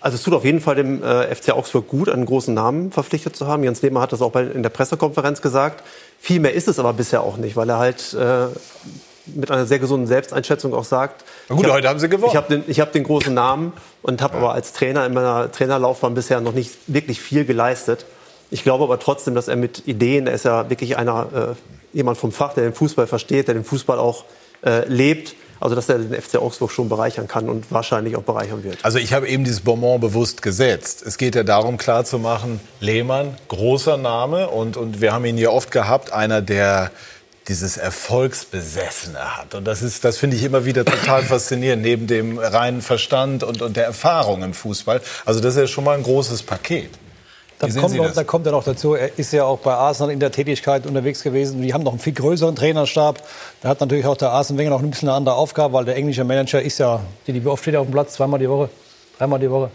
[0.01, 3.47] also es tut auf jeden Fall dem FC Augsburg gut, einen großen Namen verpflichtet zu
[3.47, 3.65] haben.
[3.65, 5.83] Jens Lehmann hat das auch in der Pressekonferenz gesagt.
[6.19, 8.15] Viel mehr ist es aber bisher auch nicht, weil er halt
[9.25, 11.25] mit einer sehr gesunden Selbsteinschätzung auch sagt.
[11.49, 12.31] Na gut, hab, heute haben sie gewonnen.
[12.31, 14.39] Ich habe den, hab den großen Namen und habe ja.
[14.39, 18.05] aber als Trainer in meiner Trainerlaufbahn bisher noch nicht wirklich viel geleistet.
[18.51, 21.55] Ich glaube aber trotzdem, dass er mit Ideen, er ist ja wirklich einer,
[21.93, 24.25] äh, jemand vom Fach, der den Fußball versteht, der den Fußball auch
[24.65, 25.35] äh, lebt.
[25.61, 28.77] Also dass er den FC Augsburg schon bereichern kann und wahrscheinlich auch bereichern wird.
[28.83, 31.03] Also ich habe eben dieses Bonbon bewusst gesetzt.
[31.05, 35.71] Es geht ja darum, klarzumachen, Lehmann, großer Name und, und wir haben ihn hier oft
[35.71, 36.91] gehabt, einer, der
[37.49, 39.53] dieses Erfolgsbesessene hat.
[39.55, 43.61] Und das ist, das finde ich immer wieder total faszinierend, neben dem reinen Verstand und,
[43.61, 45.01] und der Erfahrung im Fußball.
[45.25, 46.91] Also das ist ja schon mal ein großes Paket.
[47.59, 50.21] Da kommt, noch, da kommt er noch dazu, er ist ja auch bei Arsenal in
[50.21, 51.61] der Tätigkeit unterwegs gewesen.
[51.61, 53.21] Die haben noch einen viel größeren Trainerstab.
[53.61, 55.97] Da hat natürlich auch der Arsenal Wenger noch ein bisschen eine andere Aufgabe, weil der
[55.97, 58.13] englische Manager ist ja, die, wie oft steht er auf dem Platz?
[58.13, 58.69] Zweimal die Woche?
[59.17, 59.71] Dreimal die Woche?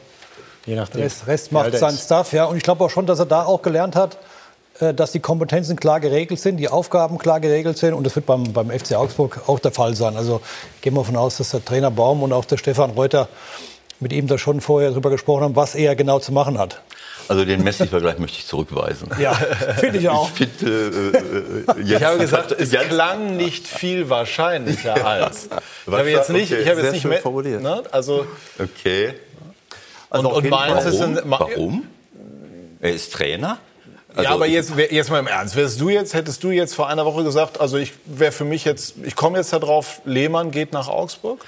[0.64, 0.96] Je nachdem.
[0.96, 2.46] Der Rest, Rest macht seinen Stuff, ja.
[2.46, 4.16] Und ich glaube auch schon, dass er da auch gelernt hat,
[4.80, 7.92] äh, dass die Kompetenzen klar geregelt sind, die Aufgaben klar geregelt sind.
[7.92, 10.16] Und das wird beim, beim FC Augsburg auch der Fall sein.
[10.16, 10.40] Also
[10.80, 13.28] gehen wir davon aus, dass der Trainer Baum und auch der Stefan Reuter
[14.00, 16.80] mit ihm da schon vorher darüber gesprochen haben, was er genau zu machen hat.
[17.28, 19.08] Also den Messi-Vergleich möchte ich zurückweisen.
[19.18, 19.32] Ja,
[19.78, 20.30] finde ich auch.
[20.30, 25.48] Ich, find, äh, äh, ich habe gesagt, es klang nicht viel wahrscheinlicher als.
[25.86, 26.62] Ich habe jetzt nicht, okay.
[26.62, 27.62] ich habe jetzt nicht mehr, formuliert.
[27.62, 27.82] Ne?
[27.90, 28.26] Also
[28.58, 29.14] okay.
[30.10, 31.84] Also und, und Mainz ist ein, Warum?
[32.80, 33.58] Er ist Trainer.
[34.16, 35.56] Also ja, aber jetzt, jetzt mal im Ernst.
[35.56, 38.64] Wärst du jetzt, hättest du jetzt vor einer Woche gesagt, also ich wäre für mich
[38.64, 41.44] jetzt, ich komme jetzt darauf, Lehmann geht nach Augsburg?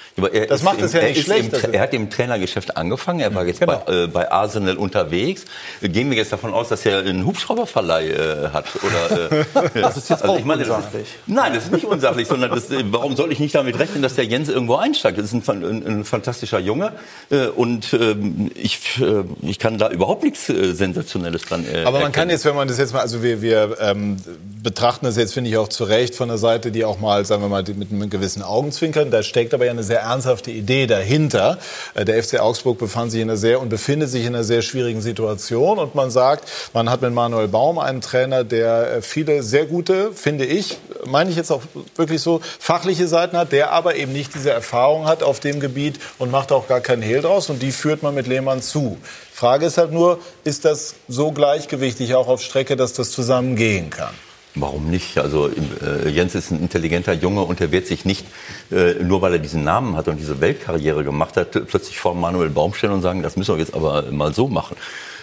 [0.49, 1.53] das macht es ja nicht schlecht.
[1.63, 3.83] Im, er hat im Trainergeschäft angefangen, er war jetzt genau.
[3.87, 5.45] bei, äh, bei, Arsenal unterwegs.
[5.81, 8.67] Gehen wir jetzt davon aus, dass er einen Hubschrauberverleih äh, hat?
[8.83, 9.45] Oder, äh,
[9.81, 11.07] das ist jetzt also, auch ich meine, unsachlich.
[11.25, 14.03] Das, nein, das ist nicht unsachlich, sondern das, äh, warum soll ich nicht damit rechnen,
[14.03, 15.19] dass der Jens irgendwo einsteigt?
[15.19, 16.93] Das ist ein, ein, ein fantastischer Junge
[17.31, 22.13] äh, und ähm, ich, äh, ich kann da überhaupt nichts Sensationelles dran Aber man erkennen.
[22.13, 24.17] kann jetzt, wenn man das jetzt mal, also wir, wir ähm,
[24.63, 27.43] betrachten das jetzt, finde ich, auch zu Recht von der Seite, die auch mal, sagen
[27.43, 29.11] wir mal, mit einem gewissen Augenzwinkern.
[29.11, 31.59] Da steckt aber ja eine sehr ernsthafte Idee dahinter.
[31.95, 34.63] Äh, der FC Augsburg befand sich in einer sehr und befindet sich in einer sehr
[34.63, 35.79] schwierigen Situation.
[35.79, 40.13] Und man sagt, man hat mit Manuel Baum einen Trainer, der äh, viele sehr gute,
[40.13, 41.63] finde ich, meine ich jetzt auch
[41.95, 46.01] wirklich so, fachliche Seiten hat, der aber eben nicht diese Erfahrung hat auf dem Gebiet
[46.19, 47.51] und macht auch gar keinen Hehl draus.
[47.51, 48.99] Und die führt man mit Lehmann zu.
[49.37, 53.91] Frage ist halt nur, ist das so gleichgewichtig auch auf Strecke, dass das zusammen gehen
[53.91, 54.15] kann?
[54.55, 55.19] Warum nicht?
[55.19, 58.25] Also äh, Jens ist ein intelligenter Junge und er wird sich nicht,
[58.73, 62.49] äh, nur weil er diesen Namen hat und diese Weltkarriere gemacht hat, plötzlich vor Manuel
[62.49, 64.75] Baum stellen und sagen, das müssen wir jetzt aber mal so machen.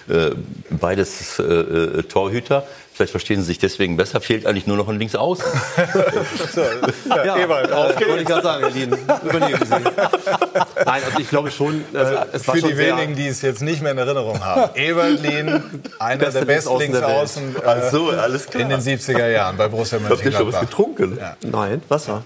[0.09, 0.31] Äh,
[0.69, 2.65] beides äh, äh, Torhüter.
[2.93, 4.21] Vielleicht verstehen sie sich deswegen besser.
[4.21, 5.43] Fehlt eigentlich nur noch ein Linksaußen.
[6.53, 6.61] so,
[7.09, 8.09] ja, ja, Ewald, auf geht's.
[8.09, 8.97] Wollte ich gerade sagen, Berlin.
[9.23, 10.83] Übernehmen Sie.
[10.85, 13.41] Nein, also ich glaube schon, äh, also es war Für schon die wenigen, die es
[13.41, 14.75] jetzt nicht mehr in Erinnerung haben.
[14.75, 15.63] Ewald Lien,
[15.97, 18.61] einer der besten Linksaußen äh, so, alles klar.
[18.61, 20.25] in den 70er Jahren bei Borussia Mönchengladbach.
[20.25, 21.17] Habt ihr schon was getrunken?
[21.19, 21.37] Ja.
[21.41, 22.23] Nein, Wasser.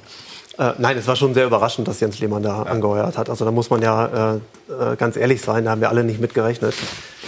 [0.57, 2.63] Äh, nein, es war schon sehr überraschend, dass Jens Lehmann da ja.
[2.63, 3.29] angeheuert hat.
[3.29, 4.35] Also da muss man ja äh,
[4.71, 6.73] äh, ganz ehrlich sein, da haben wir alle nicht mitgerechnet.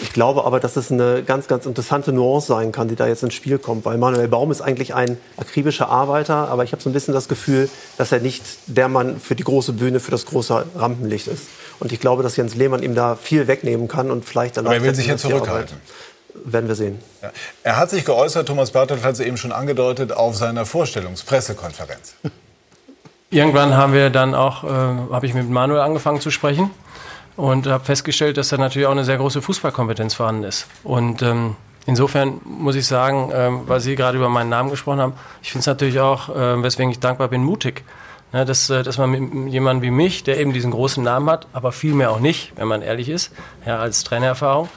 [0.01, 3.21] Ich glaube aber, dass es eine ganz, ganz interessante Nuance sein kann, die da jetzt
[3.21, 3.86] ins Spiel kommt.
[3.86, 7.27] Weil Manuel Baum ist eigentlich ein akribischer Arbeiter, aber ich habe so ein bisschen das
[7.27, 11.43] Gefühl, dass er nicht der Mann für die große Bühne, für das große Rampenlicht ist.
[11.80, 14.65] Und ich glaube, dass Jens Lehmann ihm da viel wegnehmen kann und vielleicht dann.
[14.65, 15.77] Aber er will sich ja zurückhalten.
[16.45, 16.99] Werden wir sehen.
[17.21, 17.32] Ja.
[17.63, 22.15] Er hat sich geäußert, Thomas Bartelt hat es eben schon angedeutet, auf seiner Vorstellungspressekonferenz.
[23.32, 26.71] Irgendwann haben wir dann auch, äh, habe ich mit Manuel angefangen zu sprechen
[27.36, 30.65] und habe festgestellt, dass da natürlich auch eine sehr große Fußballkompetenz vorhanden ist.
[30.84, 31.55] Und ähm,
[31.86, 35.13] insofern muss ich sagen, ähm, weil Sie gerade über meinen Namen gesprochen haben,
[35.43, 37.84] ich finde es natürlich auch, äh, weswegen ich dankbar bin, mutig.
[38.32, 41.47] Ne, dass, äh, dass man mit jemandem wie mich, der eben diesen großen Namen hat,
[41.51, 43.32] aber viel mehr auch nicht, wenn man ehrlich ist,
[43.65, 44.69] ja, als Trainererfahrung,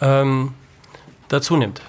[0.00, 0.54] ähm,
[1.28, 1.82] dazu nimmt.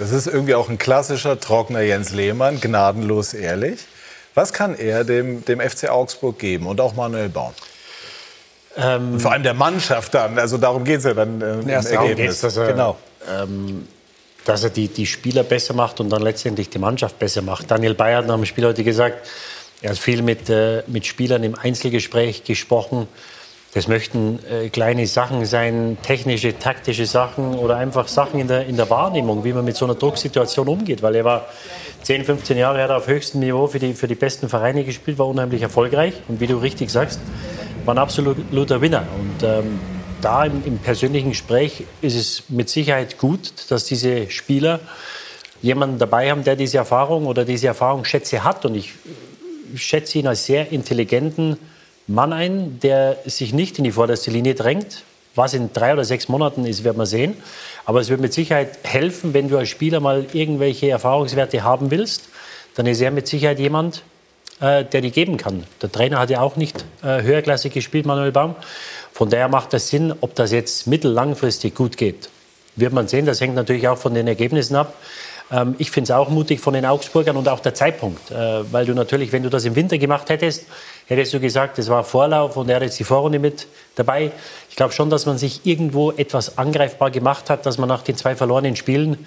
[0.00, 3.86] Das ist irgendwie auch ein klassischer, trockener Jens Lehmann, gnadenlos ehrlich.
[4.34, 7.52] Was kann er dem, dem FC Augsburg geben und auch Manuel Baum?
[8.76, 12.40] Ähm, vor allem der Mannschaft dann, also darum geht es ja dann äh, im Ergebnis.
[12.40, 12.96] Dass er, genau.
[13.28, 13.88] Ähm,
[14.44, 17.70] dass er die, die Spieler besser macht und dann letztendlich die Mannschaft besser macht.
[17.70, 19.28] Daniel Bayer hat nach dem Spiel heute gesagt,
[19.82, 23.08] er hat viel mit, äh, mit Spielern im Einzelgespräch gesprochen
[23.72, 28.76] das möchten äh, kleine Sachen sein, technische, taktische Sachen oder einfach Sachen in der, in
[28.76, 31.02] der Wahrnehmung, wie man mit so einer Drucksituation umgeht.
[31.02, 31.46] Weil er war
[32.02, 35.18] 10, 15 Jahre hat er auf höchstem Niveau für die, für die besten Vereine gespielt,
[35.18, 37.20] war unheimlich erfolgreich und wie du richtig sagst,
[37.84, 39.06] war ein absoluter Winner.
[39.18, 39.80] Und ähm,
[40.20, 44.80] da im, im persönlichen Gespräch ist es mit Sicherheit gut, dass diese Spieler
[45.62, 48.64] jemanden dabei haben, der diese Erfahrung oder diese Erfahrungsschätze hat.
[48.64, 48.94] Und ich
[49.74, 51.56] schätze ihn als sehr intelligenten,
[52.06, 55.04] Mann ein, der sich nicht in die vorderste Linie drängt.
[55.36, 57.36] Was in drei oder sechs Monaten ist, wird man sehen.
[57.84, 62.28] Aber es wird mit Sicherheit helfen, wenn du als Spieler mal irgendwelche Erfahrungswerte haben willst.
[62.74, 64.02] Dann ist er mit Sicherheit jemand,
[64.60, 65.64] äh, der die geben kann.
[65.82, 68.54] Der Trainer hat ja auch nicht äh, höherklassig gespielt, Manuel Baum.
[69.12, 72.28] Von daher macht das Sinn, ob das jetzt mittel-langfristig gut geht.
[72.76, 73.26] Wird man sehen.
[73.26, 74.94] Das hängt natürlich auch von den Ergebnissen ab.
[75.50, 78.30] Ähm, ich finde es auch mutig von den Augsburgern und auch der Zeitpunkt.
[78.30, 80.66] Äh, weil du natürlich, wenn du das im Winter gemacht hättest,
[81.16, 84.30] hättest du gesagt, es war Vorlauf und er hat jetzt die Vorrunde mit dabei.
[84.70, 88.16] Ich glaube schon, dass man sich irgendwo etwas angreifbar gemacht hat, dass man nach den
[88.16, 89.26] zwei verlorenen Spielen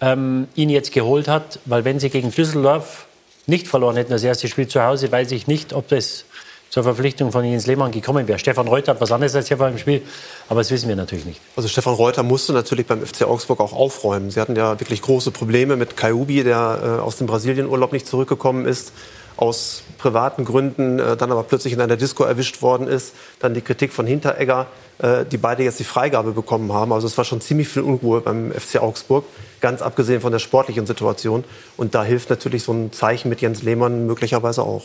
[0.00, 1.60] ähm, ihn jetzt geholt hat.
[1.64, 3.06] Weil wenn sie gegen Düsseldorf
[3.46, 6.24] nicht verloren hätten, das erste Spiel zu Hause, weiß ich nicht, ob das
[6.68, 8.38] zur Verpflichtung von Jens Lehmann gekommen wäre.
[8.38, 10.02] Stefan Reuter hat was anderes als Stefan im Spiel,
[10.48, 11.40] aber das wissen wir natürlich nicht.
[11.56, 14.30] Also Stefan Reuter musste natürlich beim FC Augsburg auch aufräumen.
[14.30, 18.66] Sie hatten ja wirklich große Probleme mit Kaiubi, der äh, aus dem Brasilienurlaub nicht zurückgekommen
[18.66, 18.92] ist
[19.40, 23.14] aus privaten Gründen äh, dann aber plötzlich in einer Disco erwischt worden ist.
[23.38, 24.66] Dann die Kritik von Hinteregger,
[24.98, 26.92] äh, die beide jetzt die Freigabe bekommen haben.
[26.92, 29.24] Also es war schon ziemlich viel Unruhe beim FC Augsburg,
[29.60, 31.44] ganz abgesehen von der sportlichen Situation.
[31.78, 34.84] Und da hilft natürlich so ein Zeichen mit Jens Lehmann möglicherweise auch.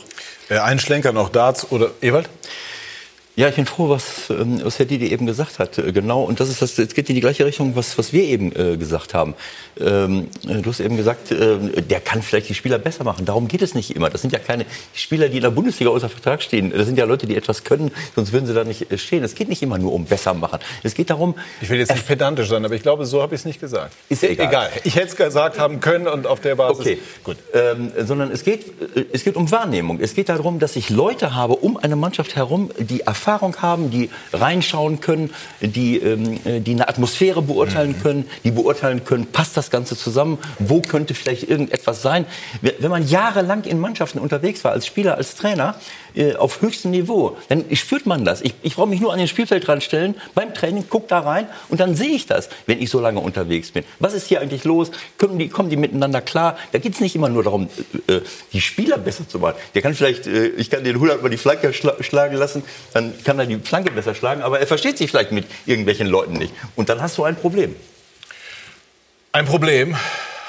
[0.49, 2.29] Äh, ein Schlenker noch dazu, oder Ewald?
[3.37, 5.77] Ja, ich bin froh, was, ähm, was Herr Didi eben gesagt hat.
[5.77, 8.23] Äh, genau, und das ist das, es geht in die gleiche Richtung, was, was wir
[8.23, 9.35] eben äh, gesagt haben.
[9.77, 13.25] Ähm, äh, du hast eben gesagt, äh, der kann vielleicht die Spieler besser machen.
[13.25, 14.09] Darum geht es nicht immer.
[14.09, 16.71] Das sind ja keine Spieler, die in der Bundesliga außer Vertrag stehen.
[16.71, 19.21] Das sind ja Leute, die etwas können, sonst würden sie da nicht äh, stehen.
[19.21, 20.59] Es geht nicht immer nur um besser machen.
[20.83, 21.35] Es geht darum.
[21.59, 23.93] Ich will jetzt nicht pedantisch sein, aber ich glaube, so habe ich es nicht gesagt.
[24.07, 24.47] Ist egal.
[24.47, 24.69] egal.
[24.85, 26.85] Ich hätte es gesagt haben können und auf der Basis.
[26.85, 27.37] Okay, gut.
[27.53, 28.71] Ähm, sondern es geht,
[29.11, 29.99] es geht um Wahrnehmung.
[29.99, 34.11] Es geht darum, dass ich Leute habe um eine Mannschaft herum, die Erfahrung haben, die
[34.33, 38.03] reinschauen können, die, ähm, die eine Atmosphäre beurteilen mhm.
[38.03, 42.25] können, die beurteilen können, passt das Ganze zusammen, wo könnte vielleicht irgendetwas sein.
[42.61, 45.75] Wenn man jahrelang in Mannschaften unterwegs war, als Spieler, als Trainer,
[46.15, 48.41] äh, auf höchstem Niveau, dann spürt man das.
[48.41, 51.79] Ich, ich brauche mich nur an den Spielfeldrand stellen, beim Training, guck da rein und
[51.79, 53.83] dann sehe ich das, wenn ich so lange unterwegs bin.
[53.99, 54.91] Was ist hier eigentlich los?
[55.17, 56.57] Kommen die, kommen die miteinander klar?
[56.71, 57.69] Da geht es nicht immer nur darum,
[58.07, 58.21] äh, äh,
[58.53, 59.55] die Spieler besser zu machen.
[59.73, 62.63] Der kann vielleicht, äh, ich kann den 100 mal die Flanke schla schlagen lassen,
[62.93, 66.33] dann kann er die Flanke besser schlagen, aber er versteht sich vielleicht mit irgendwelchen Leuten
[66.33, 66.53] nicht.
[66.75, 67.75] Und dann hast du ein Problem.
[69.31, 69.95] Ein Problem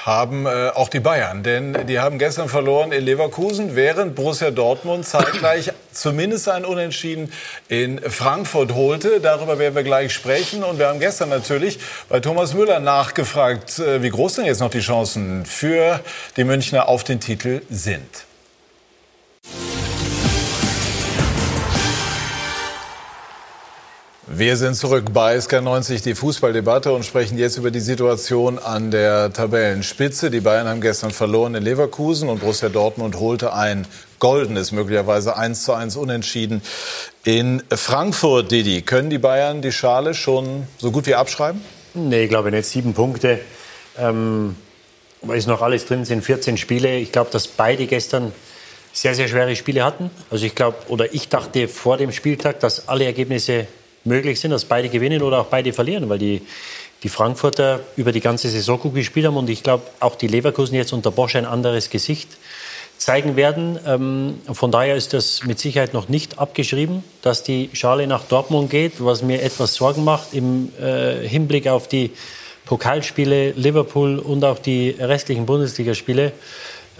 [0.07, 5.05] haben äh, auch die Bayern, denn die haben gestern verloren in Leverkusen, während Borussia Dortmund
[5.05, 7.29] zeitgleich zumindest ein Unentschieden
[7.67, 9.19] in Frankfurt holte.
[9.19, 14.01] Darüber werden wir gleich sprechen und wir haben gestern natürlich bei Thomas Müller nachgefragt, äh,
[14.01, 15.99] wie groß denn jetzt noch die Chancen für
[16.37, 18.25] die Münchner auf den Titel sind.
[24.29, 29.31] Wir sind zurück bei SK90, die Fußballdebatte und sprechen jetzt über die Situation an der
[29.31, 30.29] Tabellenspitze.
[30.29, 33.87] Die Bayern haben gestern verloren in Leverkusen und Borussia Dortmund holte ein
[34.19, 36.61] goldenes, möglicherweise 1 zu 1 unentschieden
[37.23, 38.51] in Frankfurt.
[38.51, 41.61] Didi, können die Bayern die Schale schon so gut wie abschreiben?
[41.93, 42.67] Nee, ich glaube nicht.
[42.67, 43.39] Sieben Punkte.
[43.97, 44.57] Ähm,
[45.33, 46.97] ist noch alles drin, sind 14 Spiele.
[46.97, 48.33] Ich glaube, dass beide gestern
[48.91, 50.11] sehr, sehr schwere Spiele hatten.
[50.29, 53.67] Also ich glaube, oder ich dachte vor dem Spieltag, dass alle Ergebnisse
[54.07, 56.41] möglich sind, dass beide gewinnen oder auch beide verlieren, weil die,
[57.03, 60.75] die Frankfurter über die ganze Saison gut gespielt haben und ich glaube auch die Leverkusen
[60.75, 62.29] jetzt unter Bosch ein anderes Gesicht
[62.97, 63.79] zeigen werden.
[63.85, 68.69] Ähm, von daher ist das mit Sicherheit noch nicht abgeschrieben, dass die Schale nach Dortmund
[68.69, 72.11] geht, was mir etwas Sorgen macht im äh, Hinblick auf die
[72.65, 76.33] Pokalspiele Liverpool und auch die restlichen Bundesligaspiele,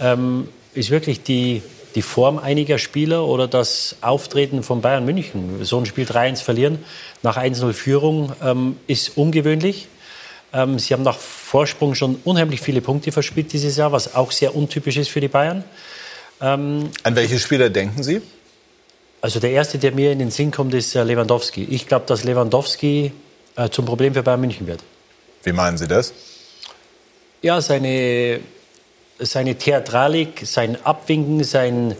[0.00, 1.62] ähm, ist wirklich die
[1.94, 5.64] die Form einiger Spieler oder das Auftreten von Bayern München.
[5.64, 6.78] So ein Spiel 3-1 verlieren
[7.22, 9.88] nach 1-0 Führung ähm, ist ungewöhnlich.
[10.52, 14.54] Ähm, sie haben nach Vorsprung schon unheimlich viele Punkte verspielt dieses Jahr, was auch sehr
[14.54, 15.64] untypisch ist für die Bayern.
[16.40, 18.22] Ähm, An welche Spieler denken Sie?
[19.20, 21.64] Also der erste, der mir in den Sinn kommt, ist äh, Lewandowski.
[21.64, 23.12] Ich glaube, dass Lewandowski
[23.56, 24.80] äh, zum Problem für Bayern München wird.
[25.42, 26.12] Wie meinen Sie das?
[27.42, 28.40] Ja, seine,
[29.18, 31.96] seine Theatralik, sein Abwinken, sein,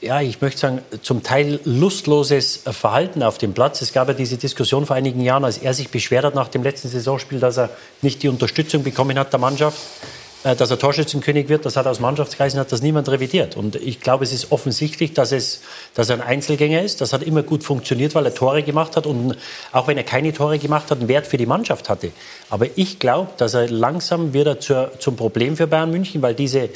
[0.00, 3.82] ja, ich möchte sagen, zum Teil lustloses Verhalten auf dem Platz.
[3.82, 6.62] Es gab ja diese Diskussion vor einigen Jahren, als er sich beschwert hat nach dem
[6.62, 7.70] letzten Saisonspiel, dass er
[8.02, 9.78] nicht die Unterstützung bekommen hat der Mannschaft.
[10.44, 13.56] Äh, dass er Torschützenkönig wird, das hat aus Mannschaftskreisen hat das niemand revidiert.
[13.56, 15.62] Und ich glaube, es ist offensichtlich, dass, es,
[15.94, 17.00] dass er ein Einzelgänger ist.
[17.00, 19.36] Das hat immer gut funktioniert, weil er Tore gemacht hat und
[19.72, 22.12] auch wenn er keine Tore gemacht hat, einen Wert für die Mannschaft hatte.
[22.50, 26.68] Aber ich glaube, dass er langsam wieder zur, zum Problem für Bayern München, weil diese,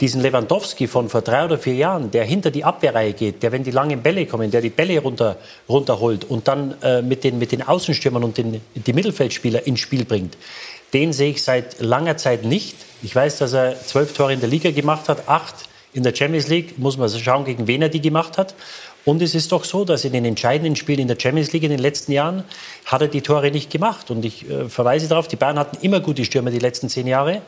[0.00, 3.64] diesen Lewandowski von vor drei oder vier Jahren, der hinter die Abwehrreihe geht, der, wenn
[3.64, 5.36] die langen Bälle kommen, der die Bälle runter,
[5.68, 10.04] runterholt und dann äh, mit, den, mit den Außenstürmern und den, die Mittelfeldspieler ins Spiel
[10.04, 10.36] bringt,
[10.92, 12.76] den sehe ich seit langer Zeit nicht.
[13.02, 15.54] Ich weiß, dass er zwölf Tore in der Liga gemacht hat, acht
[15.92, 16.78] in der Champions League.
[16.78, 18.54] Muss man schauen, gegen wen er die gemacht hat.
[19.04, 21.70] Und es ist doch so, dass in den entscheidenden Spielen in der Champions League in
[21.70, 22.44] den letzten Jahren
[22.86, 24.10] hat er die Tore nicht gemacht.
[24.10, 27.42] Und ich äh, verweise darauf, die Bayern hatten immer gute Stürmer die letzten zehn Jahre,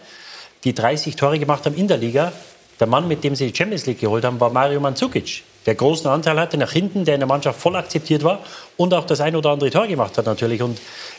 [0.64, 2.32] die 30 Tore gemacht haben in der Liga.
[2.78, 6.08] Der Mann, mit dem sie die Champions League geholt haben, war Mario Mandzukic, der großen
[6.08, 8.38] Anteil hatte nach hinten, der in der Mannschaft voll akzeptiert war
[8.76, 10.62] und auch das ein oder andere Tor gemacht hat natürlich.
[10.62, 10.78] Und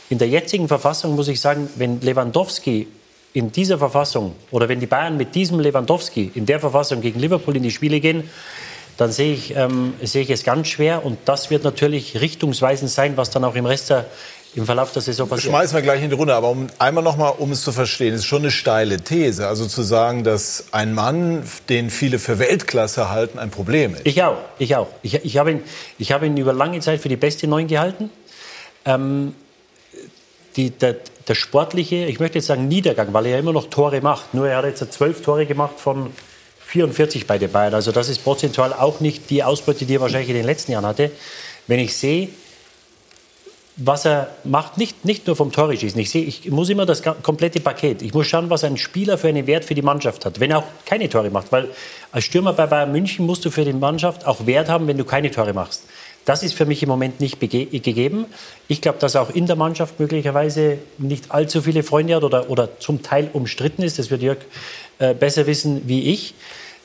[0.09, 2.87] in der jetzigen Verfassung muss ich sagen, wenn Lewandowski
[3.33, 7.55] in dieser Verfassung oder wenn die Bayern mit diesem Lewandowski in der Verfassung gegen Liverpool
[7.55, 8.23] in die Spiele gehen,
[8.97, 11.05] dann sehe ich, ähm, sehe ich es ganz schwer.
[11.05, 14.07] Und das wird natürlich richtungsweisend sein, was dann auch im Rest der,
[14.55, 15.53] im Verlauf der Saison passiert.
[15.53, 18.13] Schmeißen wir gleich in die Runde, aber um, einmal noch mal, um es zu verstehen,
[18.13, 19.47] ist schon eine steile These.
[19.47, 24.01] Also zu sagen, dass ein Mann, den viele für Weltklasse halten, ein Problem ist.
[24.05, 24.87] Ich auch, ich auch.
[25.01, 25.61] Ich, ich habe ihn,
[25.97, 28.09] ich habe ihn über lange Zeit für die beste Neun gehalten.
[28.83, 29.33] Ähm,
[30.57, 30.97] die, der,
[31.29, 34.33] der, sportliche, ich möchte jetzt sagen Niedergang, weil er ja immer noch Tore macht.
[34.33, 36.11] Nur er hat jetzt zwölf Tore gemacht von
[36.61, 37.73] 44 bei den Bayern.
[37.73, 40.85] Also das ist prozentual auch nicht die Ausbeute, die er wahrscheinlich in den letzten Jahren
[40.85, 41.11] hatte.
[41.67, 42.29] Wenn ich sehe,
[43.81, 45.99] was er macht, nicht, nicht nur vom Tore schießen.
[46.01, 48.01] Ich, sehe, ich muss immer das komplette Paket.
[48.01, 50.59] Ich muss schauen, was ein Spieler für einen Wert für die Mannschaft hat, wenn er
[50.59, 51.51] auch keine Tore macht.
[51.51, 51.69] Weil
[52.11, 55.05] als Stürmer bei Bayern München musst du für die Mannschaft auch Wert haben, wenn du
[55.05, 55.83] keine Tore machst.
[56.29, 58.27] Das ist für mich im Moment nicht gegeben.
[58.67, 62.77] Ich glaube, dass auch in der Mannschaft möglicherweise nicht allzu viele Freunde hat oder, oder
[62.77, 63.97] zum Teil umstritten ist.
[63.97, 64.37] Das wird Jörg
[64.99, 66.35] äh, besser wissen wie ich.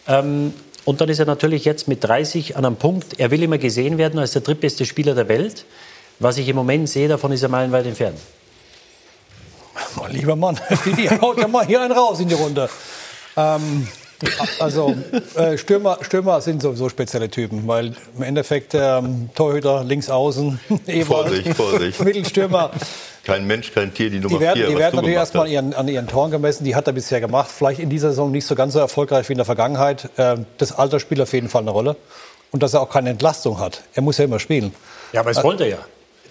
[0.08, 0.54] Ähm,
[0.86, 3.20] und dann ist er natürlich jetzt mit 30 an einem Punkt.
[3.20, 5.66] Er will immer gesehen werden als der drittbeste Spieler der Welt.
[6.20, 8.18] Was ich im Moment sehe, davon ist er meilenweit entfernt.
[9.98, 10.58] Oh, lieber Mann,
[11.20, 12.70] haut ja mal hier einen raus in die Runde.
[13.36, 13.88] Ähm,
[14.58, 14.94] also
[15.36, 20.60] äh, Stürmer, Stürmer sind sowieso spezielle Typen, weil im Endeffekt ähm, Torhüter links außen,
[21.06, 22.00] Vorsicht, Vorsicht.
[22.04, 22.70] Mittelstürmer.
[23.24, 24.68] Kein Mensch, kein Tier, die Nummer die werden, vier.
[24.68, 26.64] Die werden natürlich erstmal ihren, an ihren Toren gemessen.
[26.64, 27.50] Die hat er bisher gemacht.
[27.50, 30.10] Vielleicht in dieser Saison nicht so ganz so erfolgreich wie in der Vergangenheit.
[30.16, 31.96] Äh, das Alter spielt auf jeden Fall eine Rolle.
[32.50, 33.82] Und dass er auch keine Entlastung hat.
[33.94, 34.74] Er muss ja immer spielen.
[35.12, 35.78] Ja, aber es wollte er ja.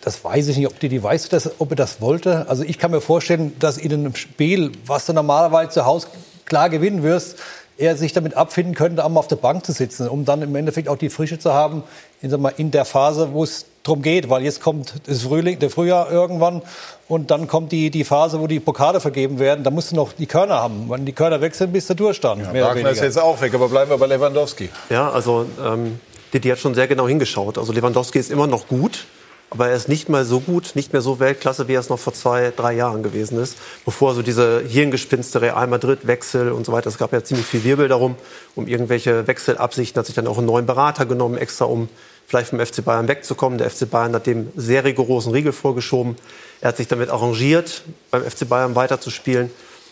[0.02, 2.48] Das weiß ich nicht, ob die, die weiß, dass, ob er das wollte.
[2.50, 6.08] Also ich kann mir vorstellen, dass in einem Spiel, was du normalerweise zu Hause
[6.46, 7.38] klar gewinnen wirst,
[7.78, 10.56] er sich damit abfinden könnte, auch mal auf der Bank zu sitzen, um dann im
[10.56, 11.84] Endeffekt auch die Frische zu haben
[12.22, 15.70] in, mal, in der Phase, wo es darum geht, weil jetzt kommt das Frühling, der
[15.70, 16.62] Frühjahr irgendwann
[17.08, 19.64] und dann kommt die, die Phase, wo die Pokale vergeben werden.
[19.64, 20.90] Da musst du noch die Körner haben.
[20.90, 22.44] Wenn die Körner weg sind, bist du Durchstand.
[22.54, 24.70] Ja, Wagner ist jetzt auch weg, aber bleiben wir bei Lewandowski.
[24.90, 26.00] Ja, also ähm,
[26.34, 27.58] Didi hat schon sehr genau hingeschaut.
[27.58, 29.06] Also Lewandowski ist immer noch gut.
[29.54, 32.00] Aber er ist nicht mal so gut, nicht mehr so Weltklasse, wie er es noch
[32.00, 33.56] vor zwei, drei Jahren gewesen ist.
[33.86, 37.88] Bevor so diese Hirngespinste Real Madrid-Wechsel und so weiter, es gab ja ziemlich viel Wirbel
[37.88, 38.16] darum,
[38.56, 41.88] um irgendwelche Wechselabsichten, hat sich dann auch einen neuen Berater genommen, extra um
[42.26, 43.60] vielleicht vom FC Bayern wegzukommen.
[43.60, 46.16] Der FC Bayern hat dem sehr rigorosen Riegel vorgeschoben.
[46.60, 49.52] Er hat sich damit arrangiert, beim FC Bayern weiterzuspielen.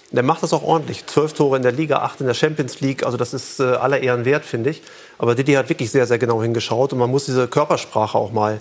[0.10, 1.06] Und er macht das auch ordentlich.
[1.06, 3.06] Zwölf Tore in der Liga, acht in der Champions League.
[3.06, 4.82] Also das ist äh, aller Ehren wert, finde ich.
[5.20, 6.94] Aber Didi hat wirklich sehr, sehr genau hingeschaut.
[6.94, 8.60] Und man muss diese Körpersprache auch mal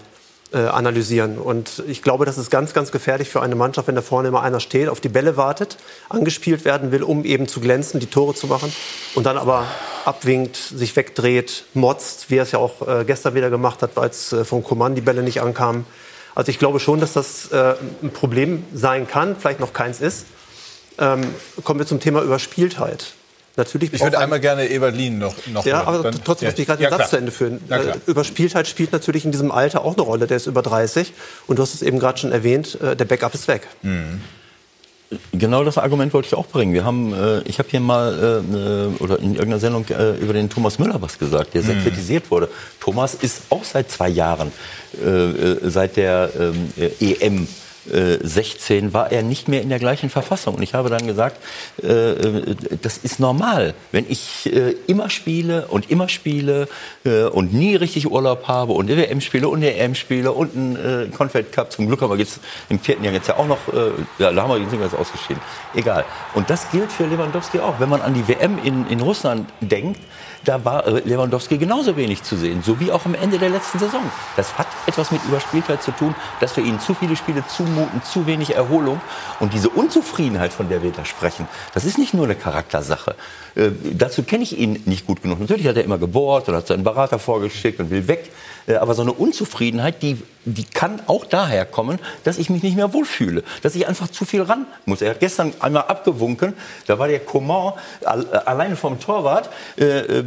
[0.52, 1.38] äh, analysieren.
[1.38, 4.42] Und ich glaube, das ist ganz, ganz gefährlich für eine Mannschaft, wenn da vorne immer
[4.42, 5.76] einer steht, auf die Bälle wartet,
[6.08, 8.72] angespielt werden will, um eben zu glänzen, die Tore zu machen
[9.14, 9.66] und dann aber
[10.04, 14.32] abwinkt, sich wegdreht, motzt, wie er es ja auch äh, gestern wieder gemacht hat, als
[14.32, 15.86] äh, von Coman die Bälle nicht ankamen.
[16.34, 20.26] Also ich glaube schon, dass das äh, ein Problem sein kann, vielleicht noch keins ist.
[20.98, 21.22] Ähm,
[21.64, 23.14] kommen wir zum Thema Überspieltheit.
[23.56, 26.50] Natürlich ich würde einmal gerne Eberlin noch, noch Ja, aber dann, trotzdem ja.
[26.50, 27.60] möchte ich gerade den ja, Satz zu Ende führen.
[27.68, 30.26] Äh, Überspieltheit spielt natürlich in diesem Alter auch eine Rolle.
[30.26, 31.12] Der ist über 30
[31.46, 33.66] und du hast es eben gerade schon erwähnt, äh, der Backup ist weg.
[33.82, 34.20] Mhm.
[35.32, 36.72] Genau das Argument wollte ich auch bringen.
[36.72, 40.48] Wir haben, äh, ich habe hier mal äh, oder in irgendeiner Sendung äh, über den
[40.48, 41.82] Thomas Müller was gesagt, der sehr mhm.
[41.82, 42.48] kritisiert wurde.
[42.78, 44.52] Thomas ist auch seit zwei Jahren,
[45.62, 47.48] seit der ähm, EM
[47.86, 50.54] 16 war er nicht mehr in der gleichen Verfassung.
[50.54, 51.38] Und ich habe dann gesagt,
[51.82, 53.74] äh, äh, das ist normal.
[53.92, 56.68] Wenn ich äh, immer spiele und immer spiele
[57.04, 61.16] äh, und nie richtig Urlaub habe und WM spiele und EM spiele und einen äh,
[61.16, 63.90] Confed Cup, zum Glück haben wir jetzt im vierten Jahr jetzt ja auch noch, äh,
[64.18, 65.42] ja, da haben wir jetzt ausgeschieden.
[65.74, 66.04] Egal.
[66.34, 67.80] Und das gilt für Lewandowski auch.
[67.80, 70.00] Wenn man an die WM in, in Russland denkt,
[70.44, 73.78] da war äh, Lewandowski genauso wenig zu sehen, so wie auch am Ende der letzten
[73.78, 74.02] Saison.
[74.36, 78.26] Das hat etwas mit Überspieltheit zu tun, dass wir ihnen zu viele Spiele zumuten, zu
[78.26, 79.00] wenig Erholung.
[79.38, 83.14] Und diese Unzufriedenheit, von der wir da sprechen, das ist nicht nur eine Charaktersache.
[83.54, 85.40] Äh, dazu kenne ich ihn nicht gut genug.
[85.40, 88.30] Natürlich hat er immer gebohrt und hat seinen Berater vorgeschickt und will weg.
[88.66, 92.76] Äh, aber so eine Unzufriedenheit, die, die kann auch daher kommen, dass ich mich nicht
[92.76, 93.42] mehr wohlfühle.
[93.62, 95.02] Dass ich einfach zu viel ran muss.
[95.02, 96.54] Er hat gestern einmal abgewunken.
[96.86, 99.50] Da war der Coman äh, alleine vom Torwart.
[99.78, 100.24] Äh, äh,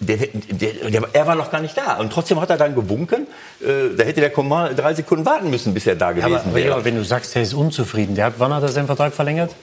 [0.00, 0.16] der,
[0.50, 1.96] der, der, er war noch gar nicht da.
[1.98, 3.26] Und trotzdem hat er dann gewunken.
[3.60, 6.54] Äh, da hätte der Coman drei Sekunden warten müssen, bis er da gewesen ja, aber,
[6.54, 6.72] wäre.
[6.74, 8.14] Aber wenn du sagst, er ist unzufrieden.
[8.14, 9.54] Der hat, wann hat er seinen Vertrag verlängert?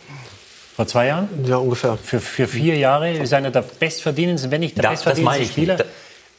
[0.76, 1.30] Vor zwei Jahren?
[1.48, 1.98] Ja, ungefähr.
[2.04, 5.74] Für, für vier Jahre ist einer der bestverdienendsten, wenn nicht der Da- bestverdienendste Spieler.
[5.76, 5.86] nicht.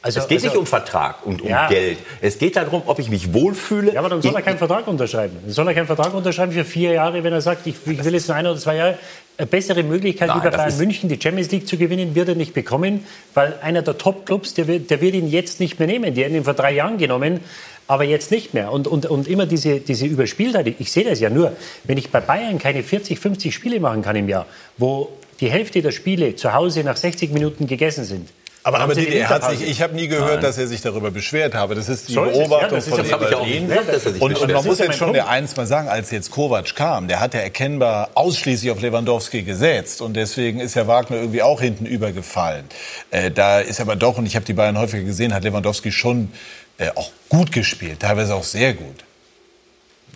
[0.01, 1.67] Also, es geht also- nicht um Vertrag und um Ja.
[1.67, 1.97] Geld.
[2.21, 3.93] Es geht darum, ob ich mich wohlfühle.
[3.93, 5.37] Ja, aber dann soll er keinen Vertrag unterschreiben.
[5.43, 8.13] Dann soll er keinen Vertrag unterschreiben für vier Jahre, wenn er sagt, ich, ich will
[8.13, 8.97] jetzt nur ein oder zwei Jahre.
[9.39, 12.35] Eine bessere Möglichkeit, Nein, wie bei Bayern München die Champions League zu gewinnen, wird er
[12.35, 16.13] nicht bekommen, weil einer der Top-Clubs, der, wird- der wird ihn jetzt nicht mehr nehmen.
[16.13, 17.41] Die haben ihn vor drei Jahren genommen,
[17.87, 18.71] aber jetzt nicht mehr.
[18.71, 20.73] Und, und, und immer diese, diese Überspieltheit.
[20.79, 24.15] Ich sehe das ja nur, wenn ich bei Bayern keine 40, 50 Spiele machen kann
[24.15, 24.45] im Jahr,
[24.77, 28.29] wo die Hälfte der Spiele zu Hause nach 60 Minuten gegessen sind.
[28.67, 30.81] Aber, aber sie Didi, die er hat sich, ich habe nie gehört, dass er sich
[30.81, 31.73] darüber beschwert habe.
[31.73, 32.37] Das ist die So ist es.
[32.37, 33.67] Ja, Beobachtung das ist von ja- habe ich auch Eberlin.
[33.67, 35.15] nicht gesagt, dass er sich Und, und man Das muss ja jetzt schon Punkt.
[35.17, 39.43] der eins mal sagen, als jetzt Kovac kam, der hat ja erkennbar ausschließlich auf Lewandowski
[39.43, 40.01] gesetzt.
[40.01, 42.65] Und deswegen ist ja Wagner irgendwie auch hinten übergefallen.
[43.09, 46.31] Äh, da ist aber doch, und ich habe die Bayern häufiger gesehen, hat Lewandowski schon
[46.77, 48.97] äh, auch gut gespielt, teilweise auch sehr gut.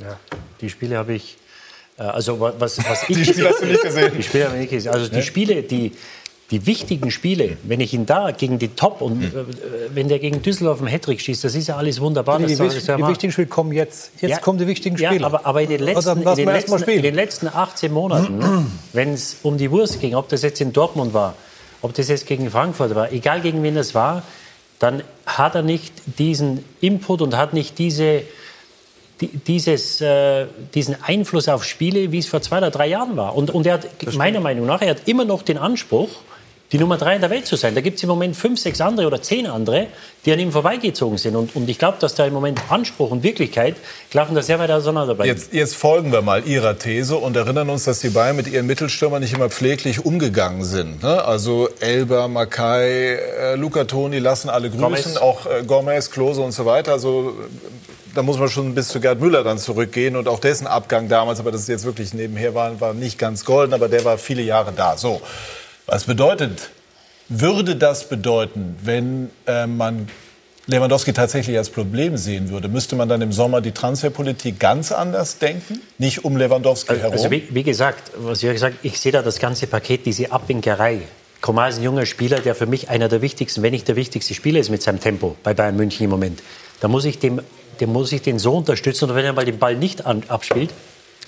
[0.01, 0.17] Ja,
[0.59, 1.37] die Spiele habe ich.
[1.97, 4.11] äh, Also wa- was, was ich Die Spiele hast du nicht gesehen?
[4.17, 4.93] Die Spiele habe ich nicht gesehen.
[4.93, 5.93] Also die Spiele, die,
[6.51, 9.27] die wichtigen Spiele, wenn ich ihn da gegen die Top und Hm.
[9.27, 12.39] äh, wenn der gegen Düsseldorf einen Hattrick schießt, das ist ja alles wunderbar.
[12.39, 14.11] Die, die, die wichtigen Spiele kommen jetzt.
[14.19, 15.21] Jetzt Ja, kommen die wichtigen Spiele.
[15.21, 17.91] Ja, aber, aber in, den letzten, Also, in, lass den letzten, in den letzten 18
[17.91, 21.35] Monaten, wenn es um die Wurst ging, ob das jetzt in Dortmund war,
[21.81, 24.23] ob das jetzt gegen Frankfurt war, egal gegen wen das war,
[24.79, 28.23] dann hat er nicht diesen Input und hat nicht diese,
[29.21, 33.35] die, dieses, äh, diesen Einfluss auf Spiele, wie es vor zwei oder drei Jahren war.
[33.35, 36.09] Und, und er hat, meiner Meinung nach, er hat immer noch den Anspruch,
[36.71, 37.75] die Nummer drei in der Welt zu sein.
[37.75, 39.87] Da gibt es im Moment fünf, sechs andere oder zehn andere,
[40.25, 41.35] die an ihm vorbeigezogen sind.
[41.35, 43.75] Und, und ich glaube, dass da im Moment Anspruch und Wirklichkeit
[44.09, 45.25] klaffen da sehr weit auseinander.
[45.25, 48.67] Jetzt, jetzt folgen wir mal Ihrer These und erinnern uns, dass die Bayern mit ihren
[48.67, 51.03] Mittelstürmern nicht immer pfleglich umgegangen sind.
[51.03, 51.23] Ne?
[51.23, 55.17] Also Elber, Makai, äh, Luca Toni lassen alle grüßen, Gomez.
[55.17, 56.93] auch äh, Gomez, Klose und so weiter.
[56.93, 60.67] Also äh, da muss man schon bis zu Gerd Müller dann zurückgehen und auch dessen
[60.67, 64.03] Abgang damals, aber das ist jetzt wirklich nebenher war, war nicht ganz golden, aber der
[64.03, 64.97] war viele Jahre da.
[64.97, 65.21] So,
[65.85, 66.69] was bedeutet,
[67.29, 70.07] würde das bedeuten, wenn äh, man
[70.67, 75.39] Lewandowski tatsächlich als Problem sehen würde, müsste man dann im Sommer die Transferpolitik ganz anders
[75.39, 75.81] denken?
[75.97, 77.13] Nicht um Lewandowski herum?
[77.13, 81.01] Also wie, wie gesagt, was ich gesagt, ich sehe da das ganze Paket, diese Abwinkerei.
[81.41, 84.33] Coman ist ein junger Spieler, der für mich einer der wichtigsten, wenn nicht der wichtigste
[84.35, 86.43] Spieler ist mit seinem Tempo bei Bayern München im Moment.
[86.79, 87.41] Da muss ich dem,
[87.79, 90.69] dem muss ich den so unterstützen und wenn er mal den Ball nicht an, abspielt,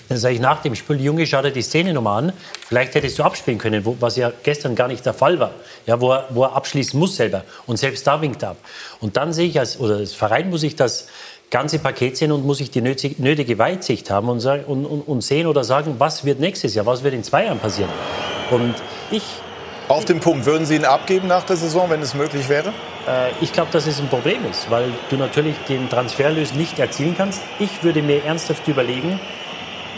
[0.08, 2.32] dann sage ich nach dem Spiel, Junge, schau dir die Szene nochmal an.
[2.66, 5.52] Vielleicht hättest du abspielen können, wo, was ja gestern gar nicht der Fall war.
[5.86, 7.44] Ja, wo, er, wo er abschließen muss selber.
[7.66, 8.56] Und selbst da winkt er ab.
[9.00, 11.08] Und dann sehe ich, als, oder als Verein muss ich das
[11.50, 15.20] ganze Paket sehen und muss ich die nötige, Weitsicht haben und, sagen, und, und, und
[15.22, 17.90] sehen oder sagen, was wird nächstes Jahr, was wird in zwei Jahren passieren.
[18.50, 18.74] Und
[19.10, 19.22] ich
[19.88, 22.72] Auf den Punkt, würden Sie ihn abgeben nach der Saison, wenn es möglich wäre?
[23.06, 27.14] äh, ich glaube, dass es ein Problem ist, weil du natürlich den Transferlös nicht erzielen
[27.16, 27.42] kannst.
[27.58, 29.20] Ich würde mir ernsthaft überlegen,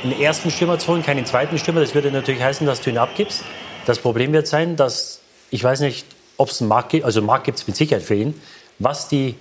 [0.02, 1.80] einen ersten Stürmer zu holen, keinen zweiten Stürmer.
[1.80, 3.42] Das würde natürlich heißen, dass du ihn abgibst.
[3.86, 5.20] Das Problem wird sein, dass
[5.50, 8.02] ich weiß nicht, ob es einen Markt gibt, also einen Markt gibt es mit Sicherheit
[8.02, 8.40] für ihn,
[8.78, 9.36] was die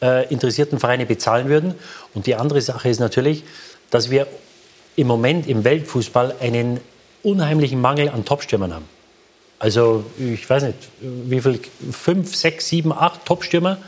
[0.00, 1.74] äh, interessierten Vereine bezahlen würden.
[2.14, 3.44] Und die andere Sache ist natürlich,
[3.90, 4.26] dass wir
[4.96, 6.80] im Moment im Weltfußball einen
[7.22, 8.88] unheimlichen Mangel an Topstürmern haben.
[9.58, 13.78] Also ich weiß nicht, wie viel, fünf, sechs, sieben, acht Topstürmer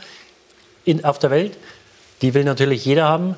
[1.03, 1.57] auf der Welt.
[2.21, 3.35] Die will natürlich jeder haben.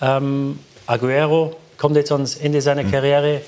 [0.00, 3.40] Ähm, Aguero kommt jetzt ans Ende seiner Karriere.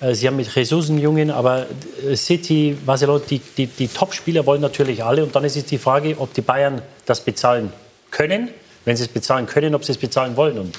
[0.00, 1.66] Äh, Sie haben mit Jesus einen Jungen, aber
[2.08, 5.24] äh, City, Barcelona, die, die, die Top-Spieler wollen natürlich alle.
[5.24, 7.72] Und dann ist es die Frage, ob die Bayern das bezahlen
[8.10, 8.48] können.
[8.84, 10.58] Wenn sie es bezahlen können, ob sie es bezahlen wollen.
[10.58, 10.78] Und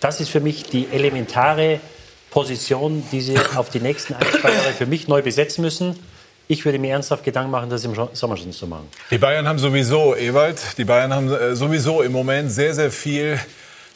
[0.00, 1.80] das ist für mich die elementare
[2.30, 5.98] Position, die sie auf die nächsten ein, zwei Jahre für mich neu besetzen müssen.
[6.46, 8.86] Ich würde mir ernsthaft Gedanken machen, das im Sommer schon zu machen.
[9.10, 13.40] Die Bayern haben sowieso, Ewald, die Bayern haben äh, sowieso im Moment sehr, sehr viel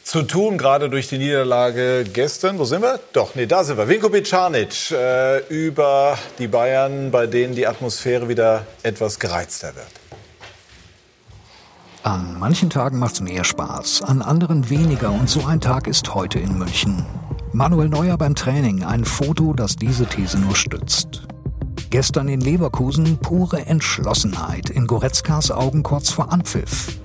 [0.09, 2.57] zu tun, gerade durch die Niederlage gestern.
[2.57, 2.99] Wo sind wir?
[3.13, 3.87] Doch, nee, da sind wir.
[3.87, 9.85] Vinko Bicanic äh, über die Bayern, bei denen die Atmosphäre wieder etwas gereizter wird.
[12.01, 16.39] An manchen Tagen macht's mehr Spaß, an anderen weniger und so ein Tag ist heute
[16.39, 17.05] in München.
[17.51, 21.27] Manuel Neuer beim Training, ein Foto, das diese These nur stützt.
[21.91, 26.97] Gestern in Leverkusen pure Entschlossenheit, in Goretzkas Augen kurz vor Anpfiff.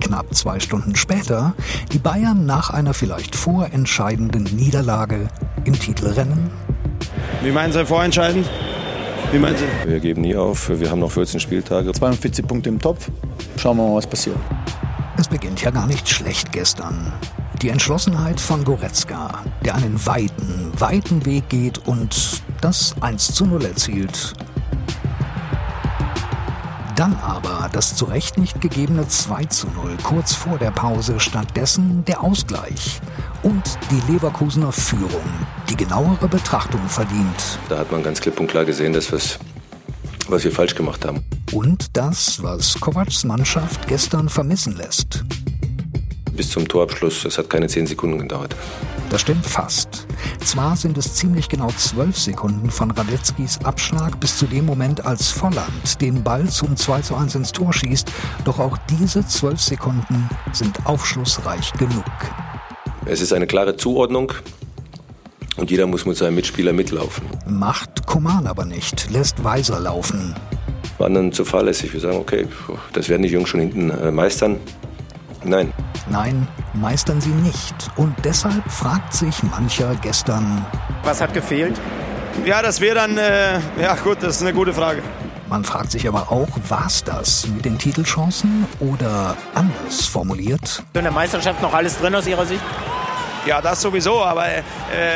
[0.00, 1.54] Knapp zwei Stunden später
[1.92, 5.28] die Bayern nach einer vielleicht vorentscheidenden Niederlage
[5.64, 6.50] im Titelrennen.
[7.42, 8.48] Wie meinen Sie vorentscheidend?
[9.32, 9.66] Wie meinen Sie?
[9.86, 10.68] Wir geben nie auf.
[10.68, 11.92] Wir haben noch 14 Spieltage.
[11.92, 13.10] 42 Punkte im Topf.
[13.56, 14.36] Schauen wir mal, was passiert.
[15.18, 17.12] Es beginnt ja gar nicht schlecht gestern.
[17.62, 23.64] Die Entschlossenheit von Goretzka, der einen weiten, weiten Weg geht und das 1 zu 0
[23.64, 24.34] erzielt.
[26.96, 32.06] Dann aber das zu Recht nicht gegebene 2 zu 0 kurz vor der Pause, stattdessen
[32.06, 33.02] der Ausgleich
[33.42, 35.22] und die Leverkusener Führung,
[35.68, 37.58] die genauere Betrachtung verdient.
[37.68, 39.38] Da hat man ganz klipp und klar gesehen, dass wir's,
[40.28, 41.22] was wir falsch gemacht haben.
[41.52, 45.22] Und das, was Kovacs Mannschaft gestern vermissen lässt.
[46.32, 48.56] Bis zum Torabschluss, es hat keine 10 Sekunden gedauert.
[49.08, 50.06] Das stimmt fast.
[50.44, 55.30] Zwar sind es ziemlich genau zwölf Sekunden von Radetzkis Abschlag bis zu dem Moment, als
[55.30, 58.10] Volland den Ball zum 2 zu 1 ins Tor schießt,
[58.44, 62.04] doch auch diese zwölf Sekunden sind aufschlussreich genug.
[63.04, 64.32] Es ist eine klare Zuordnung
[65.56, 67.24] und jeder muss mit seinem Mitspieler mitlaufen.
[67.46, 70.34] Macht Koman aber nicht, lässt Weiser laufen.
[70.98, 71.92] Waren dann zu fahrlässig.
[71.92, 72.48] Wir sagen, okay,
[72.92, 74.58] das werden die Jungs schon hinten äh, meistern.
[75.46, 75.72] Nein.
[76.10, 77.74] Nein, meistern sie nicht.
[77.96, 80.64] Und deshalb fragt sich mancher gestern.
[81.04, 81.80] Was hat gefehlt?
[82.44, 85.02] Ja, das wäre dann, äh, ja gut, das ist eine gute Frage.
[85.48, 90.82] Man fragt sich aber auch, war's das mit den Titelchancen oder anders formuliert?
[90.94, 92.62] In der Meisterschaft noch alles drin aus Ihrer Sicht?
[93.46, 94.62] Ja, das sowieso, aber äh,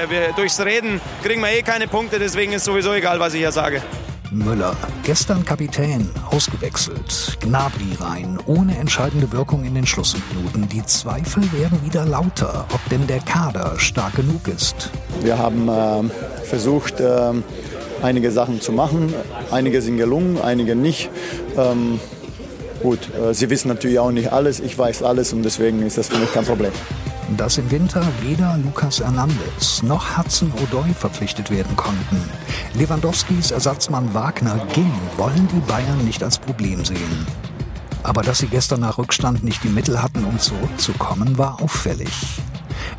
[0.09, 3.51] wir, durchs Reden kriegen wir eh keine Punkte, deswegen ist sowieso egal, was ich hier
[3.51, 3.83] sage.
[4.33, 7.37] Müller, gestern Kapitän, ausgewechselt.
[7.41, 10.69] Gnabry rein, ohne entscheidende Wirkung in den Schlussminuten.
[10.69, 14.91] Die Zweifel werden wieder lauter, ob denn der Kader stark genug ist.
[15.23, 17.33] Wir haben äh, versucht, äh,
[18.03, 19.13] einige Sachen zu machen.
[19.51, 21.11] Einige sind gelungen, einige nicht.
[21.57, 21.99] Ähm,
[22.83, 24.61] gut, äh, Sie wissen natürlich auch nicht alles.
[24.61, 26.73] Ich weiß alles und deswegen ist das für mich kein Problem
[27.37, 32.23] dass im Winter weder Lucas Hernandez noch Hudson O'Doy verpflichtet werden konnten.
[32.75, 37.27] Lewandowskis Ersatzmann Wagner ging, wollen die Bayern nicht als Problem sehen.
[38.03, 42.41] Aber dass sie gestern nach Rückstand nicht die Mittel hatten, um zurückzukommen, war auffällig.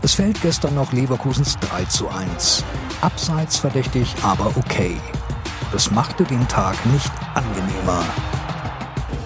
[0.01, 2.63] Es fällt gestern noch Leverkusens 3 zu 1.
[3.01, 4.97] Abseits verdächtig, aber okay.
[5.71, 8.03] Das machte den Tag nicht angenehmer.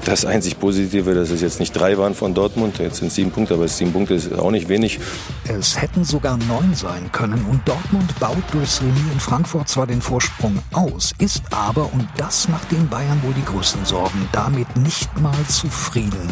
[0.05, 2.77] Das einzig Positive, dass es jetzt nicht drei waren von Dortmund.
[2.77, 4.99] Jetzt sind es sieben Punkte, aber sieben Punkte ist auch nicht wenig.
[5.45, 10.03] Es hätten sogar neun sein können und Dortmund baut durchs Remis in Frankfurt zwar den
[10.03, 15.09] Vorsprung aus, ist aber, und das macht den Bayern wohl die größten Sorgen, damit nicht
[15.19, 16.29] mal zufrieden.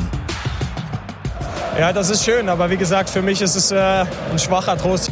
[1.80, 5.12] Ja, das ist schön, aber wie gesagt, für mich ist es äh, ein schwacher Trost.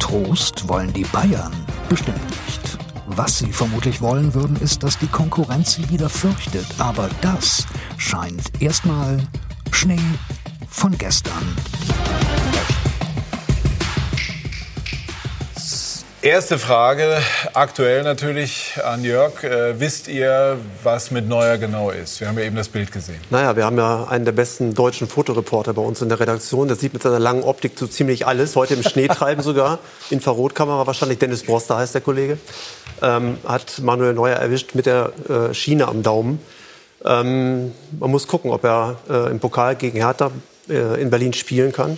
[0.00, 1.52] Trost wollen die Bayern
[1.88, 2.39] bestimmt nicht.
[3.22, 6.64] Was sie vermutlich wollen würden, ist, dass die Konkurrenz sie wieder fürchtet.
[6.78, 7.66] Aber das
[7.98, 9.18] scheint erstmal
[9.72, 10.00] Schnee
[10.70, 11.54] von gestern.
[16.22, 17.16] Erste Frage,
[17.54, 19.42] aktuell natürlich an Jörg.
[19.42, 22.20] Äh, wisst ihr, was mit Neuer genau ist?
[22.20, 23.18] Wir haben ja eben das Bild gesehen.
[23.30, 26.68] Naja, wir haben ja einen der besten deutschen Fotoreporter bei uns in der Redaktion.
[26.68, 28.54] Der sieht mit seiner langen Optik so ziemlich alles.
[28.54, 29.78] Heute im Schnee treiben sogar.
[30.10, 31.18] Infrarotkamera wahrscheinlich.
[31.18, 32.36] Dennis Broster heißt der Kollege.
[33.00, 36.38] Ähm, hat Manuel Neuer erwischt mit der äh, Schiene am Daumen.
[37.02, 40.30] Ähm, man muss gucken, ob er äh, im Pokal gegen Hertha
[40.68, 41.96] äh, in Berlin spielen kann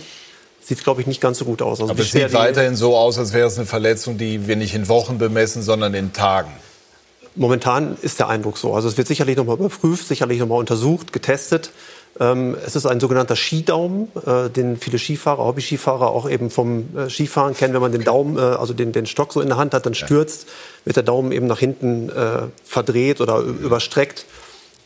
[0.65, 1.81] sieht, glaube ich, nicht ganz so gut aus.
[1.81, 4.75] Also Aber es sieht weiterhin so aus, als wäre es eine Verletzung, die wir nicht
[4.75, 6.51] in Wochen bemessen, sondern in Tagen.
[7.35, 8.73] Momentan ist der Eindruck so.
[8.73, 11.71] Also es wird sicherlich noch mal überprüft, sicherlich noch mal untersucht, getestet.
[12.19, 17.09] Ähm, es ist ein sogenannter Skidaumen, äh, den viele Skifahrer, Hobby-Skifahrer auch eben vom äh,
[17.09, 17.73] Skifahren kennen.
[17.73, 19.95] Wenn man den Daumen, äh, also den, den Stock so in der Hand hat, dann
[19.95, 20.47] stürzt,
[20.85, 22.11] wird der Daumen eben nach hinten
[22.65, 24.25] verdreht oder überstreckt.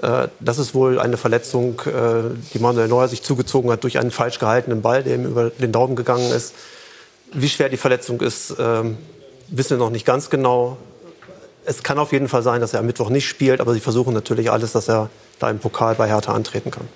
[0.01, 4.11] Äh, das ist wohl eine Verletzung, äh, die Manuel Neuer sich zugezogen hat durch einen
[4.11, 6.53] falsch gehaltenen Ball, der ihm über den Daumen gegangen ist.
[7.33, 8.97] Wie schwer die Verletzung ist, ähm,
[9.49, 10.77] wissen wir noch nicht ganz genau.
[11.65, 14.13] Es kann auf jeden Fall sein, dass er am Mittwoch nicht spielt, aber sie versuchen
[14.13, 16.87] natürlich alles, dass er da im Pokal bei Hertha antreten kann.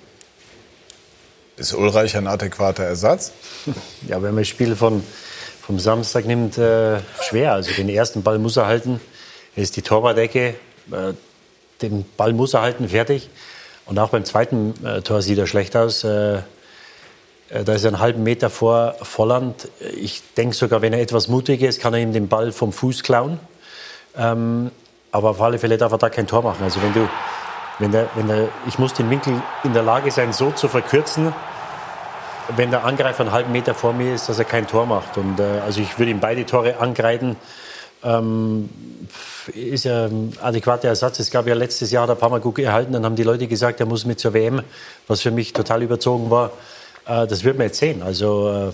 [1.56, 3.32] Ist Ulreich ein adäquater Ersatz?
[4.08, 5.02] Ja, wenn man das Spiel von,
[5.60, 7.52] vom Samstag nimmt, äh, schwer.
[7.52, 9.00] Also den ersten Ball muss er halten.
[9.54, 10.54] Er ist die Torwart-Ecke.
[10.90, 11.12] Äh,
[11.82, 13.28] den Ball muss er halten, fertig.
[13.86, 16.04] Und auch beim zweiten äh, Tor sieht er schlecht aus.
[16.04, 16.38] Äh,
[17.52, 19.68] Äh, Da ist er einen halben Meter vor Volland.
[19.96, 23.02] Ich denke sogar, wenn er etwas mutiger ist, kann er ihm den Ball vom Fuß
[23.02, 23.38] klauen.
[24.16, 24.70] Ähm,
[25.10, 26.64] aber auf alle Fälle darf er da kein Tor machen.
[26.64, 27.08] Also wenn du,
[27.78, 31.34] wenn der, wenn der, ich muss den Winkel in der Lage sein, so zu verkürzen,
[32.56, 35.16] wenn der Angreifer einen halben Meter vor mir ist, dass er kein Tor macht.
[35.18, 37.36] Und äh, also ich würde ihm beide Tore angreifen.
[38.04, 38.68] Ähm,
[39.54, 41.18] ist ja ein adäquater Ersatz.
[41.20, 43.46] Es gab ja letztes Jahr, da ein paar Mal gut gehalten, dann haben die Leute
[43.46, 44.62] gesagt, er muss mit zur WM,
[45.08, 46.52] was für mich total überzogen war.
[47.06, 48.02] Äh, das wird man jetzt sehen.
[48.02, 48.72] Also äh,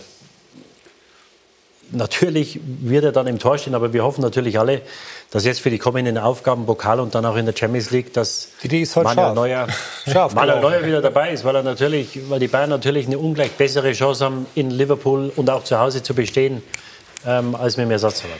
[1.91, 4.83] natürlich wird er dann im Tor stehen, aber wir hoffen natürlich alle,
[5.31, 8.49] dass jetzt für die kommenden Aufgaben, Pokal und dann auch in der Champions League, dass
[8.63, 9.35] Die ist heute Manuel scharf.
[9.35, 9.67] Neuer,
[10.13, 10.73] Scharf Manuel gelaufen.
[10.73, 14.25] Neuer wieder dabei ist, weil er natürlich, weil die Bayern natürlich eine ungleich bessere Chance
[14.25, 16.63] haben, in Liverpool und auch zu Hause zu bestehen,
[17.27, 18.39] ähm, als mit dem Ersatzsalat.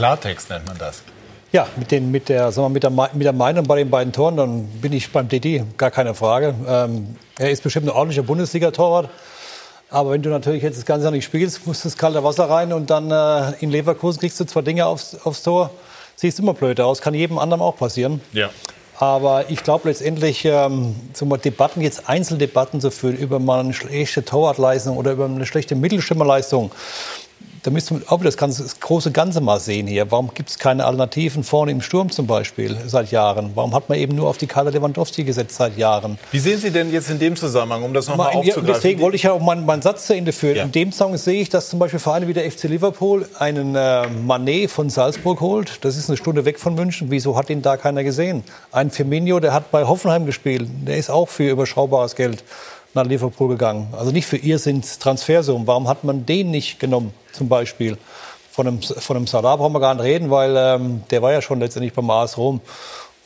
[0.00, 1.02] Klartext nennt man das.
[1.52, 4.14] Ja, mit, den, mit, der, sagen wir, mit, der, mit der Meinung bei den beiden
[4.14, 6.54] Toren, dann bin ich beim DD, gar keine Frage.
[6.66, 9.10] Ähm, er ist bestimmt ein ordentlicher Bundesliga-Torwart.
[9.90, 12.48] Aber wenn du natürlich jetzt das Ganze Jahr nicht spielst, musst du das kalte Wasser
[12.48, 15.68] rein und dann äh, in Leverkusen kriegst du zwei Dinge aufs, aufs Tor.
[16.16, 18.22] Siehst immer blöd aus, kann jedem anderen auch passieren.
[18.32, 18.48] Ja.
[18.98, 23.74] Aber ich glaube letztendlich, ähm, so mal Debatten, jetzt Einzeldebatten zu führen über mal eine
[23.74, 26.70] schlechte Torwartleistung oder über eine schlechte Mittelstürmerleistung,
[27.62, 30.10] da müsste man auch das, ganze, das große Ganze mal sehen hier.
[30.10, 33.50] Warum gibt es keine Alternativen vorne im Sturm zum Beispiel seit Jahren?
[33.54, 36.18] Warum hat man eben nur auf die Kader Lewandowski gesetzt seit Jahren?
[36.30, 38.66] Wie sehen Sie denn jetzt in dem Zusammenhang, um das nochmal Mal, ja, aufzugreifen?
[38.66, 40.56] deswegen wollte ich ja auch meinen, meinen Satz zu Ende führen.
[40.56, 44.08] In dem Zusammenhang sehe ich, dass zum Beispiel Vereine wie der FC Liverpool einen äh,
[44.08, 45.84] Manet von Salzburg holt.
[45.84, 47.10] Das ist eine Stunde weg von München.
[47.10, 48.42] Wieso hat ihn da keiner gesehen?
[48.72, 50.68] Ein Firmino, der hat bei Hoffenheim gespielt.
[50.86, 52.42] Der ist auch für überschaubares Geld
[52.94, 53.92] nach Liverpool gegangen.
[53.96, 55.66] Also nicht für Irrsinns Transfersummen.
[55.66, 57.96] Warum hat man den nicht genommen, zum Beispiel?
[58.50, 61.40] Von einem, von einem Salah brauchen wir gar nicht reden, weil ähm, der war ja
[61.40, 62.60] schon letztendlich beim AS Rom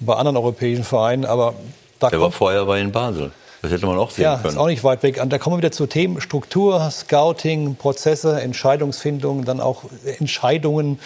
[0.01, 1.25] und bei anderen europäischen Vereinen.
[1.25, 1.55] Aber
[1.99, 3.33] da Der war vorher bei in Basel.
[3.63, 4.49] Das hätte man auch sehen ja, können.
[4.51, 5.23] ist auch nicht weit weg.
[5.23, 9.85] Und da kommen wir wieder zu Themen Struktur, Scouting, Prozesse, Entscheidungsfindung, dann auch
[10.19, 11.01] Entscheidungen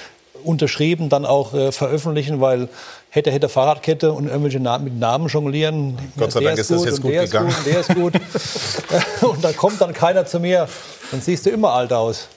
[0.44, 2.68] unterschrieben, dann auch äh, veröffentlichen, weil
[3.10, 5.98] hätte, hätte Fahrradkette und irgendwelche Namen, mit Namen jonglieren.
[6.16, 7.48] Gott sei Dank ist das gut jetzt gut der gegangen.
[7.48, 7.94] Ist gut und der ist
[9.22, 9.22] gut.
[9.30, 10.68] und da kommt dann keiner zu mir.
[11.10, 12.28] Dann siehst du immer alt aus.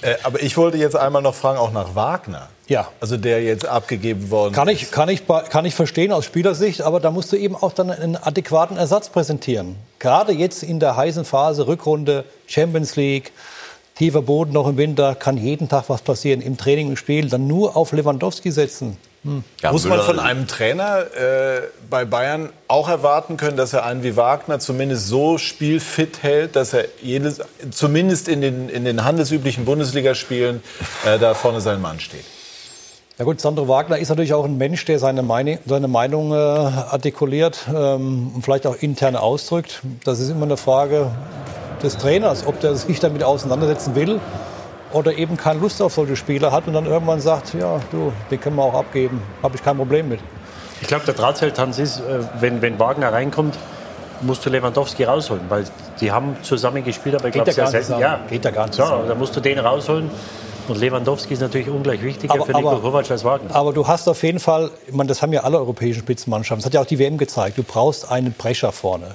[0.00, 2.48] Äh, aber ich wollte jetzt einmal noch fragen, auch nach Wagner.
[2.66, 2.88] Ja.
[3.00, 4.82] Also der jetzt abgegeben worden Kann ist.
[4.82, 7.90] ich, kann, ich, kann ich verstehen aus Spielersicht, aber da musst du eben auch dann
[7.90, 9.76] einen adäquaten Ersatz präsentieren.
[9.98, 13.32] Gerade jetzt in der heißen Phase, Rückrunde, Champions League,
[13.96, 16.40] tiefer Boden noch im Winter, kann jeden Tag was passieren.
[16.40, 18.96] Im Training, im Spiel, dann nur auf Lewandowski setzen.
[19.24, 19.42] Hm.
[19.72, 24.16] Muss man von einem Trainer äh, bei Bayern auch erwarten können, dass er einen wie
[24.16, 27.40] Wagner zumindest so spielfit hält, dass er jedes,
[27.70, 30.62] zumindest in den, in den handelsüblichen Bundesligaspielen
[31.04, 32.24] äh, da vorne sein Mann steht?
[33.18, 36.36] Ja gut, Sandro Wagner ist natürlich auch ein Mensch, der seine Meinung, seine Meinung äh,
[36.36, 39.80] artikuliert ähm, und vielleicht auch intern ausdrückt.
[40.04, 41.10] Das ist immer eine Frage
[41.82, 44.20] des Trainers, ob der sich damit auseinandersetzen will
[44.92, 48.40] oder eben keine Lust auf solche Spieler hat und dann irgendwann sagt, ja, du, den
[48.40, 50.20] können wir auch abgeben, habe ich kein Problem mit.
[50.80, 53.56] Ich glaube, der Drahtseiltanz ist, äh, wenn, wenn Wagner reinkommt,
[54.22, 55.64] musst du Lewandowski rausholen, weil
[56.00, 57.86] die haben zusammen gespielt, aber ich glaube ja sehr selten.
[58.02, 58.28] zusammen.
[58.30, 59.08] Geht ja gar nicht zusammen.
[59.08, 60.10] Da musst du den rausholen.
[60.68, 63.54] Und Lewandowski ist natürlich ungleich wichtiger Aber- für Nico aber- Kovac als Wagner.
[63.54, 66.66] Aber du hast auf jeden Fall, ich meine, das haben ja alle europäischen Spitzenmannschaften, das
[66.66, 69.12] hat ja auch die WM gezeigt, du brauchst einen Brecher vorne.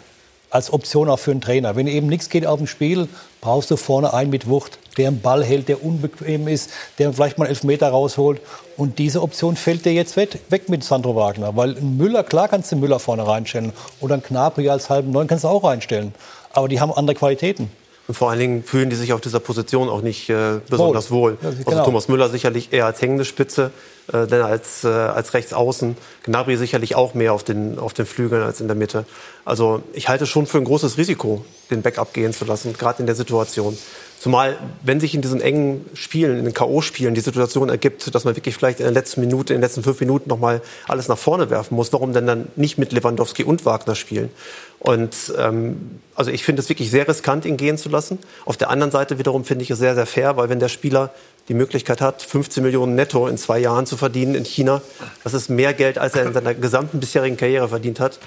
[0.52, 1.76] Als Option auch für einen Trainer.
[1.76, 3.08] Wenn eben nichts geht auf dem Spiel,
[3.40, 7.38] brauchst du vorne einen mit Wucht, der einen Ball hält, der unbequem ist, der vielleicht
[7.38, 8.42] mal einen Elfmeter rausholt.
[8.78, 11.56] Und diese Option fällt dir jetzt weg, weg mit Sandro Wagner.
[11.56, 13.72] Weil ein Müller, klar kannst du Müller vorne reinstellen.
[14.02, 16.14] Oder ein Knapri als halben Neun kannst du auch reinstellen.
[16.54, 17.72] Aber die haben andere Qualitäten.
[18.08, 21.38] Und vor allen Dingen fühlen die sich auf dieser Position auch nicht äh, besonders wohl.
[21.42, 21.86] Ja, Also genau.
[21.86, 23.72] Thomas Müller sicherlich eher als hängende Spitze,
[24.14, 25.98] äh, denn als, äh, als Rechtsaußen.
[26.24, 29.06] Gnabry sicherlich auch mehr auf den, auf den Flügeln als in der Mitte.
[29.46, 33.06] Also ich halte schon für ein großes Risiko, den Backup gehen zu lassen, gerade in
[33.06, 33.78] der Situation.
[34.22, 38.36] Zumal, wenn sich in diesen engen Spielen, in den K.O.-Spielen die Situation ergibt, dass man
[38.36, 41.50] wirklich vielleicht in der letzten Minute, in den letzten fünf Minuten nochmal alles nach vorne
[41.50, 44.30] werfen muss, warum denn dann nicht mit Lewandowski und Wagner spielen?
[44.78, 48.20] Und ähm, also ich finde es wirklich sehr riskant, ihn gehen zu lassen.
[48.46, 51.12] Auf der anderen Seite wiederum finde ich es sehr, sehr fair, weil wenn der Spieler
[51.48, 54.82] die Möglichkeit hat, 15 Millionen netto in zwei Jahren zu verdienen in China,
[55.24, 58.20] das ist mehr Geld, als er in seiner gesamten bisherigen Karriere verdient hat.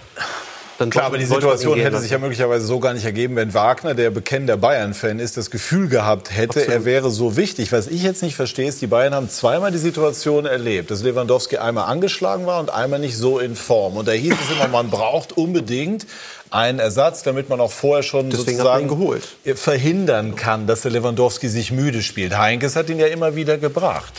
[0.79, 3.95] Dann Klar, aber die Situation hätte sich ja möglicherweise so gar nicht ergeben, wenn Wagner,
[3.95, 7.71] der bekennender Bayern-Fan ist, das Gefühl gehabt hätte, er wäre so wichtig.
[7.71, 11.59] Was ich jetzt nicht verstehe, ist, die Bayern haben zweimal die Situation erlebt, dass Lewandowski
[11.59, 13.97] einmal angeschlagen war und einmal nicht so in Form.
[13.97, 16.07] Und da hieß es immer, man braucht unbedingt
[16.51, 19.21] einen Ersatz, damit man auch vorher schon Deswegen sozusagen
[19.55, 22.37] verhindern kann, dass der Lewandowski sich müde spielt.
[22.37, 24.13] Heinkes hat ihn ja immer wieder gebracht.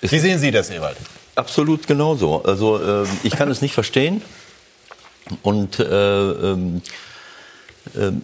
[0.00, 0.96] Wie sehen Sie das, Ewald?
[1.34, 2.42] Absolut genauso.
[2.44, 4.22] Also ähm, ich kann es nicht verstehen.
[5.42, 6.82] Und äh, ähm,
[7.96, 8.22] ähm,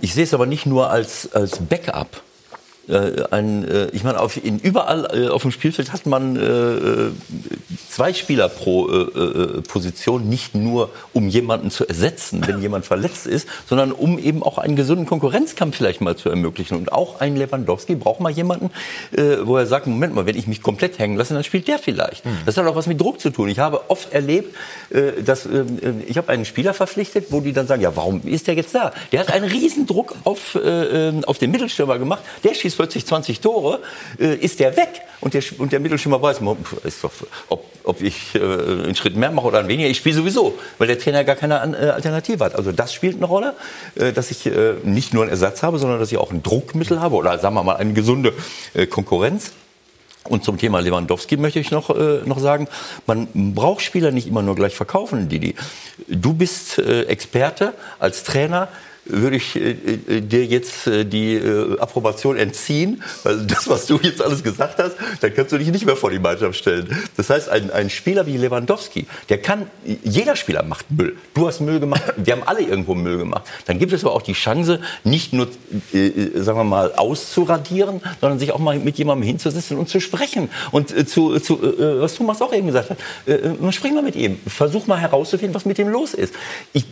[0.00, 2.22] ich sehe es aber nicht nur als, als Backup.
[2.88, 7.10] Äh, ein, äh, ich meine, auf, in, überall äh, auf dem Spielfeld hat man äh,
[7.88, 13.28] zwei Spieler pro äh, äh, Position, nicht nur um jemanden zu ersetzen, wenn jemand verletzt
[13.28, 16.76] ist, sondern um eben auch einen gesunden Konkurrenzkampf vielleicht mal zu ermöglichen.
[16.76, 18.70] Und auch ein Lewandowski braucht mal jemanden,
[19.42, 22.24] wo er sagt, Moment mal, wenn ich mich komplett hängen lasse, dann spielt der vielleicht.
[22.24, 22.38] Mhm.
[22.46, 23.48] Das hat auch was mit Druck zu tun.
[23.48, 24.54] Ich habe oft erlebt,
[25.24, 25.48] dass
[26.06, 28.92] ich habe einen Spieler verpflichtet, wo die dann sagen, ja, warum ist der jetzt da?
[29.12, 30.56] Der hat einen riesen Druck auf,
[31.26, 32.22] auf den Mittelstürmer gemacht.
[32.44, 33.80] Der schießt plötzlich 20 Tore,
[34.18, 35.02] ist der weg.
[35.22, 36.40] Und der, und der Mittelstürmer weiß,
[36.82, 37.12] ist doch,
[37.48, 40.88] ob, ob ich äh, einen Schritt mehr mache oder einen weniger, ich spiele sowieso, weil
[40.88, 42.56] der Trainer gar keine äh, Alternative hat.
[42.56, 43.54] Also das spielt eine Rolle,
[43.94, 47.00] äh, dass ich äh, nicht nur einen Ersatz habe, sondern dass ich auch ein Druckmittel
[47.00, 48.32] habe oder sagen wir mal eine gesunde
[48.74, 49.52] äh, Konkurrenz.
[50.24, 52.66] Und zum Thema Lewandowski möchte ich noch, äh, noch sagen,
[53.06, 55.54] man braucht Spieler nicht immer nur gleich verkaufen, Didi.
[56.08, 58.68] Du bist äh, Experte als Trainer
[59.04, 63.98] würde ich äh, äh, dir jetzt äh, die äh, Approbation entziehen, weil das, was du
[64.00, 66.88] jetzt alles gesagt hast, dann kannst du dich nicht mehr vor die Mannschaft stellen.
[67.16, 69.66] Das heißt, ein, ein Spieler wie Lewandowski, der kann,
[70.04, 71.16] jeder Spieler macht Müll.
[71.34, 73.44] Du hast Müll gemacht, wir haben alle irgendwo Müll gemacht.
[73.66, 75.48] Dann gibt es aber auch die Chance, nicht nur,
[75.92, 80.00] äh, äh sagen wir mal, auszuradieren, sondern sich auch mal mit jemandem hinzusetzen und zu
[80.00, 80.48] sprechen.
[80.70, 84.86] Und zu, zu was Thomas auch eben gesagt hat, äh, sprich mal mit ihm, versuch
[84.86, 86.34] mal herauszufinden, was mit ihm los ist.
[86.72, 86.84] Ich,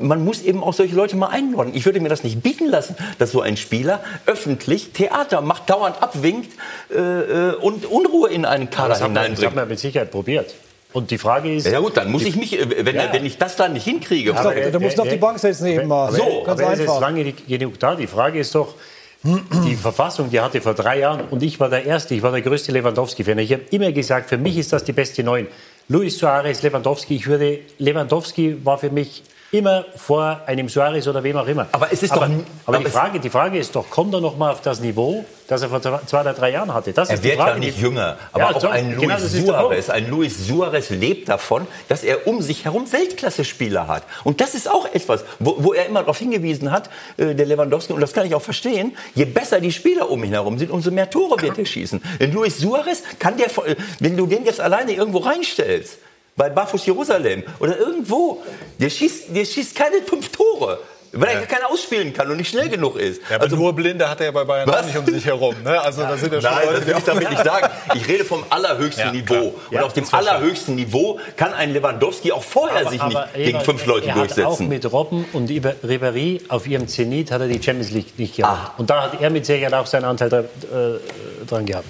[0.00, 1.74] man muss eben auch solche Leute mal ein einordnen.
[1.74, 6.02] Ich würde mir das nicht bieten lassen, dass so ein Spieler öffentlich Theater macht, dauernd
[6.02, 6.52] abwinkt
[6.90, 9.38] äh, äh und Unruhe in einen Kader hineinbringt.
[9.38, 10.54] Das hat man mit Sicherheit probiert.
[10.92, 11.66] Und die Frage ist.
[11.66, 13.12] Ja, gut, dann muss ich mich, äh, wenn, ja.
[13.12, 14.32] wenn ich das dann nicht hinkriege.
[14.32, 16.12] Ja, da musst du auf die Bank setzen eben mal.
[16.12, 16.94] So, ganz aber einfach.
[16.94, 17.94] ist lange genug da.
[17.94, 18.74] Die Frage ist doch,
[19.22, 22.40] die Verfassung, die hatte vor drei Jahren und ich war der Erste, ich war der
[22.40, 23.38] größte Lewandowski-Fan.
[23.38, 25.46] Ich habe immer gesagt, für mich ist das die beste Neun.
[25.88, 29.22] Luis Suarez, Lewandowski, ich würde, Lewandowski war für mich
[29.52, 31.66] immer vor einem Suarez oder wem auch immer.
[31.72, 32.34] Aber es ist aber, doch.
[32.66, 35.24] Aber, aber die, Frage, die Frage ist doch, kommt er noch mal auf das Niveau,
[35.48, 36.92] das er vor zwei oder drei Jahren hatte?
[36.92, 38.16] Das er wird Frage, ja nicht jünger.
[38.32, 42.40] Aber ja, auch ein genau, Luis Suarez, ein Luis Suarez lebt davon, dass er um
[42.42, 44.04] sich herum Weltklasse-Spieler hat.
[44.22, 47.92] Und das ist auch etwas, wo, wo er immer darauf hingewiesen hat, äh, der Lewandowski,
[47.92, 50.92] und das kann ich auch verstehen, je besser die Spieler um ihn herum sind, umso
[50.92, 52.00] mehr Tore wird er schießen.
[52.20, 55.98] Denn Luis Suarez kann der, äh, wenn du den jetzt alleine irgendwo reinstellst,
[56.40, 58.42] bei Barfuß Jerusalem oder irgendwo.
[58.78, 60.78] Der schießt, der schießt keine fünf Tore.
[61.12, 61.46] Weil er ja.
[61.46, 63.20] keiner ausspielen kann und nicht schnell genug ist.
[63.28, 64.76] Ja, aber also, nur Blinde hat er ja bei Bayern was?
[64.76, 65.56] auch nicht um sich herum.
[65.64, 65.78] Ne?
[65.80, 66.08] Also, ja.
[66.08, 67.68] da sind ja schon Nein, Leute, das will ich damit nicht sagen.
[67.94, 69.54] Ich rede vom allerhöchsten ja, Niveau.
[69.70, 73.60] Und auf dem allerhöchsten Niveau kann ein Lewandowski auch vorher aber, sich aber nicht gegen
[73.60, 74.44] fünf Leute er durchsetzen.
[74.44, 78.36] Hat auch mit Robben und Ribéry auf ihrem Zenit hat er die Champions League nicht
[78.36, 78.70] gehabt.
[78.70, 78.74] Ah.
[78.78, 81.86] Und da hat er mit Sicherheit auch seinen Anteil äh, dran gehabt.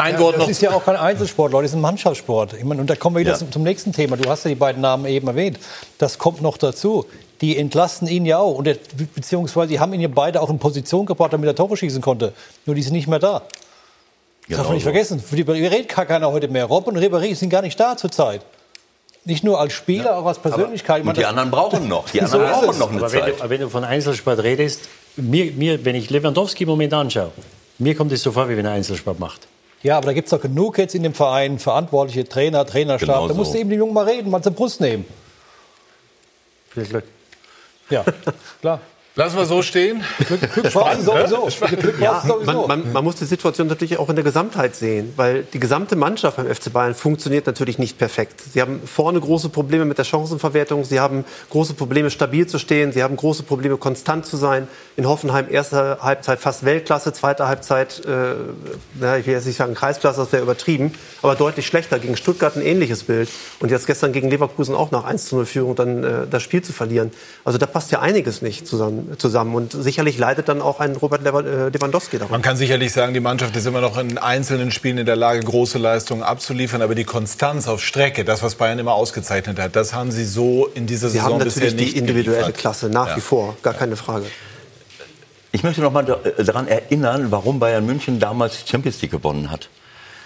[0.00, 0.48] Ein ja, Wort das noch.
[0.48, 2.52] ist ja auch kein Einzelsport, Leute, das ist ein Mannschaftssport.
[2.52, 3.50] Ich meine, und da kommen wir wieder ja.
[3.50, 4.16] zum nächsten Thema.
[4.16, 5.58] Du hast ja die beiden Namen eben erwähnt.
[5.98, 7.04] Das kommt noch dazu.
[7.40, 8.54] Die entlasten ihn ja auch.
[8.58, 8.78] Und
[9.16, 12.32] beziehungsweise die haben ihn ja beide auch in Position gebracht, damit er Tore schießen konnte.
[12.64, 13.40] Nur die sind nicht mehr da.
[13.40, 13.50] Das
[14.46, 14.90] genau darf man nicht so.
[14.90, 15.20] vergessen.
[15.20, 16.66] Für die redet gar keiner heute mehr.
[16.66, 18.42] Rob und Ribéry sind gar nicht da zurzeit.
[19.24, 20.18] Nicht nur als Spieler, ja.
[20.18, 21.00] auch als Persönlichkeit.
[21.00, 22.08] Aber, und die anderen brauchen noch.
[22.10, 23.26] Die anderen so brauchen noch eine Aber Zeit.
[23.26, 24.82] Wenn du, wenn du von Einzelsport redest,
[25.16, 27.32] mir, mir, wenn ich Lewandowski im Moment anschaue,
[27.78, 29.48] mir kommt es so vor, wie wenn er Einzelsport macht.
[29.82, 33.08] Ja, aber da gibt es doch genug jetzt in dem Verein, verantwortliche Trainer, Trainerstab.
[33.08, 35.04] Genau da musst du eben den Jungen mal reden, mal zur Brust nehmen.
[36.70, 37.04] Viel Glück.
[37.90, 38.04] Ja,
[38.60, 38.80] klar.
[39.18, 40.04] Lassen wir so stehen.
[41.02, 41.48] Sowieso.
[42.00, 42.68] Ja, sowieso.
[42.68, 45.96] Man, man, man, muss die Situation natürlich auch in der Gesamtheit sehen, weil die gesamte
[45.96, 48.40] Mannschaft beim FC Bayern funktioniert natürlich nicht perfekt.
[48.52, 52.92] Sie haben vorne große Probleme mit der Chancenverwertung, sie haben große Probleme, stabil zu stehen,
[52.92, 54.68] sie haben große Probleme, konstant zu sein.
[54.96, 58.34] In Hoffenheim erste Halbzeit fast Weltklasse, zweite Halbzeit, äh,
[59.00, 60.92] na, ich will jetzt nicht sagen Kreisklasse, das wäre übertrieben,
[61.22, 61.98] aber deutlich schlechter.
[61.98, 63.28] Gegen Stuttgart ein ähnliches Bild.
[63.58, 66.62] Und jetzt gestern gegen Leverkusen auch nach 1 zu 0 Führung dann äh, das Spiel
[66.62, 67.10] zu verlieren.
[67.44, 69.54] Also da passt ja einiges nicht zusammen zusammen.
[69.54, 72.32] Und sicherlich leidet dann auch ein Robert äh, Lewandowski darunter.
[72.32, 75.40] Man kann sicherlich sagen, die Mannschaft ist immer noch in einzelnen Spielen in der Lage,
[75.40, 76.82] große Leistungen abzuliefern.
[76.82, 80.66] Aber die Konstanz auf Strecke, das, was Bayern immer ausgezeichnet hat, das haben sie so
[80.74, 82.58] in dieser sie Saison haben bisher nicht die individuelle geliefert.
[82.58, 83.16] Klasse, nach ja.
[83.16, 84.26] wie vor, gar keine Frage.
[85.52, 89.50] Ich möchte noch mal äh, daran erinnern, warum Bayern München damals die Champions League gewonnen
[89.50, 89.68] hat.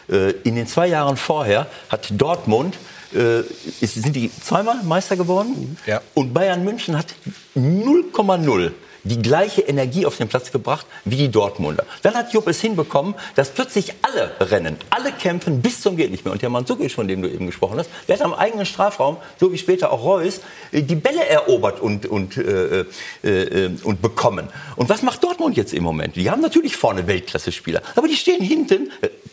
[0.09, 2.77] Äh, in den zwei Jahren vorher hat Dortmund
[3.15, 3.43] äh,
[3.81, 5.77] sind die zweimal Meister geworden.
[5.87, 6.01] Ja.
[6.15, 7.15] Und Bayern München hat
[7.57, 8.73] 0,0
[9.05, 11.85] die gleiche Energie auf den Platz gebracht wie die Dortmunder.
[12.03, 16.25] Dann hat Jupp es hinbekommen, dass plötzlich alle rennen, alle kämpfen bis zum geht nicht
[16.25, 16.33] mehr.
[16.33, 19.53] Und der Mandzukic, von dem du eben gesprochen hast, der hat am eigenen Strafraum, so
[19.53, 20.41] wie später auch Reus,
[20.71, 22.85] äh, die Bälle erobert und, und, äh, äh,
[23.25, 24.49] äh, und bekommen.
[24.77, 26.17] Und was macht Dortmund jetzt im Moment?
[26.17, 28.91] Die haben natürlich vorne Weltklasse-Spieler, aber die stehen hinten,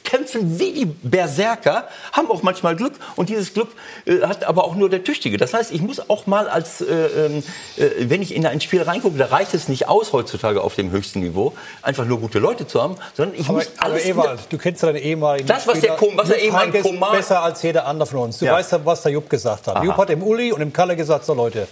[0.09, 3.69] kämpfen wie die Berserker, haben auch manchmal Glück und dieses Glück
[4.05, 5.37] äh, hat aber auch nur der Tüchtige.
[5.37, 7.43] Das heißt, ich muss auch mal als, äh, ähm,
[7.77, 10.89] äh, wenn ich in ein Spiel reingucke, da reicht es nicht aus heutzutage auf dem
[10.91, 11.53] höchsten Niveau,
[11.83, 14.03] einfach nur gute Leute zu haben, sondern ich aber, muss alles...
[14.09, 17.11] Aber Ewald, du kennst ja deinen ehemaligen Das, was der, Spieler, was der ehemalige Komar...
[17.11, 18.39] besser als jeder andere von uns.
[18.39, 18.53] Du Ja.
[18.53, 19.75] weißt was der Jupp gesagt hat.
[19.75, 19.83] Aha.
[19.83, 21.67] Jupp hat dem Uli und dem Kalle gesagt, so Leute,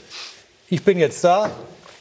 [0.69, 1.49] ich bin jetzt da,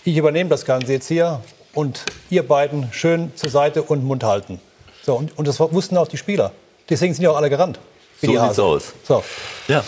[0.04, 1.40] ich übernehme das Ganze jetzt hier
[1.72, 4.60] und ihr beiden schön zur Seite und Mund halten.
[5.06, 6.50] So, und, und das wussten auch die Spieler.
[6.90, 7.78] Deswegen sind ja auch alle gerannt.
[8.20, 8.64] So sieht's Hasen.
[8.64, 8.82] aus.
[9.06, 9.22] So.
[9.68, 9.84] Ja.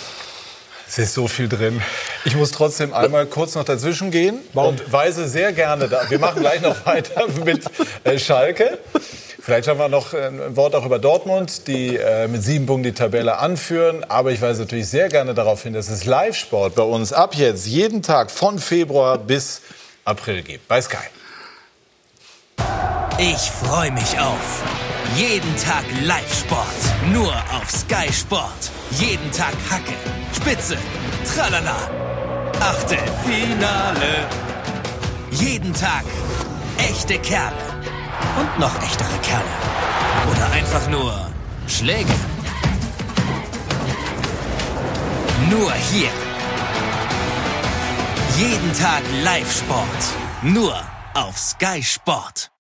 [0.86, 1.82] Es ist so viel drin.
[2.24, 6.08] Ich muss trotzdem einmal kurz noch dazwischen gehen und weise sehr gerne da.
[6.08, 7.64] Wir machen gleich noch weiter mit
[8.04, 8.78] äh, Schalke.
[9.40, 12.84] Vielleicht haben wir noch äh, ein Wort auch über Dortmund, die äh, mit sieben Punkten
[12.84, 14.04] die Tabelle anführen.
[14.08, 17.66] Aber ich weise natürlich sehr gerne darauf hin, dass es Live-Sport bei uns ab jetzt
[17.66, 19.62] jeden Tag von Februar bis
[20.04, 20.68] April gibt.
[20.68, 20.96] Bei Sky.
[23.18, 24.62] Ich freue mich auf
[25.16, 27.12] jeden Tag Live-Sport.
[27.12, 28.70] Nur auf Sky Sport.
[28.90, 29.92] Jeden Tag Hacke,
[30.34, 30.76] Spitze,
[31.24, 31.76] Tralala.
[32.60, 34.28] Achtelfinale.
[35.30, 36.04] Jeden Tag
[36.78, 37.56] echte Kerle.
[38.40, 39.54] Und noch echtere Kerle.
[40.30, 41.14] Oder einfach nur
[41.66, 42.14] Schläge.
[45.50, 46.10] Nur hier.
[48.36, 50.02] Jeden Tag Live-Sport.
[50.42, 50.74] Nur
[51.14, 52.50] auf Sky Sport.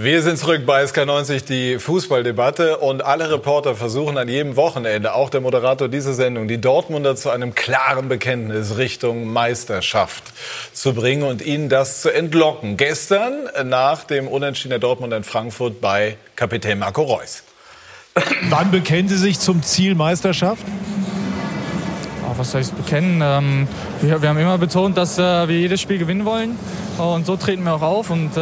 [0.00, 2.78] Wir sind zurück bei SK90, die Fußballdebatte.
[2.78, 7.30] Und alle Reporter versuchen an jedem Wochenende, auch der Moderator dieser Sendung, die Dortmunder zu
[7.30, 10.22] einem klaren Bekenntnis Richtung Meisterschaft
[10.72, 12.76] zu bringen und ihnen das zu entlocken.
[12.76, 17.42] Gestern nach dem Unentschieden der Dortmunder in Frankfurt bei Kapitän Marco Reus.
[18.50, 20.62] Wann bekennen Sie sich zum Ziel Meisterschaft?
[22.36, 23.20] Was soll ich bekennen?
[23.22, 23.68] Ähm,
[24.00, 26.58] wir, wir haben immer betont, dass äh, wir jedes Spiel gewinnen wollen.
[26.98, 28.10] Und so treten wir auch auf.
[28.10, 28.40] Und äh,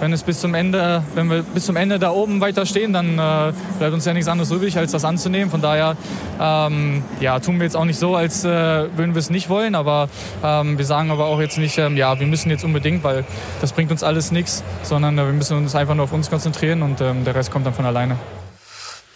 [0.00, 3.18] wenn, es bis zum Ende, wenn wir bis zum Ende da oben weiter stehen, dann
[3.18, 5.50] äh, bleibt uns ja nichts anderes übrig, als das anzunehmen.
[5.50, 5.96] Von daher
[6.40, 9.74] ähm, ja, tun wir jetzt auch nicht so, als äh, würden wir es nicht wollen.
[9.74, 10.08] Aber
[10.44, 13.24] ähm, wir sagen aber auch jetzt nicht, ähm, ja, wir müssen jetzt unbedingt, weil
[13.60, 14.62] das bringt uns alles nichts.
[14.82, 17.66] Sondern äh, wir müssen uns einfach nur auf uns konzentrieren und ähm, der Rest kommt
[17.66, 18.16] dann von alleine.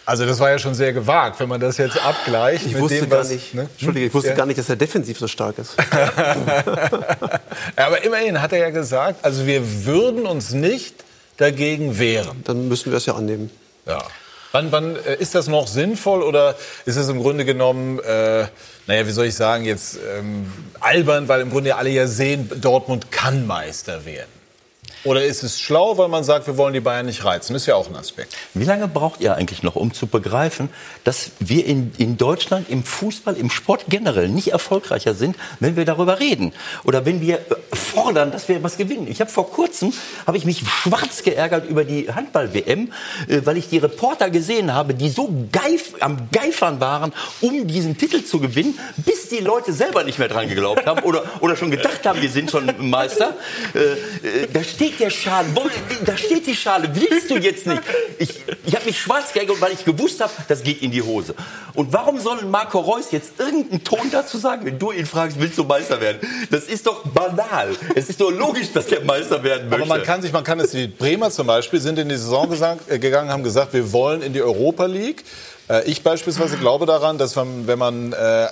[0.04, 2.66] Also das war ja schon sehr gewagt, wenn man das jetzt abgleicht.
[2.66, 3.68] Ich mit wusste dem, gar was, nicht, ne?
[3.72, 4.34] Entschuldige, ich wusste Ja.
[4.34, 5.76] gar nicht, dass er defensiv so stark ist.
[7.76, 10.94] Aber immerhin hat er ja gesagt, also wir würden uns nicht
[11.36, 12.42] dagegen wehren.
[12.44, 13.50] Dann müssen wir es ja annehmen.
[13.86, 14.02] Ja.
[14.52, 18.46] Wann, wann äh, ist das noch sinnvoll oder ist es im Grunde genommen, äh,
[18.86, 23.10] naja, wie soll ich sagen, jetzt ähm, albern, weil im Grunde alle ja sehen, Dortmund
[23.10, 24.41] kann Meister werden?
[25.04, 27.56] Oder ist es schlau, weil man sagt, wir wollen die Bayern nicht reizen?
[27.56, 28.36] Ist ja auch ein Aspekt.
[28.54, 30.68] Wie lange braucht ihr eigentlich noch, um zu begreifen,
[31.04, 35.84] dass wir in, in Deutschland im Fußball, im Sport generell nicht erfolgreicher sind, wenn wir
[35.84, 36.52] darüber reden
[36.84, 37.40] oder wenn wir
[37.72, 39.06] fordern, dass wir was gewinnen?
[39.08, 39.92] Ich habe vor kurzem
[40.26, 42.92] habe ich mich schwarz geärgert über die Handball-WM,
[43.28, 47.98] äh, weil ich die Reporter gesehen habe, die so geif, am Geifern waren, um diesen
[47.98, 51.70] Titel zu gewinnen, bis die Leute selber nicht mehr dran geglaubt haben oder, oder schon
[51.70, 53.34] gedacht haben, wir sind schon Meister.
[53.74, 53.78] Äh,
[54.26, 55.62] äh, da steht der Schal, wo,
[56.04, 57.82] da steht die Schale, willst du jetzt nicht?
[58.18, 61.34] Ich, ich habe mich schwarz geärgert, weil ich gewusst habe, das geht in die Hose.
[61.74, 65.56] Und warum soll Marco Reus jetzt irgendeinen Ton dazu sagen, wenn du ihn fragst, willst
[65.58, 66.18] du Meister werden?
[66.50, 67.76] Das ist doch banal.
[67.94, 69.84] Es ist doch logisch, dass der Meister werden möchte.
[69.84, 72.48] Aber man kann sich, man kann es, die Bremer zum Beispiel sind in die Saison
[72.88, 75.24] äh, gegangen, haben gesagt, wir wollen in die Europa League.
[75.68, 78.48] Äh, ich beispielsweise glaube daran, dass man, wenn man äh,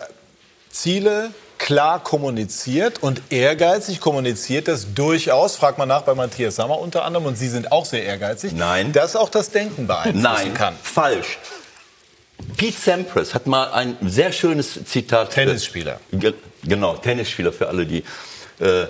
[0.71, 1.31] Ziele
[1.61, 7.27] klar kommuniziert und ehrgeizig kommuniziert, das durchaus, fragt man nach bei Matthias Sammer unter anderem,
[7.27, 8.93] und Sie sind auch sehr ehrgeizig, Nein.
[8.93, 10.75] dass auch das Denken beeinflussen Nein, kann.
[10.83, 11.39] falsch.
[12.57, 15.31] Pete Sampras hat mal ein sehr schönes Zitat.
[15.31, 16.01] Tennisspieler.
[16.11, 16.33] Ge
[16.65, 18.03] genau, Tennisspieler für alle, die.
[18.59, 18.87] Äh,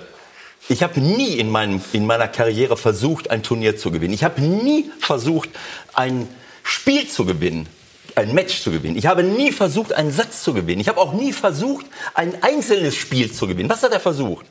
[0.69, 4.13] ich habe nie in, meinem, in meiner Karriere versucht, ein Turnier zu gewinnen.
[4.13, 5.49] Ich habe nie versucht,
[5.93, 6.29] ein
[6.63, 7.67] Spiel zu gewinnen,
[8.17, 8.97] ein Match zu gewinnen.
[8.97, 10.81] Ich habe nie versucht, einen Satz zu gewinnen.
[10.81, 13.69] Ich habe auch nie versucht, ein einzelnes Spiel zu gewinnen.
[13.69, 14.45] Was hat er versucht?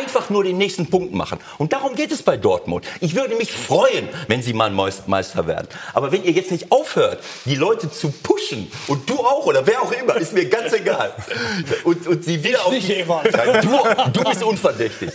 [0.00, 1.38] Einfach nur den nächsten Punkt machen.
[1.58, 2.84] Und darum geht es bei Dortmund.
[3.00, 5.68] Ich würde mich freuen, wenn sie mal Meis- Meister werden.
[5.94, 9.82] Aber wenn ihr jetzt nicht aufhört, die Leute zu pushen, und du auch oder wer
[9.82, 11.12] auch immer, ist mir ganz egal,
[11.84, 15.10] und, und sie wieder auf die, Nein, du, du bist unverdächtig,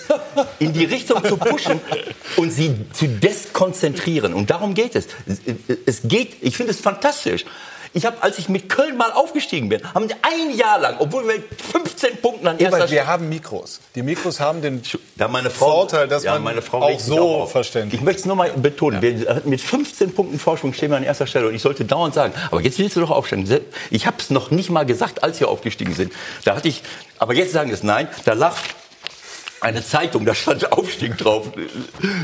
[0.59, 1.79] in die Richtung zu pushen
[2.37, 4.33] und sie zu deskonzentrieren.
[4.33, 5.07] Und darum geht es.
[5.27, 5.39] Es,
[5.85, 7.45] es geht, ich finde es fantastisch.
[7.93, 11.27] Ich habe, als ich mit Köln mal aufgestiegen bin, haben die ein Jahr lang, obwohl
[11.27, 13.81] wir mit 15 Punkten an erster Ebert, wir haben Mikros.
[13.95, 14.81] Die Mikros haben den
[15.29, 17.51] meine Frau, Vorteil, dass ja, man meine Frau auch so auf.
[17.51, 17.99] verständlich.
[17.99, 19.01] Ich möchte es nur mal betonen.
[19.01, 22.13] Wir hatten mit 15 Punkten Vorsprung stehen wir an erster Stelle und ich sollte dauernd
[22.13, 23.47] sagen, aber jetzt willst du doch aufsteigen.
[23.89, 26.13] Ich habe es noch nicht mal gesagt, als wir aufgestiegen sind.
[26.45, 26.83] Da hatte ich,
[27.19, 28.55] aber jetzt sagen es nein, da lag
[29.59, 31.51] eine Zeitung, da stand Aufstieg drauf.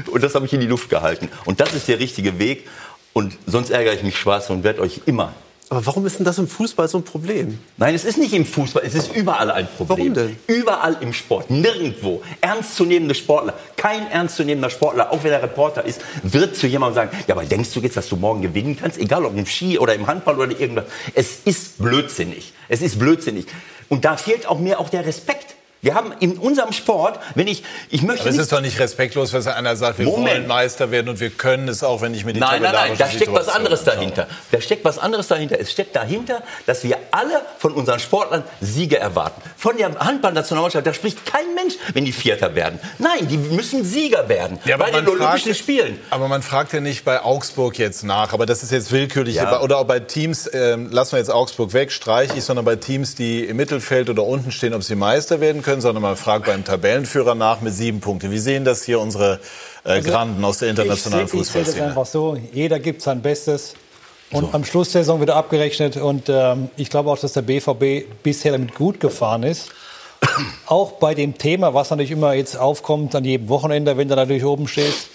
[0.10, 1.30] Und das habe ich in die Luft gehalten.
[1.46, 2.68] Und das ist der richtige Weg.
[3.14, 5.34] Und sonst ärgere ich mich schwarz und werde euch immer
[5.70, 7.60] Aber warum ist denn das im Fußball so ein Problem?
[7.76, 10.16] Nein, es ist nicht im Fußball, es ist überall ein Problem.
[10.16, 10.38] Warum denn?
[10.48, 12.22] Überall im Sport, nirgendwo.
[12.40, 17.36] Ernstzunehmende Sportler, kein ernstzunehmender Sportler, auch wenn er Reporter ist, wird zu jemandem sagen, ja,
[17.36, 18.98] aber denkst du jetzt, dass du morgen gewinnen kannst?
[18.98, 20.86] Egal ob im Ski oder im Handball oder irgendwas.
[21.14, 22.54] Es ist blödsinnig.
[22.70, 23.46] Es ist blödsinnig.
[23.90, 25.57] Und da fehlt auch mir auch der Respekt.
[25.88, 29.32] Wir haben in unserem Sport, wenn ich, ich möchte Aber es ist doch nicht respektlos,
[29.32, 30.28] wenn einer sagt, wir Moment.
[30.36, 32.92] wollen Meister werden und wir können es auch, wenn ich mir die Nein, nein, nein,
[32.98, 34.28] da steckt was anderes dahinter.
[34.52, 35.58] Da steckt was anderes dahinter.
[35.58, 39.42] Es steckt dahinter, dass wir alle von unseren Sportlern Siege erwarten.
[39.56, 42.80] Von der Handballnationalmannschaft, da spricht kein Mensch, wenn die Vierter werden.
[42.98, 44.60] Nein, die müssen Sieger werden.
[44.66, 46.00] Ja, bei den man Olympischen fragt- Spielen.
[46.10, 49.36] Aber man fragt ja nicht bei Augsburg jetzt nach, aber das ist jetzt willkürlich.
[49.36, 49.62] Ja.
[49.62, 53.16] Oder auch bei Teams, ähm, lassen wir jetzt Augsburg weg, streiche ich, sondern bei Teams,
[53.16, 56.64] die im Mittelfeld oder unten stehen, ob sie Meister werden können, sondern man fragt beim
[56.64, 58.32] Tabellenführer nach mit sieben Punkten.
[58.32, 59.40] Wie sehen das hier unsere
[59.84, 61.88] äh, Granden aus der internationalen sehe ich sehe das Fußballszene?
[61.90, 62.38] einfach so.
[62.54, 63.76] Jeder gibt sein Bestes.
[64.32, 65.98] Und am Schluss der Saison wird abgerechnet.
[65.98, 69.70] Und ähm, ich glaube auch, dass der BVB bisher damit gut gefahren ist.
[70.66, 74.44] Auch bei dem Thema, was natürlich immer jetzt aufkommt an jedem Wochenende, wenn du natürlich
[74.44, 75.10] oben stehst.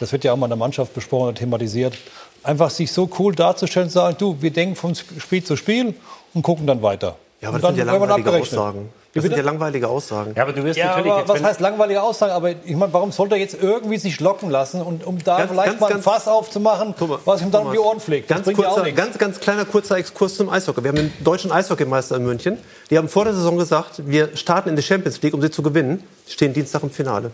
[0.00, 1.96] Das wird ja auch mal in der Mannschaft besprochen und thematisiert.
[2.42, 5.94] Einfach sich so cool darzustellen und sagen, du, wir denken von Spiel zu Spiel
[6.34, 7.16] und gucken dann weiter.
[7.40, 8.32] Ja, aber das sind ja langweilige.
[8.32, 8.90] Aussagen.
[9.14, 10.32] Das sind ja langweilige Aussagen.
[10.36, 12.32] Ja, aber du wirst Ja, natürlich aber jetzt, was heißt langweilige Aussagen?
[12.32, 15.50] Aber ich meine, warum sollte er jetzt irgendwie sich locken lassen und um da Ganz,
[15.50, 16.94] vielleicht ganz, mal ein ganz- Fass aufzumachen,
[17.24, 18.28] was ihm dann um die Ohren fliegt?
[18.28, 20.82] Ganz, ja kurzer, ganz, ganz kleiner kurzer Exkurs zum Eishockey.
[20.82, 22.58] Wir haben den deutschen Eishockeymeister in München.
[22.90, 25.62] Die haben vor der Saison gesagt, wir starten in die Champions League, um sie zu
[25.62, 26.02] gewinnen.
[26.28, 27.30] Die stehen Dienstag im Finale.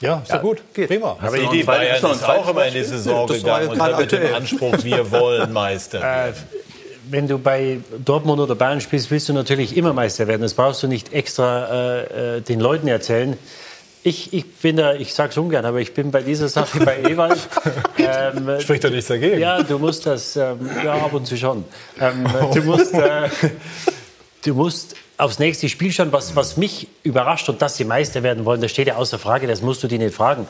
[0.00, 0.62] Ja, ist ja, gut.
[0.74, 1.16] Prima.
[1.20, 4.34] Aber die Bayern ist auch immer in die Saison gegangen ja und hat mit dem.
[4.34, 6.32] Anspruch, wir wollen Meister.
[7.10, 10.42] Wenn du bei Dortmund oder Bayern spielst, willst du natürlich immer Meister werden.
[10.42, 13.36] Das brauchst du nicht extra äh, äh, den Leuten erzählen.
[14.04, 17.38] Ich, ich bin da, ich sag's ungern, aber ich bin bei dieser Sache bei Ewald.
[17.98, 19.38] Ähm, Spricht doch nichts dagegen.
[19.38, 21.64] Ja, du musst das, ähm, ja, ab und zu schon.
[22.00, 23.28] Ähm, du musst, äh,
[24.44, 28.44] du musst aufs nächste Spiel schauen, was, was mich überrascht und dass sie Meister werden
[28.44, 30.48] wollen, das steht ja außer Frage, das musst du die nicht fragen.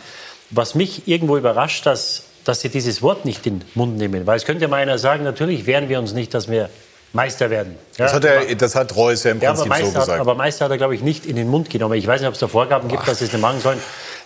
[0.50, 4.26] Was mich irgendwo überrascht, dass, dass sie dieses Wort nicht in den Mund nehmen.
[4.26, 6.68] Weil es könnte ja mal einer sagen, natürlich wehren wir uns nicht, dass wir
[7.12, 7.76] Meister werden.
[7.98, 10.20] Ja, Das hat, er, das hat Reus ja im ja, Prinzip so Meister, hat, gesagt.
[10.20, 11.94] aber Meister hat er, glaube ich, nicht in den Mund genommen.
[11.94, 13.78] Ich weiß nicht, ob es da Vorgaben gibt, dass sie es nicht machen sollen.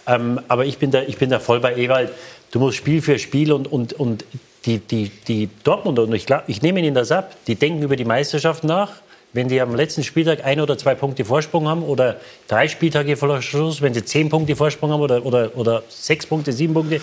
[0.06, 2.10] Ähm, aber ich bin, da, ich bin da voll bei Ewald.
[2.52, 4.24] Du musst Spiel für Spiel und, und, und
[4.66, 7.96] die, die, die Dortmunder, und ich, glaub, ich nehme ihnen das ab, die denken über
[7.96, 8.92] die Meisterschaft nach.
[9.32, 12.16] Wenn die am letzten Spieltag ein oder zwei Punkte Vorsprung haben oder
[12.48, 16.52] drei Spieltage vor Schluss, wenn sie zehn Punkte Vorsprung haben oder, oder, oder sechs Punkte,
[16.52, 17.00] sieben Punkte,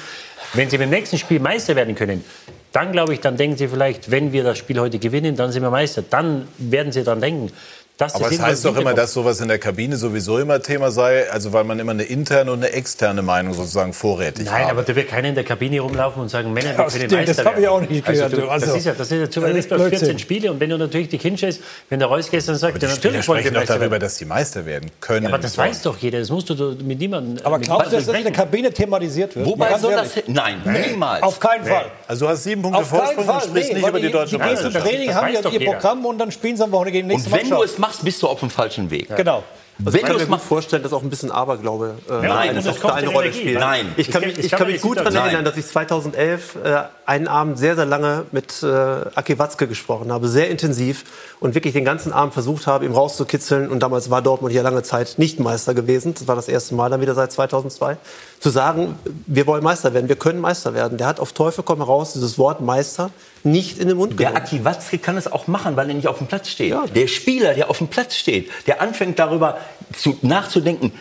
[0.53, 2.23] wenn sie beim nächsten Spiel Meister werden können,
[2.71, 5.61] dann glaube ich, dann denken sie vielleicht, wenn wir das Spiel heute gewinnen, dann sind
[5.61, 6.03] wir Meister.
[6.07, 7.51] Dann werden sie dann denken.
[7.97, 10.59] Dass Aber das es irgendwann heißt doch immer, dass sowas in der Kabine sowieso immer
[10.61, 14.63] Thema sei, also weil man immer eine interne und eine externe Meinung sozusagen vorrätig Nein,
[14.65, 14.71] hat.
[14.71, 17.11] aber da wird keiner in der Kabine rumlaufen und sagen, Männer, wir Ja, können das-
[17.27, 18.47] Meister das hab ich auch nicht also, gehört, du, du.
[18.49, 20.19] Also, das ist ja, das ist ja zu das weg, du hast 14 Blödsinn.
[20.19, 22.85] Spiele und wenn du natürlich die Kindsche ist, wenn der Reus gestern sagt, ja, die
[22.95, 24.01] Spieler natürlich wollen wir sprechen doch Meister darüber, werden.
[24.01, 25.23] dass die Meister werden können.
[25.23, 27.95] Ja, aber das weiß doch jeder, das musst du mit niemandem Aber mit glaubst du,
[27.97, 29.45] dass das in der Kabine thematisiert wird?
[29.45, 30.23] Wobei soll das hin?
[30.27, 31.21] Nein, niemals.
[31.21, 31.85] Auf keinen Fall.
[32.07, 33.35] Also du hast sieben Punkte Auf keinen Vorsprung Fall.
[33.35, 34.85] und sprichst nicht über die deutsche Die gehen zum Meisterschaft.
[34.87, 35.65] Training, Das haben ja ihr.
[35.71, 37.51] Programm und dann spielen sie am Wochenende gegen die nächste Mannschaft.
[37.83, 39.13] Machst, bist du auf dem falschen Weg.
[39.15, 39.43] Genau.
[39.79, 41.95] Also Wenn ich du kann es mir gut machst, vorstellen, dass auch ein bisschen Aberglaube
[42.07, 43.39] äh, Nein, eine, das eine Rolle Energie.
[43.39, 43.59] spielt.
[43.59, 43.93] Nein.
[43.97, 47.57] Ich kann ich es kann mich gut daran erinnern, dass ich 2011 äh, einen Abend
[47.57, 51.03] sehr, sehr lange mit äh, Aki Watzke gesprochen habe, sehr intensiv
[51.39, 53.67] und wirklich den ganzen Abend versucht habe, ihm rauszukitzeln.
[53.69, 56.13] Und damals war Dortmund ja lange Zeit nicht Meister gewesen.
[56.13, 57.97] Das war das erste Mal dann wieder seit 2002.
[58.39, 58.95] Zu sagen,
[59.25, 60.99] wir wollen Meister werden, wir können Meister werden.
[60.99, 63.09] Der hat auf Teufel komm raus dieses Wort Meister
[63.43, 64.37] nicht in den Mund Der genommen.
[64.45, 66.73] Aki Watzke kann es auch machen, weil er nicht auf dem Platz steht.
[66.95, 69.57] Der Spieler, der auf dem Platz steht, der anfängt darüber
[69.95, 70.93] zu, nachzudenken,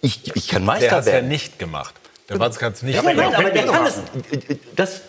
[0.00, 1.28] ich, ich kann Meister Der hat es ja werden.
[1.28, 1.94] nicht gemacht.
[2.28, 3.16] Der Watzke hat es nicht Ja, gemacht.
[3.16, 3.94] nein, aber der kann es.
[4.76, 5.00] Das,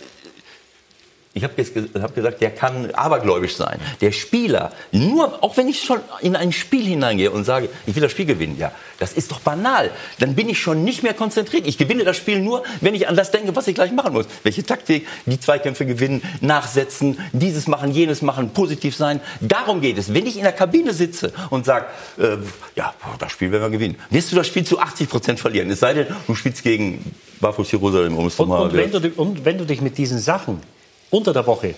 [1.33, 1.53] ich habe
[2.01, 3.79] hab gesagt, der kann abergläubisch sein.
[4.01, 8.01] Der Spieler, nur, auch wenn ich schon in ein Spiel hineingehe und sage, ich will
[8.01, 9.91] das Spiel gewinnen, ja, das ist doch banal.
[10.17, 11.67] Dann bin ich schon nicht mehr konzentriert.
[11.67, 14.25] Ich gewinne das Spiel nur, wenn ich an das denke, was ich gleich machen muss.
[14.41, 19.21] Welche Taktik, die Zweikämpfe gewinnen, nachsetzen, dieses machen, jenes machen, positiv sein.
[19.39, 20.11] Darum geht es.
[20.11, 21.85] Wenn ich in der Kabine sitze und sage,
[22.17, 22.37] äh,
[22.75, 25.69] ja, das Spiel werden wir gewinnen, wirst du das Spiel zu 80 Prozent verlieren.
[25.69, 29.45] Es sei denn, du spielst gegen Barfuß Jerusalem, um es Und, und, wenn du, und
[29.45, 30.59] wenn du dich mit diesen Sachen
[31.09, 31.75] unter der Woche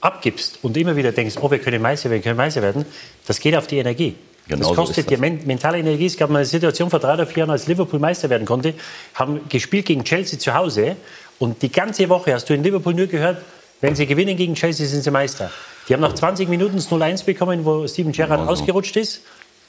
[0.00, 2.84] abgibst und immer wieder denkst, oh, wir können Meister werden, wir können Meister werden,
[3.26, 4.14] das geht auf die Energie.
[4.46, 6.04] Genau das so kostet ist dir men mentale Energie.
[6.04, 8.74] Es gab mal eine Situation vor drei oder vier Jahren, als Liverpool Meister werden konnte,
[9.14, 10.96] haben gespielt gegen Chelsea zu Hause
[11.38, 13.38] und die ganze Woche hast du in Liverpool nur gehört,
[13.80, 15.50] wenn sie gewinnen gegen Chelsea, sind sie Meister.
[15.88, 19.22] Die haben nach 20 Minuten das 0-1 bekommen, wo Steven Gerrard ausgerutscht ist.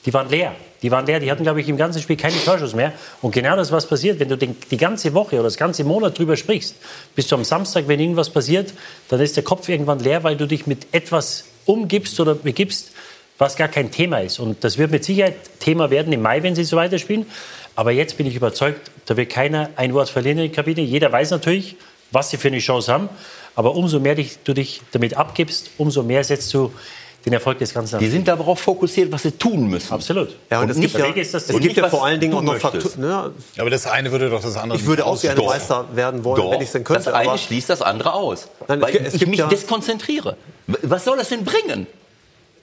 [0.06, 0.56] Die waren leer.
[0.82, 2.94] Die waren leer, die hatten, glaube ich, im ganzen Spiel keinen Torschuss mehr.
[3.22, 6.18] Und genau das, was passiert, wenn du den, die ganze Woche oder das ganze Monat
[6.18, 6.76] drüber sprichst,
[7.15, 8.73] bist du am Samstag, wenn irgendwas passiert,
[9.10, 12.91] dann ist der Kopf irgendwann leer, weil du dich mit etwas umgibst oder begibst,
[13.38, 14.40] was gar kein Thema ist.
[14.40, 17.26] Und das wird mit Sicherheit Thema werden im Mai, wenn sie so weiterspielen.
[17.76, 20.82] Aber jetzt bin ich überzeugt, da wird keiner ein Wort verlieren in der Kabine.
[20.82, 21.76] Jeder weiß natürlich,
[22.11, 23.10] was sie für eine Chance haben.
[23.56, 26.72] Aber umso mehr dich, du dich damit abgibst, umso mehr setzt du
[27.26, 29.91] den Erfolg des Ganzen Die sind darauf fokussiert, was sie tun müssen.
[29.91, 30.30] Absolut.
[30.52, 32.06] Ja, und, Und es nicht- gibt ja, Weg ist das es gibt ja vor was
[32.07, 32.56] allen Dingen auch noch.
[32.57, 33.02] Faktoren.
[33.02, 33.31] Ne?
[33.57, 35.41] Aber das eine würde doch das andere Ich würde auch gerne.
[35.41, 37.06] Meister werden wollen, Doch, wenn ich es denn könnte.
[37.06, 38.47] das eine aber schließt das andere aus.
[38.68, 40.38] Nein, es weil gibt- es ich mich ja- deskonzentriere.
[40.68, 41.88] Was soll das denn bringen?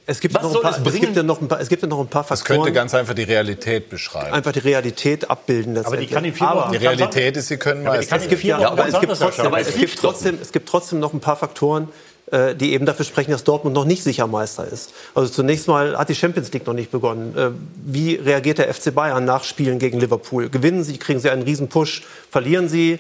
[0.07, 1.01] Es gibt, Was noch ein soll paar, es es, bringen?
[1.01, 2.95] gibt ja noch ein paar, es gibt ja noch ein paar Das Faktoren, könnte ganz
[2.95, 4.33] einfach die Realität beschreiben.
[4.35, 5.79] einfach die Realität abbilden.
[5.79, 8.43] Aber die kann in vier Wochen Die Realität ist, sie können Meister in es gibt
[8.45, 11.37] ja, aber es gibt trotzdem, aber es gibt trotzdem, es gibt trotzdem noch ein paar
[11.37, 11.89] Faktoren,
[12.31, 14.93] äh, die eben dafür sprechen, dass Dortmund noch nicht sicher Meister ist.
[15.15, 17.37] Also zunächst mal hat die Champions League noch nicht begonnen.
[17.37, 17.51] Äh,
[17.85, 20.49] Wie reagiert der FC Bayern nach Spielen gegen Liverpool?
[20.49, 22.99] Gewinnen sie, kriegen sie einen riesen Push, verlieren sie?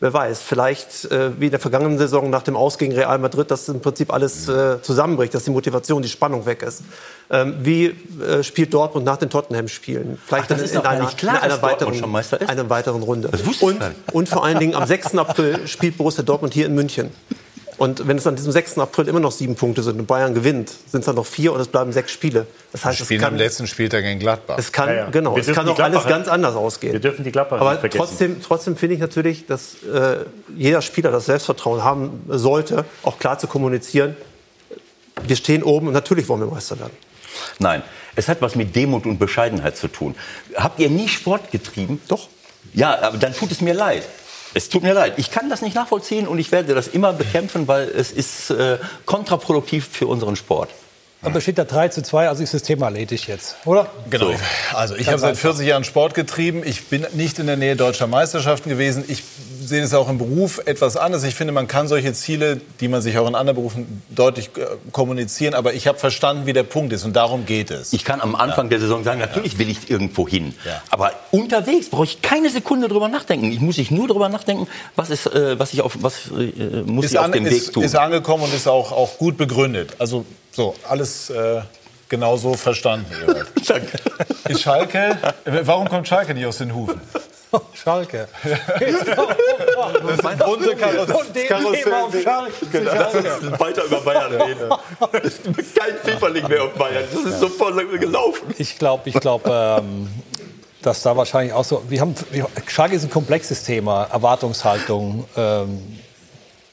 [0.00, 3.50] Wer weiß, vielleicht äh, wie in der vergangenen Saison nach dem Aus gegen Real Madrid,
[3.50, 6.82] dass im Prinzip alles äh, zusammenbricht, dass die Motivation, die Spannung weg ist.
[7.30, 10.16] Ähm, wie äh, spielt Dortmund nach den Tottenham-Spielen?
[10.24, 12.14] Vielleicht Ach, das dann in gar einer, klar, in einer weiteren,
[12.46, 13.28] einer weiteren Runde.
[13.32, 15.16] Das wusste ich und, und vor allen Dingen am 6.
[15.16, 17.10] April spielt Borussia Dortmund hier in München.
[17.78, 18.78] Und wenn es an diesem 6.
[18.78, 21.60] April immer noch sieben Punkte sind und Bayern gewinnt, sind es dann noch vier und
[21.60, 22.46] es bleiben sechs Spiele.
[22.72, 24.56] Das heißt, es spielen am kann, letzten Spieltag gegen Gladbach.
[24.58, 25.10] es kann, Ja, ja.
[25.10, 26.92] genau, Wir es kann auch alles ganz anders ausgehen.
[26.92, 27.98] Wir dürfen die Gladbacher Aber nicht vergessen.
[28.04, 30.24] trotzdem, trotzdem finde ich natürlich, dass äh,
[30.56, 34.16] jeder Spieler das Selbstvertrauen haben sollte, auch klar zu kommunizieren.
[35.24, 36.96] Wir stehen oben und natürlich wollen wir Meister werden.
[37.60, 37.82] Nein,
[38.16, 40.16] es hat was mit Demut und Bescheidenheit zu tun.
[40.56, 42.00] Habt ihr nie Sport getrieben?
[42.08, 42.28] Doch.
[42.74, 44.02] Ja, aber dann tut es mir leid.
[44.54, 45.14] Es tut mir leid.
[45.16, 48.78] Ich kann das nicht nachvollziehen und ich werde das immer bekämpfen, weil es ist äh,
[49.04, 50.70] kontraproduktiv für unseren Sport.
[51.20, 53.90] Aber steht da 3 zu 2, also ist das Thema erledigt jetzt, oder?
[54.08, 54.32] Genau.
[54.32, 54.36] So.
[54.72, 55.42] Also ich habe seit einfach.
[55.42, 56.62] 40 Jahren Sport getrieben.
[56.64, 59.04] Ich bin nicht in der Nähe deutscher Meisterschaften gewesen.
[59.08, 59.24] Ich
[59.68, 61.24] sehe es auch im Beruf etwas anders.
[61.24, 64.66] Ich finde, man kann solche Ziele, die man sich auch in anderen Berufen deutlich äh,
[64.92, 65.54] kommunizieren.
[65.54, 67.92] Aber ich habe verstanden, wie der Punkt ist und darum geht es.
[67.92, 70.54] Ich kann am Anfang der Saison sagen, natürlich will ich irgendwo hin.
[70.64, 70.82] Ja.
[70.90, 73.52] Aber unterwegs brauche ich keine Sekunde drüber nachdenken.
[73.52, 74.66] Ich muss ich nur drüber nachdenken,
[74.96, 77.52] was, ist, äh, was ich auf, was, äh, muss ist, ich auf an, dem ist,
[77.52, 77.82] Weg tun.
[77.82, 79.94] ist angekommen und ist auch, auch gut begründet.
[79.98, 81.60] Also so, alles äh,
[82.08, 83.06] genau so verstanden.
[83.66, 83.98] Danke.
[84.48, 87.00] Ist Schalke, äh, warum kommt Schalke nicht aus den Hufen?
[87.74, 88.28] Schalke.
[88.78, 91.06] Das ist ein bunte Karussell.
[91.06, 92.52] Von dem Thema auf Schalke.
[92.60, 93.60] zu Schalke.
[93.60, 94.70] Weiter über Bayern reden.
[95.74, 97.04] Kein Pfifferling mehr auf Bayern.
[97.12, 98.54] Das ist so voll gelaufen.
[98.58, 100.08] Ich glaube, ich glaube, ähm,
[100.82, 101.82] dass da wahrscheinlich auch so.
[101.88, 105.24] Wir haben, wir, Schalke ist ein komplexes Thema, Erwartungshaltung.
[105.36, 105.98] Ähm,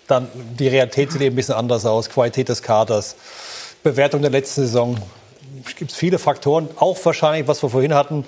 [0.07, 3.15] dann die Realität sieht eben ein bisschen anders aus, Qualität des Kaders,
[3.83, 4.97] Bewertung der letzten Saison.
[5.65, 8.25] Es gibt viele Faktoren, auch wahrscheinlich, was wir vorhin hatten,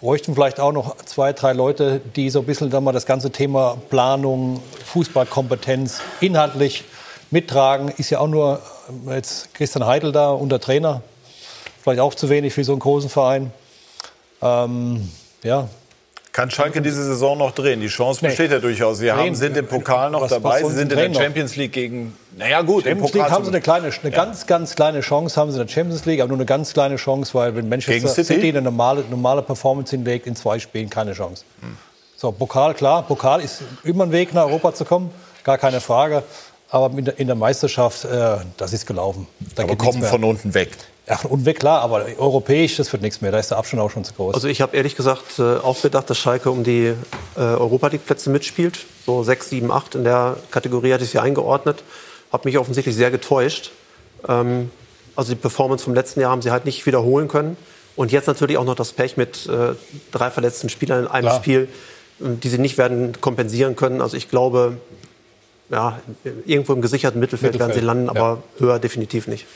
[0.00, 3.30] bräuchten vielleicht auch noch zwei, drei Leute, die so ein bisschen dann mal das ganze
[3.30, 6.84] Thema Planung, Fußballkompetenz inhaltlich
[7.30, 7.92] mittragen.
[7.96, 8.60] Ist ja auch nur
[9.08, 11.02] äh, jetzt Christian Heidel da unter Trainer.
[11.82, 13.52] Vielleicht auch zu wenig für so einen großen Verein.
[14.42, 15.10] Ähm,
[15.42, 15.68] ja,
[16.40, 17.82] Kann Schalke diese Saison noch drehen?
[17.82, 18.28] Die Chance Nee.
[18.28, 18.96] besteht ja durchaus.
[18.96, 20.56] Sie haben, sind im Pokal noch Was- was dabei.
[20.56, 21.20] Sie sollen sind sie in der noch?
[21.20, 22.16] Champions League gegen.
[22.38, 23.22] Naja, gut, im Champions Pokal.
[23.26, 26.06] League haben sie eine kleine, eine ganz, ganz kleine Chance, haben sie in der Champions
[26.06, 28.32] League, aber nur eine ganz kleine Chance, weil wenn Manchester City?
[28.36, 31.44] City, eine normale, normale Performance hinlegt, in zwei Spielen keine Chance.
[32.16, 35.10] So, Pokal, klar, Pokal ist immer ein Weg nach Europa zu kommen,
[35.44, 36.22] gar keine Frage.
[36.70, 39.26] Aber in der, in der Meisterschaft, äh, das ist gelaufen.
[39.56, 40.70] Da aber kommen von unten weg.
[41.10, 43.32] Ja, von unten weg, klar, aber europäisch, das wird nichts mehr.
[43.32, 44.32] Da ist der Abstand auch schon zu groß.
[44.32, 46.94] Also ich habe ehrlich gesagt äh, auch gedacht, dass Schalke um die
[47.36, 48.86] äh, Europa League Plätze mitspielt.
[49.06, 51.82] So 6, 7, 8 in der Kategorie hatte ich sie eingeordnet.
[52.32, 53.72] Habe mich offensichtlich sehr getäuscht.
[54.28, 54.70] Ähm,
[55.16, 57.56] also die Performance vom letzten Jahr haben sie halt nicht wiederholen können.
[57.96, 59.74] Und jetzt natürlich auch noch das Pech mit äh,
[60.12, 61.36] drei verletzten Spielern in einem Klar.
[61.38, 61.68] Spiel,
[62.20, 64.00] äh, die sie nicht werden kompensieren können.
[64.00, 64.76] Also ich glaube,
[65.70, 65.98] ja,
[66.46, 69.46] irgendwo im gesicherten Mittelfeld, werden sie Mittelfeld, landen, aber höher definitiv nicht.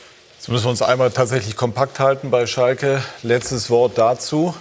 [0.44, 3.02] Jetzt müssen wir uns einmal tatsächlich kompakt halten bei Schalke.
[3.22, 4.54] Letztes Wort dazu.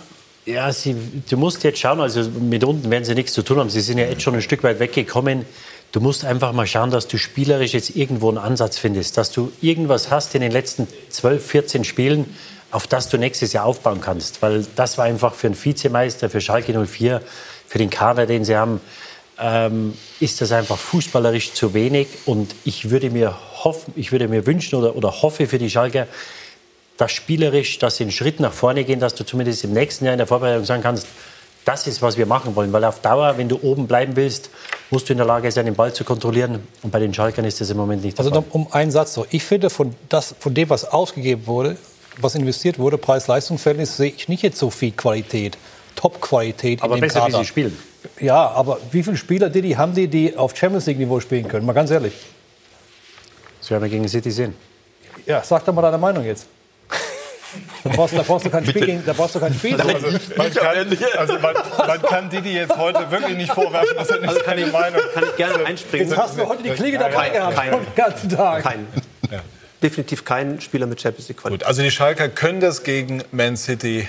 [0.46, 0.96] Ja, sie,
[1.30, 3.70] du musst jetzt schauen, also mit unten werden sie nichts zu tun haben.
[3.70, 5.46] Sie sind ja jetzt schon ein Stück weit weggekommen.
[5.92, 9.52] Du musst einfach mal schauen, dass du spielerisch jetzt irgendwo einen Ansatz findest, dass du
[9.60, 12.34] irgendwas hast in den letzten 12, 14 Spielen,
[12.72, 14.42] auf das du nächstes Jahr aufbauen kannst.
[14.42, 17.22] Weil das war einfach für einen Vizemeister, für Schalke 04,
[17.68, 18.80] für den Kader, den sie haben,
[19.38, 22.08] ähm, ist das einfach fußballerisch zu wenig.
[22.26, 26.08] Und ich würde mir, hoffen, ich würde mir wünschen oder, oder hoffe für die Schalker,
[26.98, 30.14] dass spielerisch, dass sie einen Schritt nach vorne gehen, dass du zumindest im nächsten Jahr
[30.14, 31.08] in der Vorbereitung sagen kannst,
[31.66, 32.74] das ist, was wir machen wollen.
[32.74, 34.50] Weil auf Dauer, wenn du oben bleiben willst,
[34.92, 36.60] musst du in der Lage sein, den Ball zu kontrollieren.
[36.84, 38.42] Und bei den Schalkern ist das im Moment nicht der Also Fall.
[38.48, 39.26] noch um einen Satz noch.
[39.32, 41.78] Ich finde, von, das, von dem, was ausgegeben wurde,
[42.20, 45.58] was investiert wurde, Preis-Leistungs-Verhältnis, sehe ich nicht jetzt so viel Qualität,
[45.96, 47.38] Top-Qualität in dem besser, wie Kader.
[47.40, 47.78] sie spielen.
[48.20, 51.66] Ja, aber wie viele Spieler, Didi, haben die, die auf Champions League-Niveau spielen können?
[51.66, 52.14] Mal ganz ehrlich.
[53.64, 54.54] Das werden wir gegen City sehen.
[55.26, 56.48] Ja, sag doch mal deine Meinung jetzt.
[57.84, 59.80] Da brauchst, da brauchst du kein Spiel gegen, da brauchst du kein Spiel.
[59.80, 61.54] Also, man, kann, also man,
[61.88, 64.72] man kann Didi jetzt heute wirklich nicht vorwerfen, dass er nicht Also kann seine ich,
[64.74, 66.10] Meinung kann ich gerne einspringen.
[66.10, 68.64] Jetzt hast du heute die Klinge dabei gehabt, kein- den ganzen Tag.
[68.64, 68.88] Kein.
[69.84, 71.62] Definitiv kein Spieler mit Champions League Qualität.
[71.62, 74.08] Gut, also die Schalker können das gegen Man City.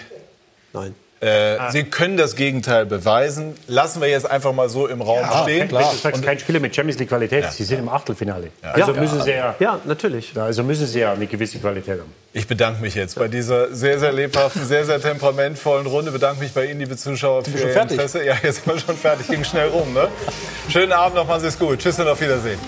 [0.73, 0.95] Nein.
[1.21, 3.55] Äh, Sie können das Gegenteil beweisen.
[3.67, 5.61] Lassen wir jetzt einfach mal so im Raum stehen.
[5.71, 8.51] Wenn du sagst, kein Spieler mit Champions League Qualität, sie sind im Achtelfinale.
[8.63, 8.73] Ja.
[8.73, 9.01] Also Ja.
[9.01, 10.37] müssen sie ja, Ja, natürlich.
[10.39, 12.13] also müssen sie ja eine gewisse Qualität haben.
[12.35, 16.11] Ich bedanke mich jetzt bei dieser sehr, sehr lebhaften, sehr, sehr temperamentvollen Runde.
[16.11, 17.93] Bedanke mich bei Ihnen, liebe Zuschauer, für Ihr fertig?
[17.93, 18.25] Interesse.
[18.25, 19.29] Ja, jetzt sind wir schon fertig.
[19.29, 19.95] Ging schnell rum.
[19.95, 20.09] Ne?
[20.69, 21.79] Schönen Abend noch, machen Sie es gut.
[21.79, 22.59] Tschüss und auf Wiedersehen.